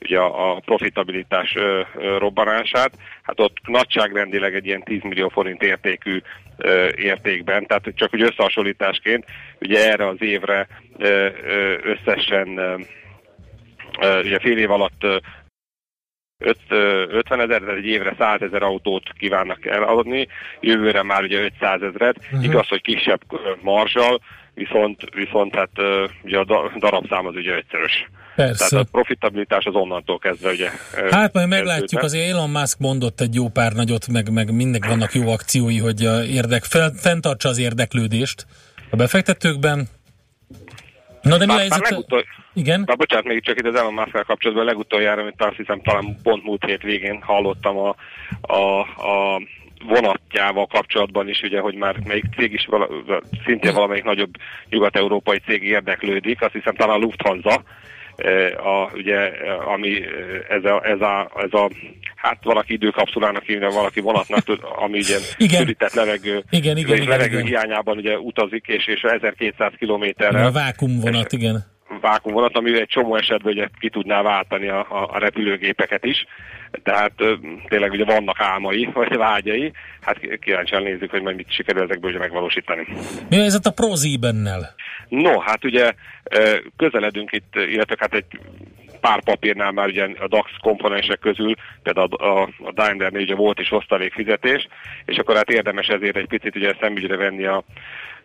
ugye 0.00 0.18
a, 0.18 0.60
profitabilitás 0.64 1.54
ö, 1.56 1.80
ö, 1.94 2.18
robbanását, 2.18 2.92
hát 3.22 3.40
ott 3.40 3.56
nagyságrendileg 3.66 4.54
egy 4.54 4.66
ilyen 4.66 4.82
10 4.82 5.02
millió 5.02 5.28
forint 5.28 5.62
értékű 5.62 6.20
ö, 6.56 6.88
értékben, 6.96 7.66
tehát 7.66 7.84
csak 7.94 8.14
úgy 8.14 8.22
összehasonlításként, 8.22 9.24
ugye 9.60 9.90
erre 9.90 10.08
az 10.08 10.22
évre 10.22 10.66
ö, 10.98 11.28
ö, 11.44 11.76
összesen 11.82 12.58
ö, 12.58 12.74
ugye 14.22 14.38
fél 14.38 14.58
év 14.58 14.70
alatt 14.70 15.04
ö, 16.40 16.48
öt- 16.48 16.58
ö, 16.68 17.04
50 17.10 17.40
ezer, 17.40 17.62
egy 17.62 17.84
évre 17.86 18.14
100 18.18 18.40
ezer 18.42 18.62
autót 18.62 19.12
kívánnak 19.18 19.66
eladni, 19.66 20.26
jövőre 20.60 21.02
már 21.02 21.22
ugye 21.22 21.40
500 21.40 21.82
ezeret, 21.82 22.16
Mhm. 22.16 22.24
uh-huh. 22.34 22.44
igaz, 22.44 22.68
hogy 22.68 22.82
kisebb 22.82 23.20
marzsal, 23.62 24.20
viszont, 24.54 25.00
viszont 25.14 25.54
hát 25.54 25.70
ugye 26.22 26.38
a 26.38 26.44
da- 26.44 26.72
darabszám 26.78 27.26
az 27.26 27.34
ugye 27.34 27.54
ötszörös. 27.54 28.08
Persze. 28.36 28.68
Tehát 28.68 28.84
a 28.84 28.88
profitabilitás 28.90 29.64
az 29.64 29.74
onnantól 29.74 30.18
kezdve 30.18 30.50
ugye 30.50 30.70
Hát 31.10 31.32
majd 31.32 31.48
meglátjuk, 31.48 32.02
azért 32.02 32.28
Elon 32.30 32.50
Musk 32.50 32.78
mondott 32.78 33.20
egy 33.20 33.34
jó 33.34 33.48
pár 33.48 33.72
nagyot, 33.72 34.08
meg, 34.08 34.32
meg 34.32 34.54
mindig 34.54 34.86
vannak 34.86 35.12
jó 35.14 35.28
akciói, 35.32 35.78
hogy 35.78 36.04
a 36.04 36.22
érdek, 36.24 36.64
fel, 36.64 36.92
fenntartsa 36.96 37.48
az 37.48 37.58
érdeklődést 37.58 38.46
a 38.90 38.96
befektetőkben. 38.96 39.88
Na 41.22 41.36
de 41.38 41.46
mi 41.46 41.52
a 41.52 41.56
helyzet? 41.58 42.04
Igen? 42.54 42.84
Bár 42.84 42.96
bocsánat, 42.96 43.24
még 43.24 43.44
csak 43.44 43.58
itt 43.58 43.66
az 43.66 43.74
Elon 43.74 43.94
musk 43.94 44.26
kapcsolatban 44.26 44.64
legutoljára, 44.64 45.20
amit 45.20 45.42
azt 45.42 45.56
hiszem 45.56 45.80
talán 45.82 46.16
pont 46.22 46.44
múlt 46.44 46.64
hét 46.64 46.82
végén 46.82 47.22
hallottam 47.22 47.76
a, 47.76 47.94
a, 48.40 48.80
a 48.80 49.40
vonatjával 49.84 50.66
kapcsolatban 50.66 51.28
is, 51.28 51.42
ugye, 51.42 51.60
hogy 51.60 51.74
már 51.74 51.96
melyik 52.04 52.24
cég 52.36 52.52
is, 52.52 52.66
vala, 52.66 52.88
szintén 53.44 53.74
valamelyik 53.74 54.04
nagyobb 54.04 54.34
nyugat-európai 54.68 55.38
cég 55.46 55.62
érdeklődik, 55.62 56.42
azt 56.42 56.52
hiszem 56.52 56.74
talán 56.74 56.96
a 56.96 56.98
Lufthansa, 56.98 57.62
eh, 58.16 58.66
a, 58.66 58.90
ugye, 58.94 59.32
ami 59.74 60.02
ez 60.48 60.64
a, 60.64 60.84
ez 60.84 61.00
a, 61.00 61.30
ez 61.36 61.52
a 61.52 61.70
hát 62.14 62.44
valaki 62.44 62.72
időkapszulának 62.72 63.42
hívja, 63.42 63.70
valaki 63.70 64.00
vonatnak, 64.00 64.44
ami 64.76 64.98
ugye 64.98 65.16
Igen. 65.36 65.60
sűrített 65.60 65.92
levegő, 65.92 66.44
Igen, 66.50 66.76
igen, 66.76 66.96
igen, 66.96 67.08
levegő 67.08 67.38
igen. 67.38 67.46
hiányában 67.46 67.96
ugye 67.96 68.18
utazik, 68.18 68.66
és, 68.66 68.86
és 68.86 69.00
1200 69.00 69.72
kilométerrel 69.78 70.46
A 70.46 70.52
vákumvonat, 70.52 71.32
igen. 71.32 71.78
Vákumvonat, 72.00 72.56
ami 72.56 72.80
egy 72.80 72.88
csomó 72.88 73.16
esetben 73.16 73.52
ugye 73.52 73.66
ki 73.80 73.90
tudná 73.90 74.22
váltani 74.22 74.68
a, 74.68 74.78
a, 74.78 75.08
a 75.12 75.18
repülőgépeket 75.18 76.04
is. 76.04 76.26
Tehát 76.82 77.12
tényleg 77.68 77.90
ugye 77.90 78.04
vannak 78.04 78.40
álmai, 78.40 78.88
vagy 78.94 79.16
vágyai. 79.16 79.72
Hát 80.00 80.38
kíváncsian 80.40 80.82
nézzük, 80.82 81.10
hogy 81.10 81.22
majd 81.22 81.36
mit 81.36 81.52
sikerül 81.52 81.82
ezekből 81.82 82.10
ugye 82.10 82.18
megvalósítani. 82.18 82.86
Mi 83.28 83.36
a 83.36 83.40
helyzet 83.40 83.66
a 83.66 83.70
ProZiebennel? 83.70 84.74
No, 85.08 85.38
hát 85.38 85.64
ugye 85.64 85.92
közeledünk 86.76 87.32
itt, 87.32 87.54
illetve 87.54 87.96
hát 87.98 88.14
egy 88.14 88.24
pár 89.00 89.22
papírnál 89.22 89.70
már 89.70 89.86
ugye 89.86 90.08
a 90.18 90.28
DAX 90.28 90.50
komponensek 90.60 91.18
közül, 91.18 91.54
például 91.82 92.14
a, 92.14 92.42
a, 92.42 92.48
a 92.58 92.72
Daimlernél 92.72 93.22
ugye 93.22 93.34
volt 93.34 93.60
is 93.60 93.72
osztalékfizetés, 93.72 94.68
és 95.04 95.16
akkor 95.16 95.36
hát 95.36 95.50
érdemes 95.50 95.86
ezért 95.86 96.16
egy 96.16 96.26
picit 96.26 96.56
ugye 96.56 96.74
szemügyre 96.80 97.16
venni 97.16 97.44
a, 97.44 97.64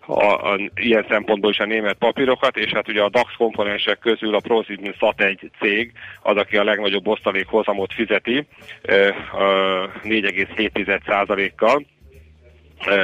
a, 0.06 0.52
a, 0.52 0.60
ilyen 0.76 1.06
szempontból 1.10 1.52
is 1.52 1.60
a 1.60 1.66
német 1.66 1.98
papírokat, 1.98 2.58
és 2.58 2.72
hát 2.72 2.88
ugye 2.88 3.02
a 3.02 3.10
DAX 3.10 3.34
komponensek 3.38 4.00
közül 4.00 4.36
a 4.36 4.40
ProSieben 4.40 4.96
Sat1 5.00 5.50
cég 5.60 5.92
az, 6.22 6.38
aki 6.38 6.58
a 6.58 6.64
legnagyobb 6.64 7.08
osztalékhozamot 7.08 7.94
fizeti, 7.94 8.48
ö, 8.82 9.10
ö, 9.40 9.84
4,7%-kal, 10.04 11.76
ö, 11.76 11.95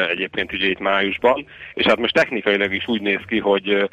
egyébként 0.10 0.54
ugye 0.54 0.68
itt 0.68 0.80
májusban, 0.80 1.46
és 1.74 1.86
hát 1.86 1.98
most 1.98 2.14
technikailag 2.14 2.74
is 2.74 2.88
úgy 2.88 3.02
néz 3.02 3.20
ki, 3.28 3.40
hogy 3.40 3.90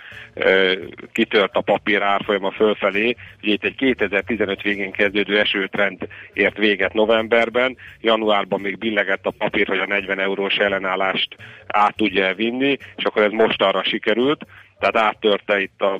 kitört 1.12 1.56
a 1.56 1.60
papír 1.60 2.02
árfolyama 2.02 2.50
fölfelé, 2.50 3.16
ugye 3.42 3.52
itt 3.52 3.64
egy 3.64 3.74
2015 3.74 4.62
végén 4.62 4.90
kezdődő 4.90 5.38
esőtrend 5.38 6.06
ért 6.32 6.58
véget 6.58 6.92
novemberben, 6.92 7.76
januárban 8.00 8.60
még 8.60 8.78
billegett 8.78 9.26
a 9.26 9.34
papír, 9.38 9.66
hogy 9.66 9.78
a 9.78 9.86
40 9.86 10.18
eurós 10.18 10.56
ellenállást 10.56 11.36
át 11.66 11.96
tudja 11.96 12.34
vinni, 12.34 12.76
és 12.96 13.04
akkor 13.04 13.22
ez 13.22 13.32
most 13.32 13.62
arra 13.62 13.84
sikerült, 13.84 14.46
tehát 14.78 14.96
áttörte 14.96 15.60
itt 15.60 15.80
a 15.80 15.98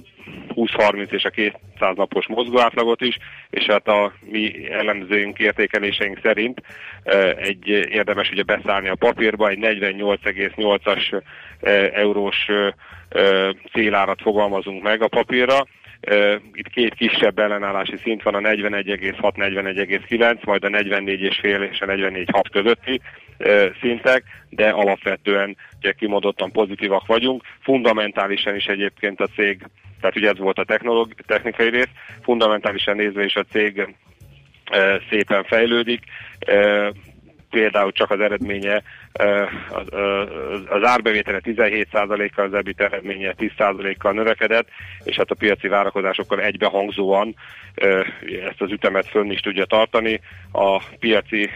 20-30 0.55 1.11
és 1.11 1.25
a 1.25 1.31
200 1.31 1.97
napos 1.97 2.27
mozgóátlagot 2.27 3.01
is, 3.01 3.19
és 3.51 3.65
hát 3.65 3.89
a 3.89 4.13
mi 4.21 4.71
elemzőink, 4.71 5.39
értékeléseink 5.39 6.21
szerint 6.23 6.63
eh, 7.03 7.31
egy 7.31 7.69
érdemes 7.69 8.31
ugye 8.31 8.43
beszállni 8.43 8.89
a 8.89 8.95
papírba, 8.95 9.49
egy 9.49 9.59
48,8-as 9.61 11.23
eh, 11.61 11.91
eurós 11.93 12.49
eh, 12.49 13.51
célárat 13.73 14.23
fogalmazunk 14.23 14.83
meg 14.83 15.03
a 15.03 15.09
papírra, 15.09 15.67
Itt 16.53 16.69
két 16.69 16.95
kisebb 16.95 17.39
ellenállási 17.39 17.97
szint 17.97 18.23
van, 18.23 18.35
a 18.35 18.39
41,6-41,9, 18.39 20.45
majd 20.45 20.65
a 20.65 20.69
44,5 20.69 21.71
és 21.71 21.81
a 21.81 21.87
44,6 21.87 22.43
közötti 22.53 23.01
szintek, 23.81 24.25
de 24.49 24.69
alapvetően 24.69 25.57
ugye 25.79 25.93
kimondottan 25.93 26.53
pozitívak 26.53 27.07
vagyunk. 27.07 27.43
Fundamentálisan 27.61 28.55
is 28.55 28.65
egyébként 28.65 29.21
a 29.21 29.27
cég, 29.27 29.63
tehát 30.01 30.17
ugye 30.17 30.29
ez 30.29 30.39
volt 30.39 30.59
a 30.59 30.65
technológ, 30.65 31.15
technikai 31.27 31.69
rész, 31.69 31.91
fundamentálisan 32.23 32.97
nézve 32.97 33.25
is 33.25 33.37
a 33.37 33.45
cég 33.51 33.95
szépen 35.11 35.45
fejlődik. 35.45 36.03
Például 37.51 37.93
csak 37.93 38.11
az 38.11 38.21
eredménye, 38.21 38.83
az, 40.69 40.83
árbevétele 40.83 41.41
17%-kal, 41.45 42.45
az 42.45 42.55
EBIT 42.55 42.81
eredménye 42.81 43.35
10%-kal 43.39 44.13
növekedett, 44.13 44.69
és 45.05 45.17
hát 45.17 45.31
a 45.31 45.35
piaci 45.35 45.69
várakozásokkal 45.69 46.41
egybehangzóan 46.41 47.35
eh, 47.75 48.07
ezt 48.49 48.61
az 48.61 48.71
ütemet 48.71 49.07
fönn 49.07 49.31
is 49.31 49.41
tudja 49.41 49.65
tartani. 49.65 50.21
A 50.53 50.83
piaci 50.99 51.51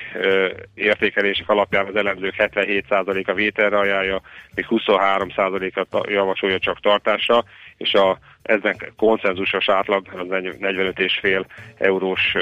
értékelések 0.74 1.48
alapján 1.48 1.86
az 1.86 1.96
elemzők 1.96 2.34
77%-a 2.38 3.32
vételre 3.32 3.78
ajánlja, 3.78 4.20
még 4.54 4.66
23%-a 4.68 5.84
ta- 5.90 6.10
javasolja 6.10 6.58
csak 6.58 6.80
tartásra, 6.80 7.44
és 7.76 7.94
a, 7.94 8.18
ezen 8.42 8.76
konszenzusos 8.96 9.68
átlag 9.68 10.06
az 10.12 10.26
45,5 10.28 11.44
eurós 11.78 12.36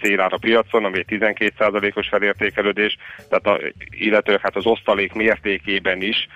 célár 0.00 0.32
a 0.32 0.38
piacon, 0.38 0.84
ami 0.84 0.98
egy 0.98 1.20
12%-os 1.20 2.08
felértékelődés, 2.08 2.96
tehát 3.28 3.46
a, 3.46 3.72
illetőleg 3.90 4.40
hát 4.40 4.56
az 4.56 4.66
osztalék 4.66 5.12
mértékében 5.12 6.02
is 6.02 6.28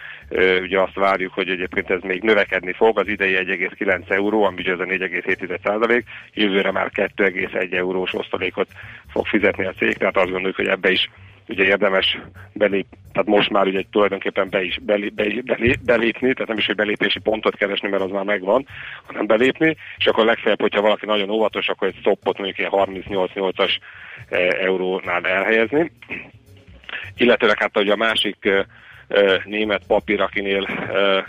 ugye 0.63 0.81
azt 0.81 0.95
várjuk, 0.95 1.33
hogy 1.33 1.49
egyébként 1.49 1.91
ez 1.91 2.01
még 2.03 2.23
növekedni 2.23 2.73
fog, 2.73 2.99
az 2.99 3.09
idei 3.09 3.35
1,9 3.35 4.11
euró, 4.11 4.43
ami 4.45 4.61
ugye 4.61 4.73
ez 4.73 4.79
a 4.79 4.85
4,7%, 4.85 6.03
jövőre 6.35 6.71
már 6.71 6.91
2,1 6.95 7.75
eurós 7.75 8.15
osztalékot 8.15 8.69
fog 9.09 9.27
fizetni 9.27 9.67
a 9.67 9.73
cég, 9.73 9.97
tehát 9.97 10.17
azt 10.17 10.31
gondoljuk, 10.31 10.57
hogy 10.57 10.69
ebbe 10.69 10.91
is 10.91 11.11
ugye 11.49 11.65
érdemes 11.65 12.19
belép, 12.53 12.87
tehát 13.13 13.29
most 13.29 13.51
már 13.51 13.67
ugye 13.67 13.83
tulajdonképpen 13.91 14.49
be 14.51 14.63
is 14.63 14.79
belép, 14.83 15.13
be, 15.13 15.25
belé, 15.45 15.75
belépni, 15.85 16.33
tehát 16.33 16.49
nem 16.49 16.59
is, 16.59 16.67
hogy 16.67 16.75
belépési 16.75 17.19
pontot 17.19 17.57
keresni, 17.57 17.89
mert 17.89 18.03
az 18.03 18.11
már 18.11 18.25
megvan, 18.25 18.67
hanem 19.07 19.27
belépni, 19.27 19.77
és 19.97 20.07
akkor 20.07 20.25
legfeljebb, 20.25 20.61
hogyha 20.61 20.81
valaki 20.81 21.07
nagyon 21.07 21.31
óvatos, 21.31 21.69
akkor 21.69 21.89
egy 21.89 21.97
stoppot 22.01 22.39
mondjuk 22.39 22.59
ilyen 22.59 22.71
38-8-as 22.75 23.79
eh, 24.29 24.49
eurónál 24.49 25.27
elhelyezni. 25.27 25.93
Illetőleg 27.17 27.59
hát 27.59 27.79
ugye 27.79 27.93
a 27.93 27.97
másik 27.97 28.37
eh, 28.41 28.65
eh, 29.09 29.43
német 29.45 29.87
papír, 29.87 30.21
akinél 30.21 30.69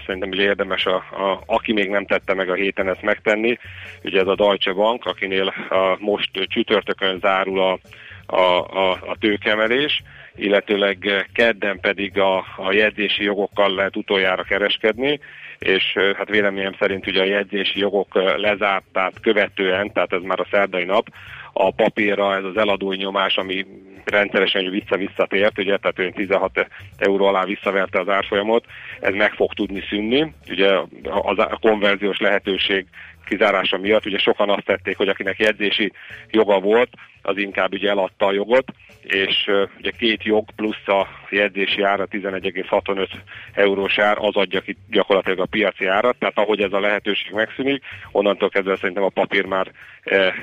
szerintem 0.06 0.30
ugye 0.30 0.44
érdemes, 0.44 0.86
a, 0.86 0.96
a, 0.96 1.44
aki 1.46 1.74
még 1.74 1.90
nem 1.90 2.06
tette 2.06 2.34
meg 2.34 2.50
a 2.50 2.54
héten 2.54 2.90
ezt 2.90 3.02
megtenni, 3.02 3.58
ugye 4.04 4.20
ez 4.20 4.28
a 4.28 4.36
Deutsche 4.36 4.74
Bank, 4.74 5.06
akinél 5.06 5.48
a, 5.70 5.98
most 6.00 6.30
csütörtökön 6.48 7.20
zárul 7.20 7.60
a, 7.62 7.80
a, 8.26 8.42
a, 8.60 8.92
a 8.92 9.16
tőkemelés, 9.20 10.04
illetőleg 10.36 11.28
kedden 11.34 11.80
pedig 11.80 12.20
a, 12.20 12.38
a 12.58 12.72
jegyzési 12.72 13.24
jogokkal 13.24 13.76
lehet 13.76 13.96
utoljára 13.96 14.44
kereskedni, 14.44 15.20
és 15.60 15.98
hát 16.18 16.30
véleményem 16.30 16.76
szerint 16.80 17.08
ugye 17.08 17.22
a 17.22 17.26
jegyzési 17.26 17.80
jogok 17.80 18.14
lezártát 18.38 19.20
követően, 19.22 19.92
tehát 19.92 20.14
ez 20.14 20.22
már 20.22 20.40
a 20.40 20.48
szerdai 20.52 20.84
nap, 20.84 21.08
a 21.54 21.72
papírra 21.72 22.36
ez 22.36 22.44
az 22.44 22.58
eladói 22.58 22.98
nyomás, 22.98 23.38
ami 23.38 23.66
rendszeresen 24.06 24.70
vissza-visszatért, 24.70 25.60
ugye, 25.60 25.78
tehát 25.78 26.00
olyan 26.00 26.12
16 26.14 26.68
euró 26.98 27.26
alá 27.26 27.44
visszaverte 27.44 28.00
az 28.00 28.10
árfolyamot, 28.10 28.66
ez 29.00 29.14
meg 29.14 29.34
fog 29.34 29.54
tudni 29.54 29.84
szűnni, 29.90 30.34
ugye 30.50 30.70
a 31.04 31.60
konverziós 31.62 32.20
lehetőség 32.20 32.86
kizárása 33.26 33.78
miatt. 33.78 34.06
Ugye 34.06 34.18
sokan 34.18 34.50
azt 34.50 34.66
tették, 34.66 34.98
hogy 34.98 35.08
akinek 35.08 35.40
jegyzési 35.40 35.92
joga 36.30 36.60
volt, 36.60 36.90
az 37.22 37.38
inkább 37.38 37.74
ugye 37.74 37.90
eladta 37.90 38.26
a 38.26 38.32
jogot, 38.32 38.72
és 39.04 39.50
ugye 39.78 39.92
két 39.98 40.24
jog 40.24 40.46
plusz 40.56 40.88
a 40.88 41.08
jegyzési 41.30 41.82
ára 41.82 42.08
11,65 42.08 43.08
eurós 43.54 43.98
ár, 43.98 44.18
az 44.20 44.36
adja 44.36 44.62
ki 44.62 44.78
gyakorlatilag 44.90 45.40
a 45.40 45.46
piaci 45.46 45.86
árat, 45.86 46.16
tehát 46.20 46.38
ahogy 46.38 46.62
ez 46.62 46.74
a 46.74 46.80
lehetőség 46.80 47.32
megszűnik, 47.32 47.84
onnantól 48.12 48.50
kezdve 48.50 48.76
szerintem 48.76 49.04
a 49.04 49.10
papír 49.10 49.46
már 49.46 49.72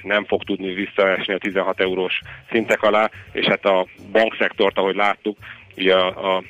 nem 0.02 0.24
fog 0.24 0.44
tudni 0.44 0.74
visszaesni 0.74 1.34
a 1.34 1.38
16 1.38 1.80
eurós 1.80 2.20
szintek 2.50 2.82
alá, 2.82 3.10
és 3.32 3.46
hát 3.46 3.64
a 3.64 3.86
bankszektort, 4.12 4.78
ahogy 4.78 4.94
láttuk, 4.94 5.36
ugye 5.76 5.94
a, 5.94 6.36
a 6.36 6.42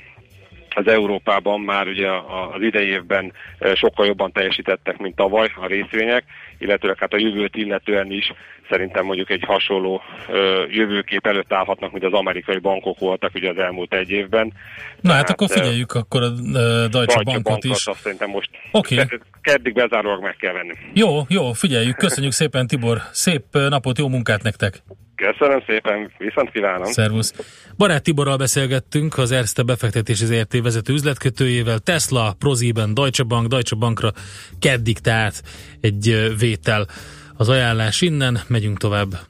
az 0.75 0.87
Európában 0.87 1.61
már 1.61 1.87
ugye 1.87 2.09
az 2.55 2.63
idei 2.63 2.87
évben 2.89 3.33
eh, 3.59 3.75
sokkal 3.75 4.07
jobban 4.07 4.33
teljesítettek, 4.33 4.99
mint 4.99 5.17
tavaly 5.17 5.53
a 5.57 5.67
részvények, 5.67 6.25
illetőleg 6.61 6.99
hát 6.99 7.13
a 7.13 7.19
jövőt 7.19 7.57
illetően 7.57 8.13
is 8.13 8.33
szerintem 8.71 9.05
mondjuk 9.05 9.31
egy 9.31 9.45
hasonló 9.47 10.03
ö, 10.29 10.65
jövőkép 10.69 11.27
előtt 11.27 11.53
állhatnak, 11.53 11.93
mint 11.93 12.05
az 12.05 12.13
amerikai 12.13 12.59
bankok 12.59 12.99
voltak 12.99 13.35
ugye 13.35 13.51
az 13.51 13.59
elmúlt 13.59 13.95
egy 13.95 14.11
évben. 14.11 14.53
Na 15.01 15.13
hát 15.13 15.25
Tehát, 15.25 15.31
akkor 15.31 15.47
eh, 15.51 15.57
figyeljük 15.57 15.93
akkor 15.93 16.23
a 16.23 16.31
ö, 16.55 16.85
Deutsche 16.91 17.23
Bankot 17.23 17.65
is. 17.65 17.87
Azt 17.87 18.01
szerintem 18.01 18.31
most 18.31 18.51
ke- 18.73 19.21
keddig 19.41 19.73
bezárólag 19.73 20.23
meg 20.23 20.37
kell 20.37 20.53
venni. 20.53 20.73
Jó, 20.95 21.09
jó, 21.29 21.53
figyeljük. 21.53 21.97
Köszönjük 21.97 22.33
szépen, 22.33 22.67
Tibor. 22.67 22.99
Szép 23.13 23.45
napot, 23.53 23.99
jó 23.99 24.09
munkát 24.09 24.43
nektek. 24.43 24.83
Köszönöm 25.15 25.63
szépen, 25.67 26.13
viszont 26.19 26.51
kívánom. 26.51 26.85
Szervusz. 26.85 27.35
Barát 27.77 28.03
Tiborral 28.03 28.37
beszélgettünk, 28.37 29.19
az 29.19 29.31
Erste 29.31 29.63
befektetési 29.63 30.25
ZRT 30.25 30.63
vezető 30.63 30.93
üzletkötőjével. 30.93 31.79
Tesla, 31.79 32.35
Proziben, 32.39 32.95
Deutsche 32.95 33.25
Bank, 33.25 33.47
Deutsche 33.47 33.77
Bankra 33.77 34.11
keddig 34.59 34.99
tehát 34.99 35.43
egy 35.81 36.09
ö, 36.09 36.29
vétel 36.51 36.87
az 37.37 37.49
ajánlás 37.49 38.01
innen. 38.01 38.41
Megyünk 38.47 38.79
tovább. 38.79 39.30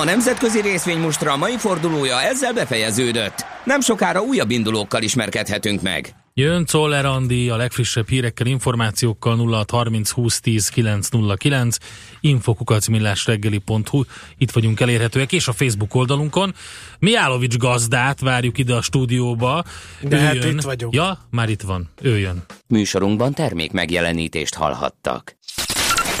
A 0.00 0.04
nemzetközi 0.04 0.60
részvénymustra 0.60 1.32
a 1.32 1.36
mai 1.36 1.56
fordulója 1.56 2.20
ezzel 2.20 2.52
befejeződött. 2.52 3.44
Nem 3.64 3.80
sokára 3.80 4.20
újabb 4.20 4.50
indulókkal 4.50 5.02
ismerkedhetünk 5.02 5.82
meg. 5.82 6.14
Jön 6.32 6.64
Czoller 6.64 7.04
Andi 7.04 7.48
a 7.48 7.56
legfrissebb 7.56 8.08
hírekkel, 8.08 8.46
információkkal 8.46 9.36
0630 9.36 10.10
20 10.10 10.40
10 10.40 10.68
909, 10.68 11.76
infokukacmillásreggeli.hu, 12.20 14.02
itt 14.38 14.50
vagyunk 14.50 14.80
elérhetőek, 14.80 15.32
és 15.32 15.48
a 15.48 15.52
Facebook 15.52 15.94
oldalunkon. 15.94 16.54
Miálovics 16.98 17.56
gazdát 17.56 18.20
várjuk 18.20 18.58
ide 18.58 18.74
a 18.74 18.82
stúdióba. 18.82 19.64
De 20.00 20.16
Ő 20.16 20.20
hát 20.20 20.34
jön. 20.34 20.56
itt 20.56 20.62
vagyok. 20.62 20.94
Ja, 20.94 21.18
már 21.30 21.48
itt 21.48 21.62
van. 21.62 21.90
Ő 22.02 22.18
jön. 22.18 22.44
Műsorunkban 22.66 23.32
termék 23.32 23.72
megjelenítést 23.72 24.54
hallhattak. 24.54 25.36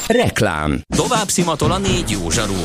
Reklám. 0.06 0.80
Tovább 0.96 1.28
szimatol 1.28 1.70
a 1.72 1.78
négy 1.78 2.10
jó 2.10 2.30
zsaru, 2.30 2.64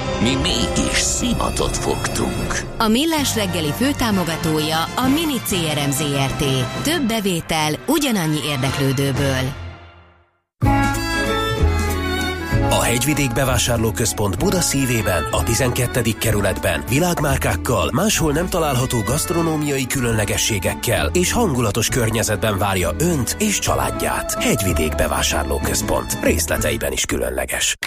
Mi 0.21 0.35
mégis 0.35 0.97
szimatot 0.97 1.77
fogtunk. 1.77 2.59
A 2.77 2.87
Millás 2.87 3.35
reggeli 3.35 3.71
főtámogatója 3.71 4.83
a 4.83 5.07
Mini 5.07 5.39
CRM 5.45 5.89
Zrt. 5.89 6.43
Több 6.83 7.07
bevétel 7.07 7.73
ugyanannyi 7.87 8.39
érdeklődőből. 8.45 9.49
A 12.69 12.81
Hegyvidék 12.83 13.33
Bevásárlóközpont 13.33 14.39
Buda 14.39 14.61
szívében, 14.61 15.23
a 15.31 15.43
12. 15.43 16.01
kerületben 16.19 16.83
világmárkákkal, 16.89 17.89
máshol 17.93 18.31
nem 18.31 18.49
található 18.49 18.99
gasztronómiai 18.99 19.87
különlegességekkel 19.87 21.09
és 21.13 21.31
hangulatos 21.31 21.87
környezetben 21.87 22.57
várja 22.57 22.91
Önt 22.99 23.35
és 23.39 23.59
családját. 23.59 24.43
Hegyvidék 24.43 24.95
Bevásárlóközpont. 24.95 26.17
Részleteiben 26.23 26.91
is 26.91 27.05
különleges. 27.05 27.77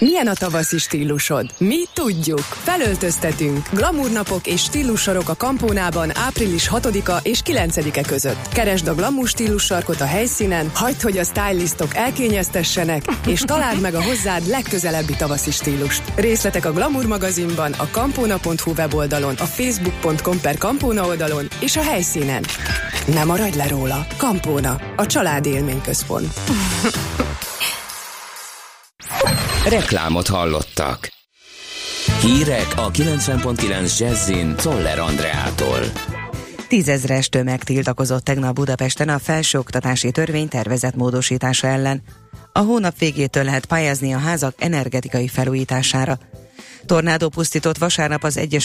Milyen 0.00 0.26
a 0.26 0.32
tavaszi 0.32 0.78
stílusod? 0.78 1.46
Mi 1.58 1.84
tudjuk. 1.92 2.38
Felöltöztetünk. 2.38 3.68
Glamour 3.72 4.10
napok 4.10 4.46
és 4.46 4.62
stílussorok 4.62 5.28
a 5.28 5.34
Kampónában 5.34 6.16
április 6.16 6.68
6-a 6.72 7.16
és 7.22 7.40
9-e 7.44 8.02
között. 8.02 8.48
Keresd 8.52 8.86
a 8.86 8.94
Glamour 8.94 9.28
stílus 9.28 9.64
sarkot 9.64 10.00
a 10.00 10.06
helyszínen, 10.06 10.70
hagyd, 10.74 11.00
hogy 11.00 11.18
a 11.18 11.24
stylistok 11.24 11.94
elkényeztessenek, 11.94 13.02
és 13.26 13.40
találd 13.40 13.80
meg 13.80 13.94
a 13.94 14.02
hozzád 14.02 14.46
legközelebbi 14.46 15.14
tavaszi 15.16 15.50
stílust. 15.50 16.02
Részletek 16.14 16.64
a 16.64 16.72
Glamour 16.72 17.06
magazinban, 17.06 17.72
a 17.72 17.88
kampóna.hu 17.90 18.70
weboldalon, 18.76 19.34
a 19.38 19.44
facebook.com 19.44 20.40
per 20.40 20.58
Kampóna 20.58 21.06
oldalon 21.06 21.48
és 21.60 21.76
a 21.76 21.82
helyszínen. 21.82 22.44
Ne 23.06 23.24
maradj 23.24 23.56
le 23.56 23.66
róla. 23.68 24.06
Kampóna, 24.16 24.80
a 24.96 25.06
család 25.06 25.46
élményközpont. 25.46 26.32
Reklámot 29.68 30.26
hallottak. 30.26 31.12
Hírek 32.20 32.66
a 32.76 32.90
90.9 32.90 33.98
Jazzin 33.98 34.56
Toller 34.56 34.98
Andreától. 34.98 35.80
Tízezres 36.68 37.28
tömeg 37.28 37.64
tiltakozott 37.64 38.24
tegnap 38.24 38.54
Budapesten 38.54 39.08
a 39.08 39.18
felsőoktatási 39.18 40.10
törvény 40.10 40.48
tervezett 40.48 40.94
módosítása 40.94 41.66
ellen. 41.66 42.02
A 42.52 42.58
hónap 42.58 42.98
végétől 42.98 43.44
lehet 43.44 43.66
pályázni 43.66 44.12
a 44.12 44.18
házak 44.18 44.54
energetikai 44.58 45.28
felújítására. 45.28 46.18
Tornádó 46.86 47.28
pusztított 47.28 47.78
vasárnap 47.78 48.24
az 48.24 48.36
Egyesült 48.36 48.62